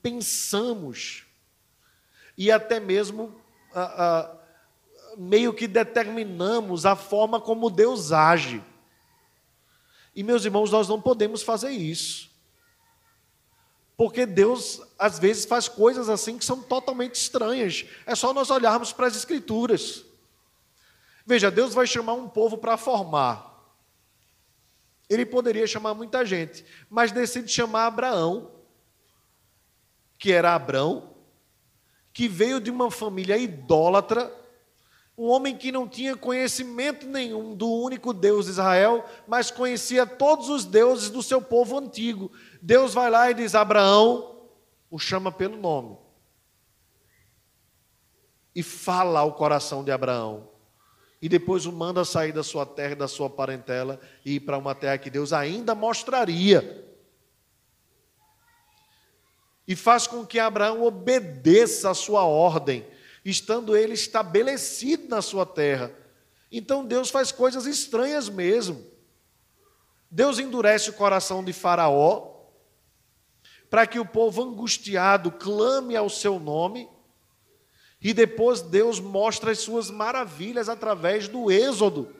pensamos 0.02 1.24
e 2.36 2.50
até 2.50 2.80
mesmo 2.80 3.34
ah, 3.74 3.94
ah, 3.98 4.36
meio 5.16 5.52
que 5.52 5.68
determinamos 5.68 6.86
a 6.86 6.96
forma 6.96 7.40
como 7.40 7.70
Deus 7.70 8.12
age. 8.12 8.62
E 10.14 10.22
meus 10.22 10.44
irmãos, 10.44 10.70
nós 10.70 10.88
não 10.88 11.00
podemos 11.00 11.42
fazer 11.42 11.70
isso. 11.70 12.30
Porque 13.96 14.24
Deus, 14.24 14.80
às 14.98 15.18
vezes, 15.18 15.44
faz 15.44 15.68
coisas 15.68 16.08
assim 16.08 16.38
que 16.38 16.44
são 16.44 16.62
totalmente 16.62 17.16
estranhas. 17.16 17.84
É 18.06 18.14
só 18.14 18.32
nós 18.32 18.50
olharmos 18.50 18.92
para 18.92 19.06
as 19.06 19.14
Escrituras. 19.14 20.04
Veja, 21.26 21.50
Deus 21.50 21.74
vai 21.74 21.86
chamar 21.86 22.14
um 22.14 22.28
povo 22.28 22.56
para 22.56 22.78
formar. 22.78 23.50
Ele 25.08 25.26
poderia 25.26 25.66
chamar 25.66 25.92
muita 25.92 26.24
gente, 26.24 26.64
mas 26.88 27.12
decide 27.12 27.52
chamar 27.52 27.86
Abraão, 27.86 28.50
que 30.20 30.30
era 30.30 30.54
Abrão, 30.54 31.14
que 32.12 32.28
veio 32.28 32.60
de 32.60 32.70
uma 32.70 32.90
família 32.90 33.38
idólatra, 33.38 34.30
um 35.16 35.26
homem 35.28 35.56
que 35.56 35.72
não 35.72 35.88
tinha 35.88 36.14
conhecimento 36.14 37.06
nenhum 37.06 37.54
do 37.54 37.68
único 37.68 38.12
Deus 38.12 38.44
de 38.44 38.52
Israel, 38.52 39.02
mas 39.26 39.50
conhecia 39.50 40.06
todos 40.06 40.50
os 40.50 40.66
deuses 40.66 41.08
do 41.08 41.22
seu 41.22 41.40
povo 41.40 41.78
antigo. 41.78 42.30
Deus 42.60 42.92
vai 42.92 43.10
lá 43.10 43.30
e 43.30 43.34
diz: 43.34 43.54
Abraão, 43.54 44.36
o 44.90 44.98
chama 44.98 45.32
pelo 45.32 45.56
nome. 45.56 45.96
E 48.54 48.62
fala 48.62 49.20
ao 49.20 49.32
coração 49.32 49.82
de 49.82 49.90
Abraão. 49.90 50.48
E 51.22 51.30
depois 51.30 51.64
o 51.64 51.72
manda 51.72 52.04
sair 52.04 52.32
da 52.32 52.42
sua 52.42 52.66
terra 52.66 52.92
e 52.92 52.96
da 52.96 53.08
sua 53.08 53.30
parentela 53.30 53.98
e 54.24 54.34
ir 54.34 54.40
para 54.40 54.58
uma 54.58 54.74
terra 54.74 54.98
que 54.98 55.08
Deus 55.08 55.32
ainda 55.32 55.74
mostraria. 55.74 56.89
E 59.70 59.76
faz 59.76 60.04
com 60.04 60.26
que 60.26 60.40
Abraão 60.40 60.82
obedeça 60.82 61.90
a 61.90 61.94
sua 61.94 62.24
ordem 62.24 62.84
estando 63.24 63.76
ele 63.76 63.92
estabelecido 63.94 65.06
na 65.08 65.22
sua 65.22 65.46
terra. 65.46 65.92
Então 66.50 66.84
Deus 66.84 67.08
faz 67.08 67.30
coisas 67.30 67.66
estranhas 67.66 68.28
mesmo. 68.28 68.84
Deus 70.10 70.40
endurece 70.40 70.90
o 70.90 70.94
coração 70.94 71.44
de 71.44 71.52
Faraó, 71.52 72.48
para 73.70 73.86
que 73.86 74.00
o 74.00 74.04
povo 74.04 74.42
angustiado 74.42 75.30
clame 75.30 75.94
ao 75.94 76.10
seu 76.10 76.40
nome, 76.40 76.88
e 78.02 78.12
depois 78.12 78.60
Deus 78.60 78.98
mostra 78.98 79.52
as 79.52 79.60
suas 79.60 79.88
maravilhas 79.88 80.68
através 80.68 81.28
do 81.28 81.48
Êxodo. 81.48 82.12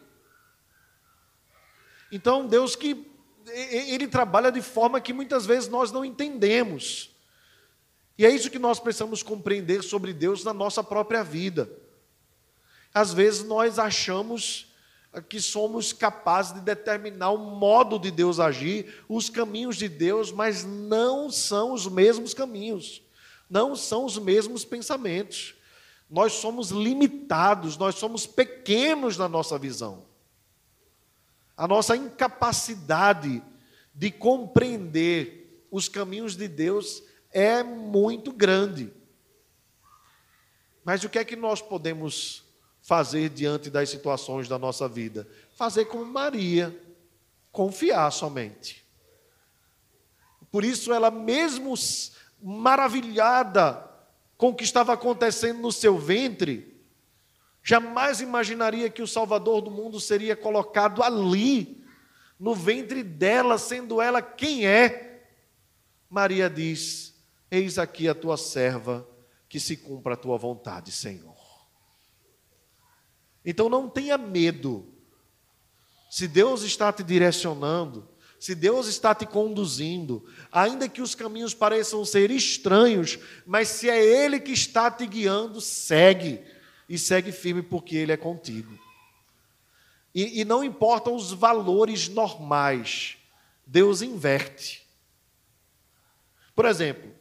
Então, 2.13 2.47
Deus 2.47 2.77
que 2.77 3.11
ele 3.49 4.07
trabalha 4.07 4.53
de 4.53 4.63
forma 4.63 5.01
que 5.01 5.13
muitas 5.13 5.45
vezes 5.45 5.69
nós 5.69 5.91
não 5.91 6.05
entendemos. 6.05 7.10
E 8.21 8.27
é 8.27 8.31
isso 8.31 8.51
que 8.51 8.59
nós 8.59 8.79
precisamos 8.79 9.23
compreender 9.23 9.83
sobre 9.83 10.13
Deus 10.13 10.45
na 10.45 10.53
nossa 10.53 10.85
própria 10.85 11.25
vida. 11.25 11.71
Às 12.93 13.15
vezes 13.15 13.43
nós 13.45 13.79
achamos 13.79 14.75
que 15.27 15.41
somos 15.41 15.95
capazes 15.95 16.53
de 16.53 16.61
determinar 16.61 17.31
o 17.31 17.39
modo 17.39 17.99
de 17.99 18.11
Deus 18.11 18.39
agir, 18.39 19.03
os 19.09 19.31
caminhos 19.31 19.77
de 19.77 19.89
Deus, 19.89 20.31
mas 20.31 20.65
não 20.67 21.31
são 21.31 21.73
os 21.73 21.87
mesmos 21.87 22.35
caminhos, 22.35 23.01
não 23.49 23.75
são 23.75 24.05
os 24.05 24.19
mesmos 24.19 24.67
pensamentos. 24.67 25.55
Nós 26.11 26.35
somos 26.35 26.69
limitados, 26.69 27.79
nós 27.79 27.95
somos 27.95 28.27
pequenos 28.27 29.17
na 29.17 29.31
nossa 29.31 29.59
visão. 29.59 30.05
A 31.57 31.67
nossa 31.67 31.97
incapacidade 31.97 33.43
de 33.95 34.11
compreender 34.11 35.67
os 35.71 35.89
caminhos 35.89 36.37
de 36.37 36.47
Deus 36.47 37.03
é 37.33 37.63
muito 37.63 38.33
grande. 38.33 38.93
Mas 40.85 41.05
o 41.05 41.09
que 41.09 41.19
é 41.19 41.25
que 41.25 41.37
nós 41.37 41.61
podemos 41.61 42.45
fazer 42.83 43.29
diante 43.29 43.71
das 43.71 43.91
situações 43.91 44.49
da 44.49 44.59
nossa 44.59 44.89
vida? 44.89 45.29
Fazer 45.55 45.85
como 45.85 46.05
Maria, 46.05 46.77
confiar 47.53 48.11
somente. 48.11 48.85
Por 50.51 50.65
isso, 50.65 50.93
ela, 50.93 51.11
mesmo 51.11 51.75
maravilhada 52.43 53.89
com 54.37 54.49
o 54.49 54.55
que 54.55 54.65
estava 54.65 54.95
acontecendo 54.95 55.61
no 55.61 55.71
seu 55.71 55.99
ventre, 55.99 56.83
jamais 57.63 58.21
imaginaria 58.21 58.91
que 58.91 59.03
o 59.03 59.07
Salvador 59.07 59.61
do 59.61 59.71
mundo 59.71 60.01
seria 60.01 60.35
colocado 60.35 61.03
ali, 61.03 61.85
no 62.39 62.55
ventre 62.55 63.03
dela, 63.03 63.59
sendo 63.59 64.01
ela 64.01 64.23
quem 64.23 64.67
é. 64.67 65.27
Maria 66.09 66.49
diz: 66.49 67.10
Eis 67.51 67.79
aqui 67.79 68.09
a 68.09 68.15
tua 68.15 68.37
serva, 68.37 69.07
que 69.49 69.59
se 69.59 69.77
cumpra 69.77 70.15
a 70.15 70.17
tua 70.17 70.39
vontade, 70.39 70.93
Senhor. 70.93 71.37
Então 73.45 73.69
não 73.69 73.89
tenha 73.89 74.17
medo. 74.17 74.87
Se 76.11 76.29
Deus 76.29 76.63
está 76.63 76.93
te 76.93 77.03
direcionando, 77.03 78.09
se 78.39 78.55
Deus 78.55 78.87
está 78.87 79.15
te 79.15 79.27
conduzindo, 79.27 80.25
ainda 80.51 80.89
que 80.89 81.03
os 81.03 81.15
caminhos 81.15 81.53
pareçam 81.53 82.05
ser 82.05 82.31
estranhos, 82.31 83.19
mas 83.47 83.69
se 83.69 83.89
é 83.91 84.03
Ele 84.03 84.41
que 84.41 84.53
está 84.53 84.91
te 84.91 85.07
guiando, 85.07 85.61
segue. 85.61 86.43
E 86.89 86.99
segue 86.99 87.31
firme, 87.33 87.63
porque 87.63 87.97
Ele 87.97 88.13
é 88.13 88.17
contigo. 88.17 88.79
E, 90.15 90.41
e 90.41 90.45
não 90.45 90.65
importam 90.65 91.15
os 91.15 91.33
valores 91.33 92.09
normais, 92.09 93.17
Deus 93.67 94.03
inverte. 94.03 94.89
Por 96.55 96.65
exemplo, 96.65 97.20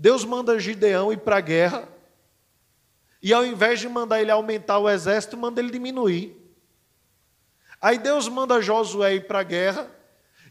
Deus 0.00 0.24
manda 0.24 0.60
Gideão 0.60 1.12
ir 1.12 1.18
para 1.18 1.38
a 1.38 1.40
guerra, 1.40 1.88
e 3.20 3.32
ao 3.32 3.44
invés 3.44 3.80
de 3.80 3.88
mandar 3.88 4.20
ele 4.20 4.30
aumentar 4.30 4.78
o 4.78 4.88
exército, 4.88 5.36
manda 5.36 5.60
ele 5.60 5.72
diminuir. 5.72 6.36
Aí 7.80 7.98
Deus 7.98 8.28
manda 8.28 8.62
Josué 8.62 9.16
ir 9.16 9.26
para 9.26 9.40
a 9.40 9.42
guerra, 9.42 9.90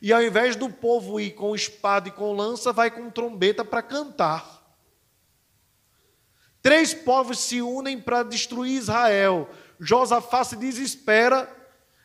e 0.01 0.11
ao 0.11 0.21
invés 0.21 0.57
do 0.57 0.69
povo 0.69 1.17
ir 1.17 1.31
com 1.31 1.55
espada 1.55 2.09
e 2.09 2.11
com 2.11 2.33
lança, 2.33 2.73
vai 2.73 2.91
com 2.91 3.09
trombeta 3.09 3.63
para 3.63 3.81
cantar. 3.81 4.61
Três 6.61 6.93
povos 6.93 7.39
se 7.39 7.61
unem 7.61 8.01
para 8.01 8.23
destruir 8.23 8.75
Israel. 8.75 9.49
Josafá 9.79 10.43
se 10.43 10.57
desespera, 10.57 11.49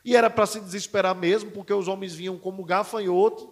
e 0.05 0.15
era 0.15 0.29
para 0.29 0.45
se 0.45 0.61
desesperar 0.61 1.13
mesmo, 1.13 1.51
porque 1.51 1.73
os 1.73 1.89
homens 1.89 2.13
vinham 2.13 2.37
como 2.37 2.63
gafanhoto. 2.63 3.51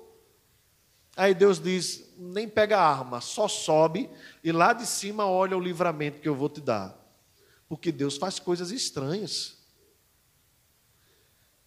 Aí 1.15 1.33
Deus 1.33 1.59
diz: 1.59 2.13
nem 2.17 2.47
pega 2.47 2.77
a 2.77 2.87
arma, 2.87 3.21
só 3.21 3.47
sobe 3.47 4.09
e 4.43 4.51
lá 4.51 4.73
de 4.73 4.85
cima 4.85 5.25
olha 5.25 5.57
o 5.57 5.61
livramento 5.61 6.19
que 6.19 6.29
eu 6.29 6.35
vou 6.35 6.49
te 6.49 6.61
dar. 6.61 6.97
Porque 7.67 7.91
Deus 7.91 8.17
faz 8.17 8.39
coisas 8.39 8.71
estranhas. 8.71 9.57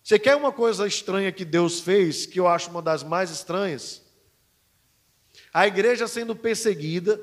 Você 0.03 0.19
quer 0.19 0.37
uma 0.37 0.53
coisa 0.53 0.87
estranha 0.87 1.33
que 1.33 1.45
Deus 1.45 1.81
fez, 1.81 2.27
que 2.27 2.39
eu 2.39 2.47
acho 2.47 2.71
uma 2.71 2.83
das 2.83 3.03
mais 3.03 3.31
estranhas? 3.31 4.03
A 5.53 5.67
igreja 5.67 6.07
sendo 6.07 6.37
perseguida, 6.37 7.19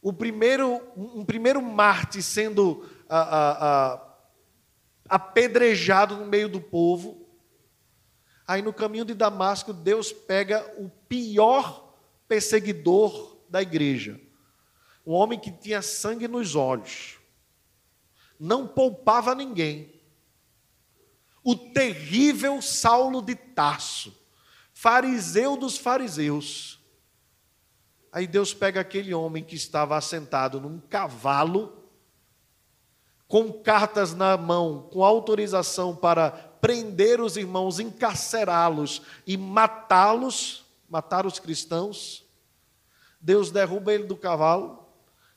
o 0.00 0.12
primeiro, 0.12 0.80
um 0.96 1.24
primeiro 1.24 1.60
Marte 1.60 2.22
sendo 2.22 2.88
a, 3.08 3.18
a, 3.18 3.94
a, 3.94 4.14
apedrejado 5.08 6.16
no 6.16 6.26
meio 6.26 6.48
do 6.48 6.60
povo, 6.60 7.24
Aí 8.46 8.60
no 8.60 8.72
caminho 8.72 9.04
de 9.04 9.14
Damasco, 9.14 9.72
Deus 9.72 10.12
pega 10.12 10.64
o 10.76 10.90
pior 11.14 11.94
perseguidor 12.26 13.36
da 13.48 13.62
igreja, 13.62 14.20
um 15.06 15.12
homem 15.12 15.38
que 15.38 15.52
tinha 15.52 15.80
sangue 15.80 16.26
nos 16.26 16.56
olhos, 16.56 17.18
não 18.38 18.66
poupava 18.66 19.32
ninguém. 19.32 19.94
o 21.46 21.54
terrível 21.54 22.60
Saulo 22.62 23.20
de 23.20 23.34
Tarso, 23.34 24.18
fariseu 24.72 25.58
dos 25.58 25.76
fariseus. 25.76 26.80
Aí 28.10 28.26
Deus 28.26 28.54
pega 28.54 28.80
aquele 28.80 29.12
homem 29.12 29.44
que 29.44 29.54
estava 29.54 29.94
assentado 29.96 30.58
num 30.58 30.80
cavalo, 30.80 31.84
com 33.28 33.52
cartas 33.52 34.14
na 34.14 34.38
mão, 34.38 34.88
com 34.90 35.04
autorização 35.04 35.94
para 35.94 36.30
prender 36.30 37.20
os 37.20 37.36
irmãos, 37.36 37.78
encarcerá-los 37.78 39.02
e 39.26 39.36
matá-los, 39.36 40.63
matar 40.94 41.26
os 41.26 41.40
cristãos. 41.40 42.24
Deus 43.20 43.50
derruba 43.50 43.92
ele 43.92 44.04
do 44.04 44.16
cavalo, 44.16 44.86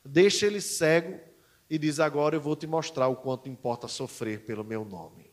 deixa 0.06 0.46
ele 0.46 0.62
cego 0.62 1.20
e 1.68 1.80
diz: 1.80 2.00
Agora 2.00 2.36
eu 2.36 2.42
vou 2.42 2.56
te 2.56 2.68
mostrar 2.68 3.08
o 3.08 3.16
quanto 3.16 3.50
importa 3.50 3.88
sofrer 3.88 4.46
pelo 4.46 4.64
meu 4.64 4.86
nome. 4.86 5.32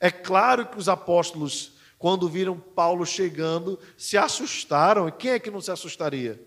É 0.00 0.10
claro 0.10 0.66
que 0.66 0.76
os 0.76 0.88
apóstolos, 0.88 1.74
quando 1.98 2.28
viram 2.28 2.58
Paulo 2.58 3.06
chegando, 3.06 3.78
se 3.96 4.18
assustaram. 4.18 5.06
E 5.06 5.12
quem 5.12 5.30
é 5.30 5.38
que 5.38 5.50
não 5.50 5.60
se 5.60 5.70
assustaria? 5.70 6.44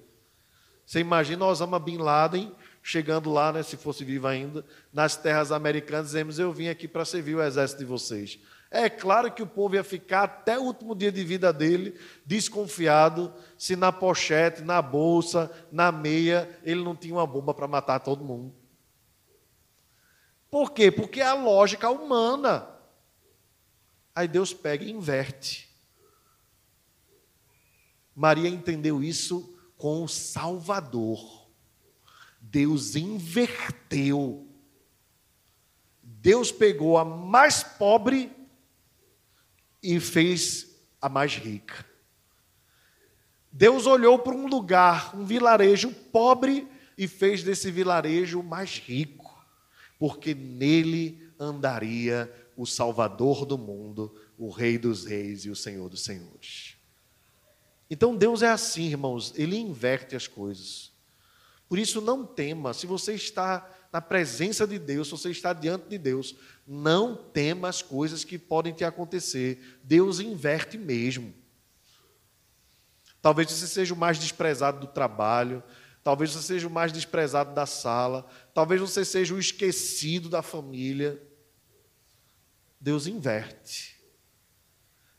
Você 0.85 0.99
imagina 0.99 1.45
Osama 1.45 1.79
Bin 1.79 1.97
Laden 1.97 2.53
chegando 2.81 3.31
lá, 3.31 3.53
né, 3.53 3.63
se 3.63 3.77
fosse 3.77 4.03
vivo 4.03 4.27
ainda, 4.27 4.65
nas 4.91 5.15
terras 5.15 5.49
americanas, 5.49 6.07
dizemos: 6.07 6.39
Eu 6.39 6.51
vim 6.51 6.67
aqui 6.67 6.89
para 6.89 7.05
servir 7.05 7.35
o 7.35 7.41
exército 7.41 7.79
de 7.79 7.85
vocês. 7.85 8.37
É 8.75 8.89
claro 8.89 9.31
que 9.31 9.43
o 9.43 9.45
povo 9.45 9.75
ia 9.75 9.83
ficar 9.83 10.23
até 10.23 10.57
o 10.57 10.63
último 10.63 10.95
dia 10.95 11.11
de 11.11 11.23
vida 11.23 11.53
dele 11.53 11.95
desconfiado 12.25 13.31
se 13.55 13.75
na 13.75 13.91
pochete, 13.91 14.63
na 14.63 14.81
bolsa, 14.81 15.51
na 15.71 15.91
meia, 15.91 16.59
ele 16.63 16.83
não 16.83 16.95
tinha 16.95 17.13
uma 17.13 17.27
bomba 17.27 17.53
para 17.53 17.67
matar 17.67 17.99
todo 17.99 18.25
mundo. 18.25 18.51
Por 20.49 20.71
quê? 20.71 20.89
Porque 20.89 21.21
é 21.21 21.27
a 21.27 21.35
lógica 21.35 21.87
humana. 21.91 22.67
Aí 24.15 24.27
Deus 24.27 24.55
pega 24.55 24.83
e 24.83 24.89
inverte. 24.89 25.69
Maria 28.15 28.49
entendeu 28.49 29.03
isso 29.03 29.55
com 29.77 30.03
o 30.03 30.07
Salvador. 30.07 31.47
Deus 32.41 32.95
inverteu. 32.95 34.47
Deus 36.01 36.51
pegou 36.51 36.97
a 36.97 37.05
mais 37.05 37.61
pobre 37.61 38.41
e 39.83 39.99
fez 39.99 40.73
a 41.01 41.09
mais 41.09 41.35
rica. 41.35 41.85
Deus 43.51 43.85
olhou 43.85 44.17
para 44.17 44.33
um 44.33 44.47
lugar, 44.47 45.15
um 45.15 45.25
vilarejo 45.25 45.91
pobre 45.91 46.67
e 46.97 47.07
fez 47.07 47.43
desse 47.43 47.69
vilarejo 47.69 48.41
mais 48.41 48.79
rico, 48.79 49.45
porque 49.99 50.33
nele 50.33 51.31
andaria 51.39 52.33
o 52.55 52.65
Salvador 52.65 53.45
do 53.45 53.57
mundo, 53.57 54.15
o 54.37 54.49
Rei 54.49 54.77
dos 54.77 55.05
Reis 55.05 55.45
e 55.45 55.49
o 55.49 55.55
Senhor 55.55 55.89
dos 55.89 56.01
Senhores. 56.01 56.77
Então 57.89 58.15
Deus 58.15 58.41
é 58.41 58.49
assim, 58.49 58.85
irmãos, 58.85 59.33
ele 59.35 59.57
inverte 59.57 60.15
as 60.15 60.27
coisas. 60.27 60.91
Por 61.67 61.77
isso, 61.77 62.01
não 62.01 62.25
tema, 62.25 62.73
se 62.73 62.87
você 62.87 63.13
está 63.13 63.69
na 63.93 64.01
presença 64.01 64.65
de 64.65 64.79
Deus, 64.79 65.11
você 65.11 65.29
está 65.29 65.53
diante 65.53 65.87
de 65.87 65.99
Deus, 65.99 66.35
não 66.65 67.15
tema 67.15 67.69
as 67.69 67.83
coisas 67.83 68.23
que 68.23 68.39
podem 68.39 68.73
te 68.73 68.83
acontecer. 68.83 69.79
Deus 69.83 70.19
inverte 70.19 70.79
mesmo. 70.79 71.31
Talvez 73.21 73.51
você 73.51 73.67
seja 73.67 73.93
o 73.93 73.97
mais 73.97 74.17
desprezado 74.17 74.79
do 74.79 74.87
trabalho, 74.87 75.61
talvez 76.03 76.31
você 76.31 76.41
seja 76.41 76.67
o 76.67 76.71
mais 76.71 76.91
desprezado 76.91 77.53
da 77.53 77.67
sala, 77.67 78.27
talvez 78.51 78.81
você 78.81 79.05
seja 79.05 79.35
o 79.35 79.39
esquecido 79.39 80.27
da 80.27 80.41
família. 80.41 81.21
Deus 82.81 83.05
inverte 83.05 83.95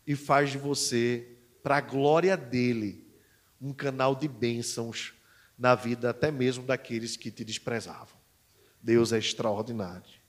e 0.04 0.16
faz 0.16 0.50
de 0.50 0.58
você, 0.58 1.38
para 1.62 1.76
a 1.76 1.80
glória 1.80 2.36
dele, 2.36 3.06
um 3.60 3.72
canal 3.72 4.16
de 4.16 4.26
bênçãos 4.26 5.14
na 5.56 5.76
vida 5.76 6.10
até 6.10 6.32
mesmo 6.32 6.66
daqueles 6.66 7.16
que 7.16 7.30
te 7.30 7.44
desprezavam. 7.44 8.23
Deus 8.84 9.12
é 9.12 9.18
extraordinário. 9.18 10.20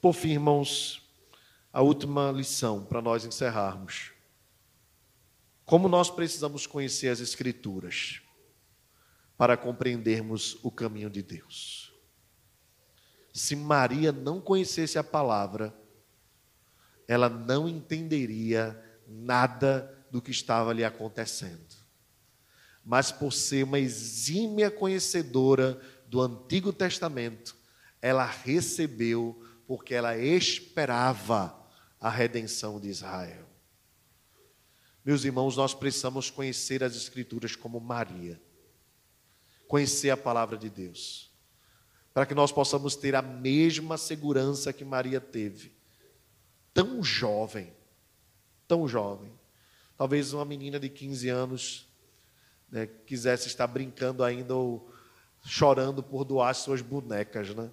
Por 0.00 0.12
fim, 0.12 0.30
irmãos, 0.30 1.08
a 1.72 1.82
última 1.82 2.32
lição 2.32 2.84
para 2.84 3.00
nós 3.00 3.24
encerrarmos. 3.24 4.12
Como 5.64 5.88
nós 5.88 6.10
precisamos 6.10 6.66
conhecer 6.66 7.08
as 7.08 7.20
Escrituras 7.20 8.20
para 9.36 9.56
compreendermos 9.56 10.56
o 10.62 10.70
caminho 10.70 11.10
de 11.10 11.22
Deus 11.22 11.86
se 13.36 13.54
Maria 13.54 14.12
não 14.12 14.40
conhecesse 14.40 14.98
a 14.98 15.04
palavra, 15.04 15.74
ela 17.06 17.28
não 17.28 17.68
entenderia 17.68 18.82
nada 19.06 19.94
do 20.10 20.22
que 20.22 20.30
estava 20.30 20.72
lhe 20.72 20.82
acontecendo. 20.82 21.76
Mas 22.82 23.12
por 23.12 23.34
ser 23.34 23.64
uma 23.64 23.78
exímia 23.78 24.70
conhecedora 24.70 25.78
do 26.08 26.20
Antigo 26.20 26.72
Testamento, 26.72 27.56
ela 28.00 28.24
recebeu 28.24 29.42
porque 29.66 29.94
ela 29.94 30.16
esperava 30.16 31.56
a 32.00 32.08
redenção 32.08 32.78
de 32.78 32.88
Israel. 32.88 33.46
Meus 35.04 35.24
irmãos, 35.24 35.56
nós 35.56 35.74
precisamos 35.74 36.30
conhecer 36.30 36.82
as 36.82 36.96
Escrituras 36.96 37.56
como 37.56 37.80
Maria, 37.80 38.40
conhecer 39.68 40.10
a 40.10 40.16
palavra 40.16 40.56
de 40.56 40.68
Deus 40.68 41.26
para 42.16 42.24
que 42.24 42.34
nós 42.34 42.50
possamos 42.50 42.96
ter 42.96 43.14
a 43.14 43.20
mesma 43.20 43.98
segurança 43.98 44.72
que 44.72 44.86
Maria 44.86 45.20
teve. 45.20 45.70
Tão 46.72 47.02
jovem, 47.02 47.70
tão 48.66 48.88
jovem. 48.88 49.30
Talvez 49.98 50.32
uma 50.32 50.46
menina 50.46 50.80
de 50.80 50.88
15 50.88 51.28
anos 51.28 51.86
né, 52.70 52.86
quisesse 52.86 53.48
estar 53.48 53.66
brincando 53.66 54.24
ainda 54.24 54.54
ou 54.54 54.90
chorando 55.46 56.02
por 56.02 56.24
doar 56.24 56.54
suas 56.54 56.82
bonecas, 56.82 57.54
né? 57.54 57.70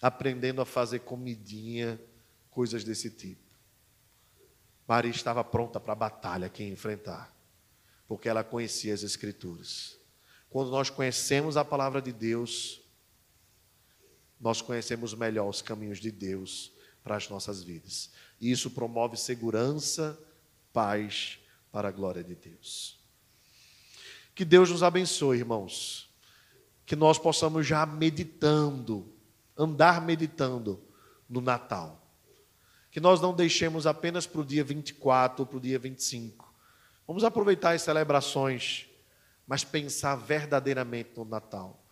Aprendendo 0.00 0.62
a 0.62 0.64
fazer 0.64 1.00
comidinha, 1.00 2.00
coisas 2.48 2.84
desse 2.84 3.10
tipo. 3.10 3.42
Maria 4.86 5.10
estava 5.10 5.42
pronta 5.42 5.80
para 5.80 5.92
a 5.92 5.96
batalha 5.96 6.48
que 6.48 6.62
enfrentar, 6.62 7.34
porque 8.06 8.28
ela 8.28 8.44
conhecia 8.44 8.94
as 8.94 9.02
Escrituras. 9.02 9.98
Quando 10.48 10.70
nós 10.70 10.90
conhecemos 10.90 11.56
a 11.56 11.64
palavra 11.64 12.00
de 12.00 12.12
Deus, 12.12 12.80
nós 14.40 14.60
conhecemos 14.60 15.14
melhor 15.14 15.48
os 15.48 15.62
caminhos 15.62 15.98
de 15.98 16.10
Deus 16.10 16.72
para 17.02 17.16
as 17.16 17.28
nossas 17.28 17.62
vidas. 17.62 18.10
E 18.40 18.50
isso 18.50 18.70
promove 18.70 19.16
segurança, 19.16 20.18
paz 20.72 21.38
para 21.70 21.88
a 21.88 21.92
glória 21.92 22.22
de 22.22 22.34
Deus. 22.34 23.00
Que 24.34 24.44
Deus 24.44 24.70
nos 24.70 24.82
abençoe, 24.82 25.38
irmãos. 25.38 26.11
Que 26.84 26.96
nós 26.96 27.18
possamos 27.18 27.66
já 27.66 27.86
meditando, 27.86 29.12
andar 29.56 30.00
meditando 30.00 30.82
no 31.28 31.40
Natal. 31.40 32.00
Que 32.90 33.00
nós 33.00 33.20
não 33.20 33.34
deixemos 33.34 33.86
apenas 33.86 34.26
para 34.26 34.40
o 34.40 34.44
dia 34.44 34.62
24 34.62 35.42
ou 35.42 35.46
para 35.46 35.56
o 35.56 35.60
dia 35.60 35.78
25. 35.78 36.52
Vamos 37.06 37.24
aproveitar 37.24 37.74
as 37.74 37.82
celebrações, 37.82 38.86
mas 39.46 39.64
pensar 39.64 40.16
verdadeiramente 40.16 41.10
no 41.16 41.24
Natal. 41.24 41.82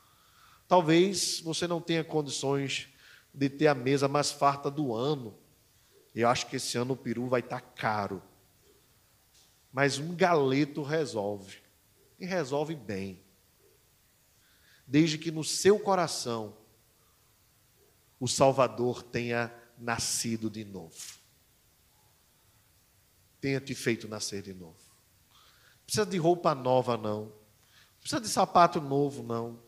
Talvez 0.69 1.41
você 1.41 1.67
não 1.67 1.81
tenha 1.81 2.05
condições 2.05 2.89
de 3.33 3.49
ter 3.49 3.67
a 3.67 3.75
mesa 3.75 4.07
mais 4.07 4.31
farta 4.31 4.71
do 4.71 4.95
ano. 4.95 5.37
Eu 6.15 6.29
acho 6.29 6.47
que 6.47 6.57
esse 6.57 6.77
ano 6.77 6.95
o 6.95 6.97
peru 6.97 7.29
vai 7.29 7.41
estar 7.41 7.61
caro. 7.61 8.23
Mas 9.73 9.99
um 9.99 10.15
galeto 10.15 10.83
resolve. 10.83 11.59
E 12.19 12.27
resolve 12.27 12.75
bem. 12.75 13.21
Desde 14.91 15.17
que 15.17 15.31
no 15.31 15.45
seu 15.45 15.79
coração 15.79 16.53
o 18.19 18.27
Salvador 18.27 19.05
tenha 19.05 19.55
nascido 19.79 20.51
de 20.51 20.65
novo. 20.65 20.97
Tenha 23.41 23.61
te 23.61 23.73
feito 23.73 24.09
nascer 24.09 24.43
de 24.43 24.53
novo. 24.53 24.75
Não 25.31 25.85
precisa 25.87 26.05
de 26.05 26.19
roupa 26.19 26.57
nova, 26.57 26.97
não. 26.97 27.27
Não 27.27 27.33
precisa 28.01 28.21
de 28.21 28.29
sapato 28.29 28.81
novo, 28.81 29.23
não. 29.23 29.61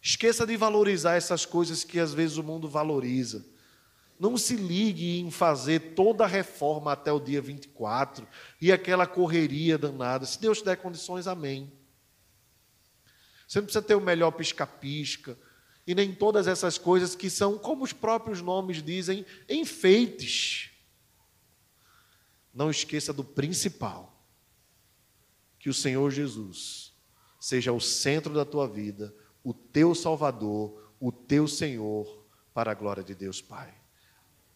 Esqueça 0.00 0.46
de 0.46 0.56
valorizar 0.56 1.16
essas 1.16 1.44
coisas 1.44 1.82
que 1.82 1.98
às 1.98 2.14
vezes 2.14 2.36
o 2.36 2.44
mundo 2.44 2.68
valoriza. 2.68 3.44
Não 4.20 4.36
se 4.36 4.54
ligue 4.54 5.18
em 5.18 5.32
fazer 5.32 5.94
toda 5.96 6.22
a 6.22 6.28
reforma 6.28 6.92
até 6.92 7.10
o 7.10 7.18
dia 7.18 7.42
24 7.42 8.24
e 8.60 8.70
aquela 8.70 9.04
correria 9.04 9.76
danada. 9.76 10.24
Se 10.26 10.40
Deus 10.40 10.58
te 10.58 10.64
der 10.64 10.76
condições, 10.76 11.26
amém. 11.26 11.72
Você 13.46 13.58
não 13.58 13.66
precisa 13.66 13.84
ter 13.84 13.94
o 13.94 14.00
melhor 14.00 14.30
pisca-pisca 14.32 15.38
e 15.86 15.94
nem 15.94 16.14
todas 16.14 16.46
essas 16.46 16.78
coisas 16.78 17.14
que 17.14 17.28
são, 17.28 17.58
como 17.58 17.84
os 17.84 17.92
próprios 17.92 18.40
nomes 18.40 18.82
dizem, 18.82 19.24
enfeites. 19.48 20.70
Não 22.52 22.70
esqueça 22.70 23.12
do 23.12 23.24
principal: 23.24 24.24
que 25.58 25.68
o 25.68 25.74
Senhor 25.74 26.10
Jesus 26.10 26.92
seja 27.38 27.72
o 27.72 27.80
centro 27.80 28.32
da 28.32 28.44
tua 28.44 28.66
vida 28.66 29.14
o 29.44 29.52
teu 29.52 29.94
Salvador, 29.94 30.90
o 30.98 31.12
teu 31.12 31.46
Senhor, 31.46 32.24
para 32.54 32.72
a 32.72 32.74
glória 32.74 33.04
de 33.04 33.14
Deus 33.14 33.42
Pai. 33.42 33.72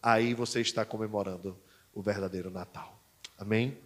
Aí 0.03 0.33
você 0.33 0.63
está 0.63 0.85
comemorando 0.85 1.61
o 1.93 2.01
verdadeiro 2.01 2.51
Natal. 2.51 2.99
Amém? 3.37 3.77